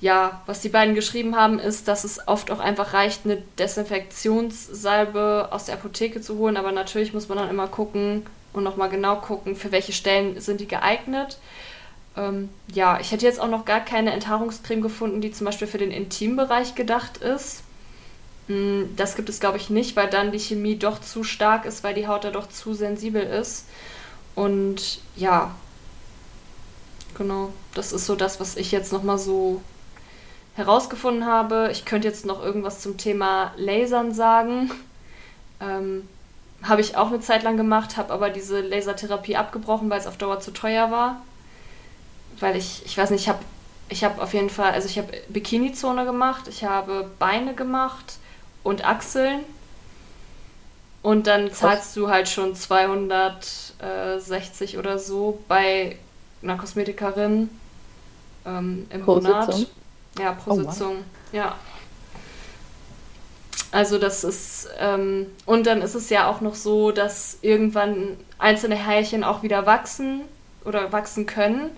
ja, 0.00 0.42
was 0.46 0.60
die 0.60 0.68
beiden 0.68 0.94
geschrieben 0.94 1.36
haben, 1.36 1.58
ist, 1.58 1.88
dass 1.88 2.04
es 2.04 2.28
oft 2.28 2.50
auch 2.50 2.58
einfach 2.58 2.92
reicht, 2.92 3.24
eine 3.24 3.42
Desinfektionssalbe 3.58 5.48
aus 5.50 5.64
der 5.64 5.76
Apotheke 5.76 6.20
zu 6.20 6.36
holen. 6.36 6.56
Aber 6.56 6.70
natürlich 6.70 7.14
muss 7.14 7.28
man 7.28 7.38
dann 7.38 7.48
immer 7.48 7.66
gucken 7.66 8.26
und 8.52 8.62
nochmal 8.62 8.90
genau 8.90 9.16
gucken, 9.16 9.56
für 9.56 9.72
welche 9.72 9.92
Stellen 9.92 10.40
sind 10.40 10.60
die 10.60 10.68
geeignet. 10.68 11.38
Ähm, 12.16 12.50
ja, 12.72 13.00
ich 13.00 13.10
hätte 13.10 13.26
jetzt 13.26 13.40
auch 13.40 13.48
noch 13.48 13.64
gar 13.64 13.80
keine 13.80 14.12
Enthaarungscreme 14.12 14.82
gefunden, 14.82 15.20
die 15.20 15.32
zum 15.32 15.46
Beispiel 15.46 15.68
für 15.68 15.78
den 15.78 15.90
Intimbereich 15.90 16.74
gedacht 16.74 17.18
ist. 17.18 17.62
Mm, 18.48 18.94
Das 18.96 19.16
gibt 19.16 19.28
es, 19.28 19.40
glaube 19.40 19.58
ich, 19.58 19.70
nicht, 19.70 19.96
weil 19.96 20.08
dann 20.08 20.32
die 20.32 20.38
Chemie 20.38 20.78
doch 20.78 21.00
zu 21.00 21.24
stark 21.24 21.64
ist, 21.64 21.84
weil 21.84 21.94
die 21.94 22.06
Haut 22.08 22.24
da 22.24 22.30
doch 22.30 22.48
zu 22.48 22.74
sensibel 22.74 23.22
ist. 23.22 23.66
Und 24.34 25.00
ja, 25.16 25.54
genau, 27.16 27.50
das 27.74 27.92
ist 27.92 28.06
so 28.06 28.16
das, 28.16 28.40
was 28.40 28.56
ich 28.56 28.72
jetzt 28.72 28.92
nochmal 28.92 29.18
so 29.18 29.60
herausgefunden 30.56 31.26
habe. 31.26 31.70
Ich 31.72 31.84
könnte 31.84 32.08
jetzt 32.08 32.26
noch 32.26 32.42
irgendwas 32.42 32.80
zum 32.80 32.96
Thema 32.96 33.52
Lasern 33.56 34.12
sagen. 34.14 34.70
Ähm, 35.58 36.06
habe 36.62 36.82
ich 36.82 36.96
auch 36.98 37.06
eine 37.08 37.20
Zeit 37.20 37.42
lang 37.42 37.56
gemacht, 37.56 37.96
habe 37.96 38.12
aber 38.12 38.28
diese 38.28 38.60
Lasertherapie 38.60 39.36
abgebrochen, 39.36 39.88
weil 39.88 39.98
es 40.00 40.06
auf 40.06 40.18
Dauer 40.18 40.38
zu 40.40 40.50
teuer 40.52 40.90
war. 40.90 41.22
Weil 42.40 42.56
ich, 42.56 42.82
ich 42.84 42.96
weiß 42.98 43.10
nicht, 43.10 43.22
ich 43.22 43.28
habe 43.28 43.38
ich 43.88 44.04
hab 44.04 44.20
auf 44.20 44.34
jeden 44.34 44.50
Fall, 44.50 44.72
also 44.72 44.88
ich 44.88 44.98
habe 44.98 45.08
Bikini-Zone 45.28 46.04
gemacht, 46.04 46.48
ich 46.48 46.64
habe 46.64 47.10
Beine 47.18 47.54
gemacht 47.54 48.18
und 48.66 48.84
Achseln. 48.84 49.44
Und 51.02 51.26
dann 51.28 51.52
zahlst 51.52 51.96
du 51.96 52.08
halt 52.08 52.28
schon 52.28 52.56
260 52.56 54.76
oder 54.76 54.98
so 54.98 55.38
bei 55.46 55.96
einer 56.42 56.56
Kosmetikerin 56.56 57.48
ähm, 58.44 58.88
im 58.90 59.04
Pro 59.04 59.14
Monat. 59.14 59.54
Sitzung? 59.54 59.66
Ja, 60.18 60.32
pro 60.32 60.50
Oh, 60.50 60.64
wow. 60.64 60.72
Sitzung. 60.72 61.04
Ja. 61.30 61.54
Also 63.70 63.98
das 63.98 64.24
ist, 64.24 64.68
ähm, 64.80 65.26
und 65.44 65.64
dann 65.66 65.80
ist 65.80 65.94
es 65.94 66.10
ja 66.10 66.28
auch 66.28 66.40
noch 66.40 66.56
so, 66.56 66.90
dass 66.90 67.38
irgendwann 67.42 68.16
einzelne 68.38 68.74
Härchen 68.74 69.22
auch 69.22 69.44
wieder 69.44 69.64
wachsen 69.66 70.22
oder 70.64 70.90
wachsen 70.90 71.26
können. 71.26 71.70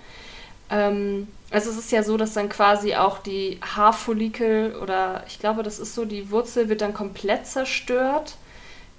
Ähm, 0.71 1.29
also 1.51 1.71
es 1.71 1.79
ist 1.79 1.93
ja 1.93 2.03
so, 2.03 2.17
dass 2.17 2.35
dann 2.35 2.49
quasi 2.49 2.95
auch 2.95 3.19
die 3.19 3.59
Haarfollikel 3.63 4.77
oder 4.77 5.25
ich 5.27 5.39
glaube, 5.39 5.63
das 5.63 5.79
ist 5.79 5.95
so, 5.95 6.05
die 6.05 6.31
Wurzel 6.31 6.69
wird 6.69 6.83
dann 6.83 6.93
komplett 6.93 7.47
zerstört 7.47 8.37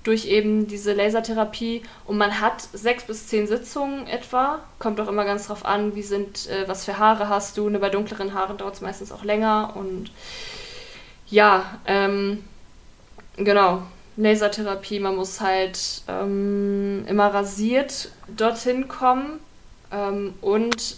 durch 0.03 0.25
eben 0.25 0.65
diese 0.65 0.93
Lasertherapie 0.93 1.83
und 2.05 2.17
man 2.17 2.39
hat 2.39 2.61
sechs 2.73 3.03
bis 3.03 3.27
zehn 3.27 3.47
Sitzungen 3.47 4.07
etwa. 4.07 4.59
Kommt 4.79 4.99
auch 4.99 5.07
immer 5.07 5.25
ganz 5.25 5.47
drauf 5.47 5.65
an, 5.65 5.93
wie 5.93 6.01
sind, 6.01 6.47
äh, 6.49 6.67
was 6.67 6.85
für 6.85 6.97
Haare 6.97 7.29
hast 7.29 7.57
du. 7.57 7.69
Ne, 7.69 7.79
bei 7.79 7.89
dunkleren 7.89 8.33
Haaren 8.33 8.57
dauert 8.57 8.75
es 8.75 8.81
meistens 8.81 9.11
auch 9.11 9.23
länger 9.23 9.73
und 9.75 10.11
ja, 11.29 11.79
ähm, 11.85 12.43
genau. 13.37 13.83
Lasertherapie, 14.17 14.99
man 14.99 15.15
muss 15.15 15.39
halt 15.39 16.01
ähm, 16.09 17.05
immer 17.07 17.33
rasiert 17.33 18.09
dorthin 18.27 18.89
kommen 18.89 19.39
ähm, 19.91 20.33
und 20.41 20.97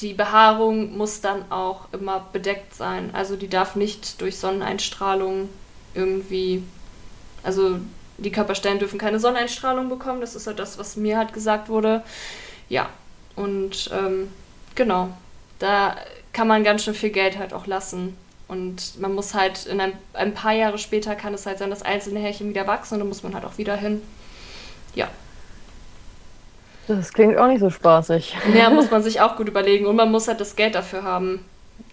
die 0.00 0.14
Behaarung 0.14 0.96
muss 0.96 1.20
dann 1.20 1.50
auch 1.50 1.88
immer 1.92 2.26
bedeckt 2.32 2.74
sein. 2.74 3.10
Also 3.12 3.36
die 3.36 3.48
darf 3.48 3.76
nicht 3.76 4.20
durch 4.20 4.38
Sonneneinstrahlung 4.38 5.48
irgendwie, 5.94 6.62
also 7.42 7.78
die 8.18 8.32
Körperstellen 8.32 8.78
dürfen 8.78 8.98
keine 8.98 9.18
Sonneneinstrahlung 9.18 9.88
bekommen. 9.88 10.20
Das 10.20 10.34
ist 10.34 10.46
ja 10.46 10.52
das, 10.52 10.78
was 10.78 10.96
mir 10.96 11.18
halt 11.18 11.32
gesagt 11.32 11.68
wurde. 11.68 12.02
Ja, 12.68 12.88
und 13.36 13.90
ähm, 13.92 14.28
genau, 14.74 15.10
da 15.58 15.96
kann 16.32 16.48
man 16.48 16.64
ganz 16.64 16.84
schön 16.84 16.94
viel 16.94 17.10
Geld 17.10 17.38
halt 17.38 17.52
auch 17.52 17.66
lassen. 17.66 18.16
Und 18.48 19.00
man 19.00 19.14
muss 19.14 19.34
halt 19.34 19.66
in 19.66 19.80
ein, 19.80 19.92
ein 20.12 20.34
paar 20.34 20.52
Jahre 20.52 20.78
später 20.78 21.14
kann 21.14 21.34
es 21.34 21.46
halt 21.46 21.58
sein, 21.58 21.70
dass 21.70 21.82
einzelne 21.82 22.20
Härchen 22.20 22.48
wieder 22.48 22.66
wachsen 22.66 22.94
und 22.94 23.00
dann 23.00 23.08
muss 23.08 23.22
man 23.22 23.34
halt 23.34 23.44
auch 23.44 23.58
wieder 23.58 23.76
hin. 23.76 24.02
Ja, 24.94 25.08
Das 26.96 27.12
klingt 27.12 27.36
auch 27.38 27.46
nicht 27.46 27.60
so 27.60 27.70
spaßig. 27.70 28.36
ja, 28.54 28.68
muss 28.70 28.90
man 28.90 29.02
sich 29.02 29.20
auch 29.20 29.36
gut 29.36 29.48
überlegen 29.48 29.86
und 29.86 29.96
man 29.96 30.10
muss 30.10 30.26
halt 30.26 30.40
das 30.40 30.56
Geld 30.56 30.74
dafür 30.74 31.04
haben. 31.04 31.44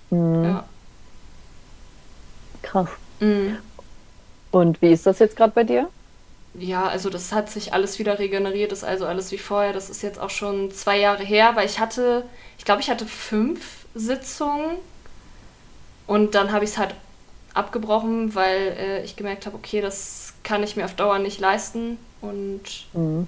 Mhm. 0.09 0.43
Ja. 0.43 0.63
Krass. 2.63 2.89
Mhm. 3.19 3.57
Und 4.51 4.81
wie 4.81 4.91
ist 4.91 5.05
das 5.05 5.19
jetzt 5.19 5.35
gerade 5.35 5.53
bei 5.53 5.63
dir? 5.63 5.87
Ja, 6.55 6.87
also 6.87 7.09
das 7.11 7.31
hat 7.31 7.49
sich 7.51 7.73
alles 7.73 7.99
wieder 7.99 8.17
regeneriert, 8.17 8.71
ist 8.71 8.83
also 8.83 9.05
alles 9.05 9.31
wie 9.31 9.37
vorher. 9.37 9.73
Das 9.73 9.89
ist 9.91 10.01
jetzt 10.01 10.19
auch 10.19 10.31
schon 10.31 10.71
zwei 10.71 10.97
Jahre 10.97 11.23
her, 11.23 11.51
weil 11.55 11.67
ich 11.67 11.79
hatte, 11.79 12.23
ich 12.57 12.65
glaube, 12.65 12.81
ich 12.81 12.89
hatte 12.89 13.05
fünf 13.05 13.85
Sitzungen 13.93 14.77
und 16.07 16.33
dann 16.33 16.51
habe 16.51 16.65
ich 16.65 16.71
es 16.71 16.77
halt 16.79 16.95
abgebrochen, 17.53 18.33
weil 18.33 18.75
äh, 18.79 19.03
ich 19.03 19.15
gemerkt 19.15 19.45
habe, 19.45 19.55
okay, 19.55 19.81
das 19.81 20.33
kann 20.43 20.63
ich 20.63 20.75
mir 20.75 20.85
auf 20.85 20.95
Dauer 20.95 21.19
nicht 21.19 21.39
leisten. 21.39 21.99
Und 22.21 22.61
Mhm. 22.93 23.27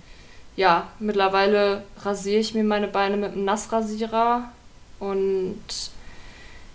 Ja, 0.59 0.89
mittlerweile 0.99 1.83
rasiere 2.01 2.41
ich 2.41 2.53
mir 2.53 2.65
meine 2.65 2.89
Beine 2.89 3.15
mit 3.15 3.31
einem 3.31 3.45
Nassrasierer 3.45 4.51
und 4.99 5.57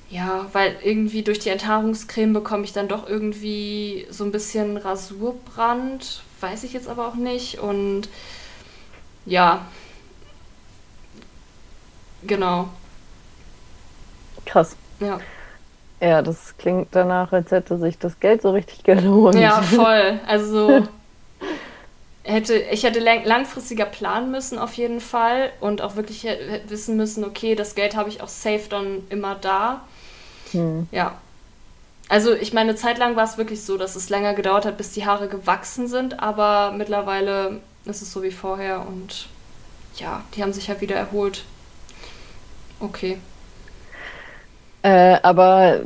ja, 0.09 0.47
weil 0.55 0.75
irgendwie 0.83 1.21
durch 1.21 1.39
die 1.39 1.51
Enthaarungscreme 1.51 2.33
bekomme 2.33 2.65
ich 2.65 2.73
dann 2.73 2.89
doch 2.89 3.07
irgendwie 3.07 4.07
so 4.09 4.25
ein 4.25 4.33
bisschen 4.33 4.79
Rasurbrand, 4.79 6.23
weiß 6.41 6.65
ich 6.65 6.73
jetzt 6.73 6.89
aber 6.89 7.07
auch 7.07 7.15
nicht. 7.15 7.59
Und 7.59 8.09
ja, 9.27 9.67
genau, 12.23 12.71
Krass. 14.47 14.77
ja. 14.99 15.21
Ja, 16.01 16.23
das 16.23 16.57
klingt 16.57 16.89
danach, 16.93 17.33
als 17.33 17.51
hätte 17.51 17.77
sich 17.77 17.99
das 17.99 18.19
Geld 18.19 18.41
so 18.41 18.51
richtig 18.51 18.83
gelohnt. 18.83 19.35
Ja, 19.35 19.61
voll. 19.61 20.21
Also 20.27 20.89
hätte, 22.25 22.57
ich 22.57 22.83
hätte 22.83 23.01
langfristiger 23.01 23.85
planen 23.85 24.31
müssen 24.31 24.59
auf 24.59 24.75
jeden 24.75 25.01
Fall 25.01 25.51
und 25.61 25.83
auch 25.83 25.97
wirklich 25.97 26.27
wissen 26.69 26.97
müssen, 26.97 27.25
okay, 27.25 27.55
das 27.55 27.75
Geld 27.75 27.95
habe 27.95 28.09
ich 28.09 28.23
auch 28.23 28.29
safe 28.29 28.65
dann 28.69 29.05
immer 29.11 29.35
da. 29.35 29.83
Hm. 30.53 30.89
Ja. 30.91 31.19
Also 32.09 32.35
ich 32.35 32.53
meine, 32.53 32.71
eine 32.71 32.79
Zeit 32.79 32.99
lang 32.99 33.17
war 33.17 33.25
es 33.25 33.39
wirklich 33.39 33.63
so, 33.63 33.79
dass 33.79 33.97
es 33.97 34.11
länger 34.11 34.35
gedauert 34.35 34.67
hat, 34.67 34.77
bis 34.77 34.93
die 34.93 35.07
Haare 35.07 35.29
gewachsen 35.29 35.87
sind, 35.89 36.21
aber 36.21 36.73
mittlerweile 36.73 37.61
ist 37.85 38.03
es 38.03 38.13
so 38.13 38.23
wie 38.23 38.31
vorher 38.31 38.87
und 38.87 39.27
ja, 39.97 40.23
die 40.35 40.43
haben 40.43 40.53
sich 40.53 40.69
halt 40.69 40.81
wieder 40.81 40.97
erholt. 40.97 41.45
Okay. 42.81 43.19
Äh, 44.83 45.19
aber 45.23 45.81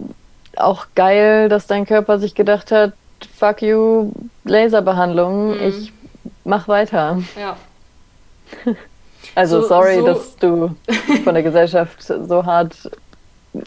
auch 0.56 0.86
geil, 0.94 1.48
dass 1.48 1.66
dein 1.66 1.86
Körper 1.86 2.18
sich 2.18 2.34
gedacht 2.34 2.72
hat, 2.72 2.94
fuck 3.36 3.62
you, 3.62 4.10
Laserbehandlung, 4.44 5.56
mhm. 5.56 5.62
ich 5.62 5.92
mach 6.48 6.66
weiter. 6.68 7.22
Ja. 7.38 7.56
Also 9.34 9.60
so, 9.60 9.68
sorry, 9.68 9.96
so. 9.96 10.06
dass 10.06 10.36
du 10.36 10.74
von 11.22 11.34
der 11.34 11.42
Gesellschaft 11.48 12.02
so 12.02 12.46
hart 12.46 12.90
äh, 13.52 13.60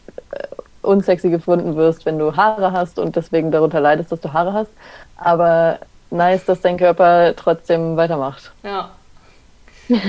unsexy 0.82 1.30
gefunden 1.30 1.76
wirst, 1.76 2.06
wenn 2.06 2.18
du 2.18 2.36
Haare 2.36 2.72
hast 2.72 2.98
und 2.98 3.16
deswegen 3.16 3.52
darunter 3.52 3.80
leidest, 3.80 4.12
dass 4.12 4.22
du 4.22 4.34
Haare 4.34 4.54
hast. 4.54 4.72
Aber 5.18 5.80
nice, 6.10 6.46
dass 6.46 6.62
dein 6.62 6.78
Körper 6.78 7.36
trotzdem 7.36 7.96
weitermacht. 7.96 8.52
Ja. 8.64 8.92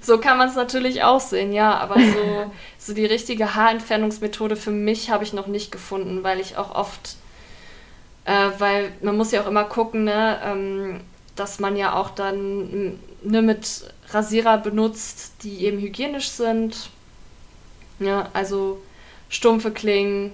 so 0.00 0.18
kann 0.18 0.38
man 0.38 0.48
es 0.48 0.56
natürlich 0.56 1.02
auch 1.02 1.20
sehen, 1.20 1.52
ja, 1.52 1.76
aber 1.76 1.96
so, 1.96 2.50
so 2.78 2.94
die 2.94 3.06
richtige 3.06 3.54
Haarentfernungsmethode 3.54 4.56
für 4.56 4.70
mich 4.70 5.10
habe 5.10 5.24
ich 5.24 5.32
noch 5.32 5.48
nicht 5.48 5.70
gefunden, 5.70 6.24
weil 6.24 6.40
ich 6.40 6.56
auch 6.56 6.74
oft, 6.74 7.16
äh, 8.30 8.60
weil 8.60 8.92
man 9.02 9.16
muss 9.16 9.32
ja 9.32 9.42
auch 9.42 9.48
immer 9.48 9.64
gucken, 9.64 10.04
ne, 10.04 10.38
ähm, 10.44 11.00
dass 11.34 11.58
man 11.58 11.76
ja 11.76 11.94
auch 11.94 12.10
dann 12.10 12.98
ne, 13.22 13.42
mit 13.42 13.92
Rasierer 14.10 14.58
benutzt, 14.58 15.32
die 15.42 15.64
eben 15.64 15.78
hygienisch 15.78 16.28
sind. 16.28 16.90
Ja, 17.98 18.28
also 18.32 18.80
stumpfe 19.28 19.72
Klingen 19.72 20.32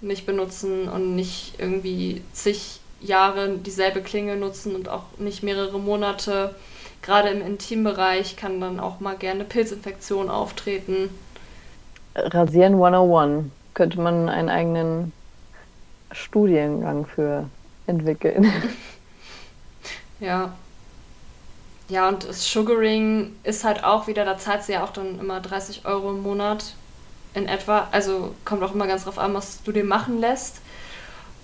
nicht 0.00 0.24
benutzen 0.24 0.88
und 0.88 1.16
nicht 1.16 1.54
irgendwie 1.58 2.22
zig 2.32 2.80
Jahre 3.00 3.58
dieselbe 3.58 4.00
Klinge 4.00 4.36
nutzen 4.36 4.74
und 4.74 4.88
auch 4.88 5.04
nicht 5.18 5.42
mehrere 5.42 5.78
Monate 5.78 6.54
gerade 7.02 7.28
im 7.28 7.46
Intimbereich 7.46 8.36
kann 8.36 8.60
dann 8.60 8.80
auch 8.80 9.00
mal 9.00 9.16
gerne 9.16 9.44
Pilzinfektion 9.44 10.30
auftreten. 10.30 11.10
Rasieren 12.14 12.74
101 12.74 13.50
könnte 13.74 14.00
man 14.00 14.28
einen 14.28 14.48
eigenen 14.48 15.12
Studiengang 16.12 17.06
für 17.06 17.48
entwickeln. 17.86 18.52
Ja. 20.20 20.52
Ja, 21.88 22.08
und 22.08 22.28
das 22.28 22.50
Sugaring 22.50 23.36
ist 23.44 23.62
halt 23.62 23.84
auch 23.84 24.08
wieder, 24.08 24.24
da 24.24 24.36
zahlt 24.36 24.64
sie 24.64 24.72
ja 24.72 24.82
auch 24.82 24.92
dann 24.92 25.20
immer 25.20 25.38
30 25.38 25.86
Euro 25.86 26.10
im 26.10 26.24
Monat 26.24 26.74
in 27.34 27.46
etwa. 27.46 27.86
Also 27.92 28.34
kommt 28.44 28.64
auch 28.64 28.74
immer 28.74 28.88
ganz 28.88 29.04
drauf 29.04 29.20
an, 29.20 29.32
was 29.32 29.62
du 29.62 29.70
dir 29.70 29.84
machen 29.84 30.18
lässt. 30.18 30.56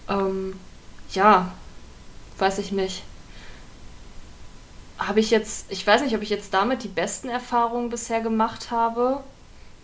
Ähm, 0.09 0.59
ja, 1.13 1.53
weiß 2.39 2.59
ich 2.59 2.73
nicht 2.73 3.05
habe 4.99 5.21
ich 5.21 5.31
jetzt, 5.31 5.67
ich 5.71 5.87
weiß 5.87 6.03
nicht, 6.03 6.15
ob 6.15 6.23
ich 6.23 6.31
jetzt 6.31 6.55
damit 6.55 6.83
die 6.85 6.89
besten 6.89 7.29
Erfahrungen 7.29 7.91
bisher 7.91 8.21
gemacht 8.21 8.71
habe. 8.71 9.23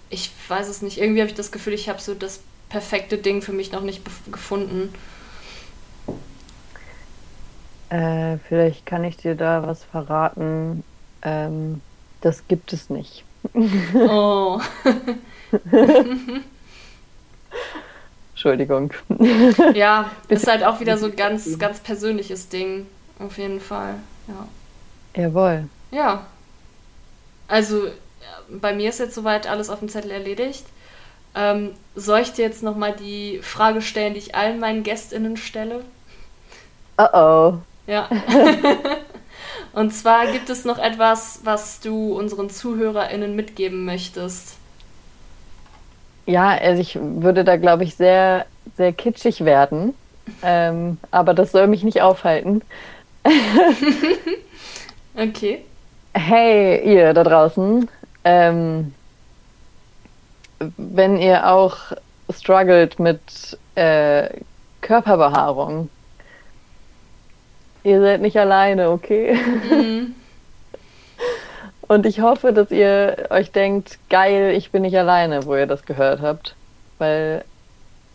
Ich 0.09 0.31
weiß 0.49 0.69
es 0.69 0.83
nicht. 0.83 0.99
Irgendwie 0.99 1.21
habe 1.21 1.31
ich 1.31 1.37
das 1.37 1.53
Gefühl, 1.53 1.73
ich 1.73 1.89
habe 1.89 2.01
so 2.01 2.15
das 2.15 2.41
perfekte 2.71 3.19
Ding 3.19 3.43
für 3.43 3.53
mich 3.53 3.73
noch 3.73 3.83
nicht 3.83 4.03
gefunden. 4.33 4.95
Äh, 7.91 8.39
vielleicht 8.49 8.87
kann 8.87 9.05
ich 9.05 9.19
dir 9.19 9.35
da 9.35 9.67
was 9.67 9.85
verraten. 9.85 10.83
Ähm, 11.23 11.83
das 12.23 12.49
gibt 12.49 12.73
es 12.73 12.89
nicht. 12.89 13.25
Oh. 13.95 14.61
Entschuldigung. 18.33 18.93
Ja, 19.75 20.11
ist 20.29 20.47
halt 20.47 20.63
auch 20.65 20.81
wieder 20.81 20.97
so 20.97 21.07
ein 21.07 21.17
ganz, 21.17 21.59
ganz 21.59 21.81
persönliches 21.81 22.49
Ding. 22.49 22.87
Auf 23.19 23.37
jeden 23.39 23.61
Fall. 23.61 23.97
Ja. 24.29 24.49
Jawohl. 25.23 25.69
Ja. 25.91 26.27
Also 27.49 27.89
bei 28.49 28.75
mir 28.75 28.91
ist 28.91 29.01
jetzt 29.01 29.15
soweit 29.15 29.47
alles 29.47 29.69
auf 29.69 29.81
dem 29.81 29.89
Zettel 29.89 30.11
erledigt. 30.13 30.65
Ähm, 31.35 31.71
soll 31.95 32.21
ich 32.21 32.33
dir 32.33 32.45
jetzt 32.45 32.63
nochmal 32.63 32.95
die 32.95 33.41
Frage 33.43 33.83
stellen, 33.83 34.15
die 34.15 34.21
ich 34.21 34.35
allen 34.35 34.59
meinen 34.59 34.83
GästInnen 34.83 35.37
stelle? 35.37 35.85
Oh 36.99 37.09
oh. 37.13 37.55
Ja. 37.87 38.09
Und 39.73 39.93
zwar 39.93 40.27
gibt 40.33 40.51
es 40.51 40.65
noch 40.65 40.79
etwas, 40.79 41.41
was 41.45 41.81
du 41.81 42.17
unseren 42.19 42.51
ZuhörerInnen 42.51 43.37
mitgeben 43.37 43.85
möchtest. 43.85 44.57
Ja, 46.27 46.49
also 46.51 46.81
ich 46.81 46.99
würde 47.01 47.45
da, 47.45 47.57
glaube 47.57 47.85
ich, 47.85 47.95
sehr, 47.95 48.47
sehr 48.77 48.93
kitschig 48.93 49.45
werden. 49.45 49.95
Ähm, 50.45 50.99
aber 51.11 51.35
das 51.35 51.51
soll 51.51 51.67
mich 51.67 51.83
nicht 51.83 52.03
aufhalten. 52.03 52.63
Okay. 55.17 55.65
Hey, 56.15 56.81
ihr 56.85 57.13
da 57.15 57.25
draußen. 57.25 57.89
Ähm, 58.23 58.95
wenn 60.77 61.17
ihr 61.17 61.49
auch 61.49 61.77
struggelt 62.31 62.99
mit 62.99 63.21
äh, 63.75 64.29
Körperbehaarung, 64.81 65.89
ihr 67.83 68.01
seid 68.01 68.21
nicht 68.21 68.39
alleine, 68.39 68.91
okay? 68.91 69.39
Mhm. 69.71 70.15
Und 71.83 72.07
ich 72.07 72.21
hoffe, 72.21 72.53
dass 72.53 72.71
ihr 72.71 73.27
euch 73.31 73.51
denkt, 73.51 73.99
geil, 74.11 74.55
ich 74.57 74.71
bin 74.71 74.83
nicht 74.83 74.97
alleine, 74.97 75.45
wo 75.45 75.57
ihr 75.57 75.67
das 75.67 75.85
gehört 75.85 76.21
habt. 76.21 76.55
Weil 76.99 77.45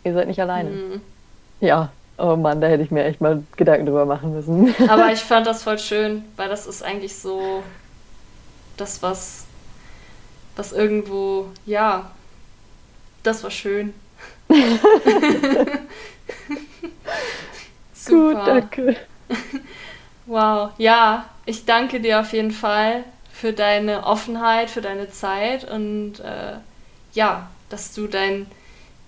ihr 0.02 0.14
seid 0.14 0.28
nicht 0.28 0.40
alleine. 0.40 0.70
Mhm. 0.70 1.00
Ja, 1.60 1.90
Oh 2.18 2.34
Mann, 2.34 2.60
da 2.60 2.68
hätte 2.68 2.82
ich 2.82 2.90
mir 2.90 3.04
echt 3.04 3.20
mal 3.20 3.42
Gedanken 3.56 3.86
drüber 3.86 4.06
machen 4.06 4.32
müssen. 4.32 4.74
Aber 4.88 5.12
ich 5.12 5.20
fand 5.20 5.46
das 5.46 5.62
voll 5.62 5.78
schön, 5.78 6.24
weil 6.36 6.48
das 6.48 6.66
ist 6.66 6.82
eigentlich 6.82 7.16
so 7.16 7.62
das, 8.76 9.02
was, 9.02 9.44
was 10.56 10.72
irgendwo, 10.72 11.46
ja, 11.66 12.10
das 13.26 13.42
war 13.42 13.50
schön. 13.50 13.92
Super. 17.92 18.34
Gut, 18.34 18.46
danke. 18.46 18.96
Wow, 20.26 20.70
ja, 20.78 21.26
ich 21.44 21.64
danke 21.64 22.00
dir 22.00 22.20
auf 22.20 22.32
jeden 22.32 22.52
Fall 22.52 23.04
für 23.32 23.52
deine 23.52 24.04
Offenheit, 24.04 24.70
für 24.70 24.80
deine 24.80 25.10
Zeit 25.10 25.68
und 25.70 26.20
äh, 26.20 26.54
ja, 27.12 27.48
dass 27.68 27.92
du 27.94 28.06
dein, 28.06 28.46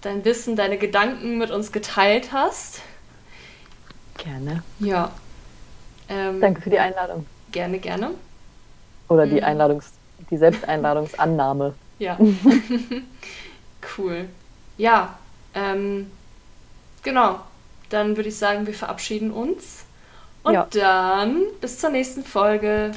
dein 0.01 0.25
Wissen, 0.25 0.57
deine 0.57 0.79
Gedanken 0.79 1.39
mit 1.39 1.51
uns 1.51 1.73
geteilt 1.73 2.33
hast. 2.33 2.81
Gerne. 4.17 4.63
Ja. 4.81 5.13
Ähm, 6.09 6.41
Danke 6.41 6.61
für 6.61 6.71
die 6.71 6.79
Einladung. 6.79 7.27
Gerne, 7.53 7.79
gerne. 7.79 8.11
Oder 9.09 9.27
die 9.27 9.37
mhm. 9.37 9.45
Einladungs-, 9.45 9.93
die 10.31 10.37
Selbsteinladungsannahme. 10.37 11.75
Ja. 11.99 12.19
cool. 13.97 14.29
Ja, 14.77 15.19
ähm, 15.55 16.11
genau. 17.03 17.41
Dann 17.91 18.17
würde 18.17 18.29
ich 18.29 18.37
sagen, 18.37 18.67
wir 18.67 18.75
verabschieden 18.75 19.31
uns. 19.31 19.85
Und 20.43 20.55
ja. 20.55 20.69
dann 20.71 21.43
bis 21.61 21.79
zur 21.79 21.91
nächsten 21.91 22.25
Folge. 22.25 22.93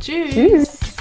Tschüss. 0.00 0.34
Tschüss. 0.34 0.95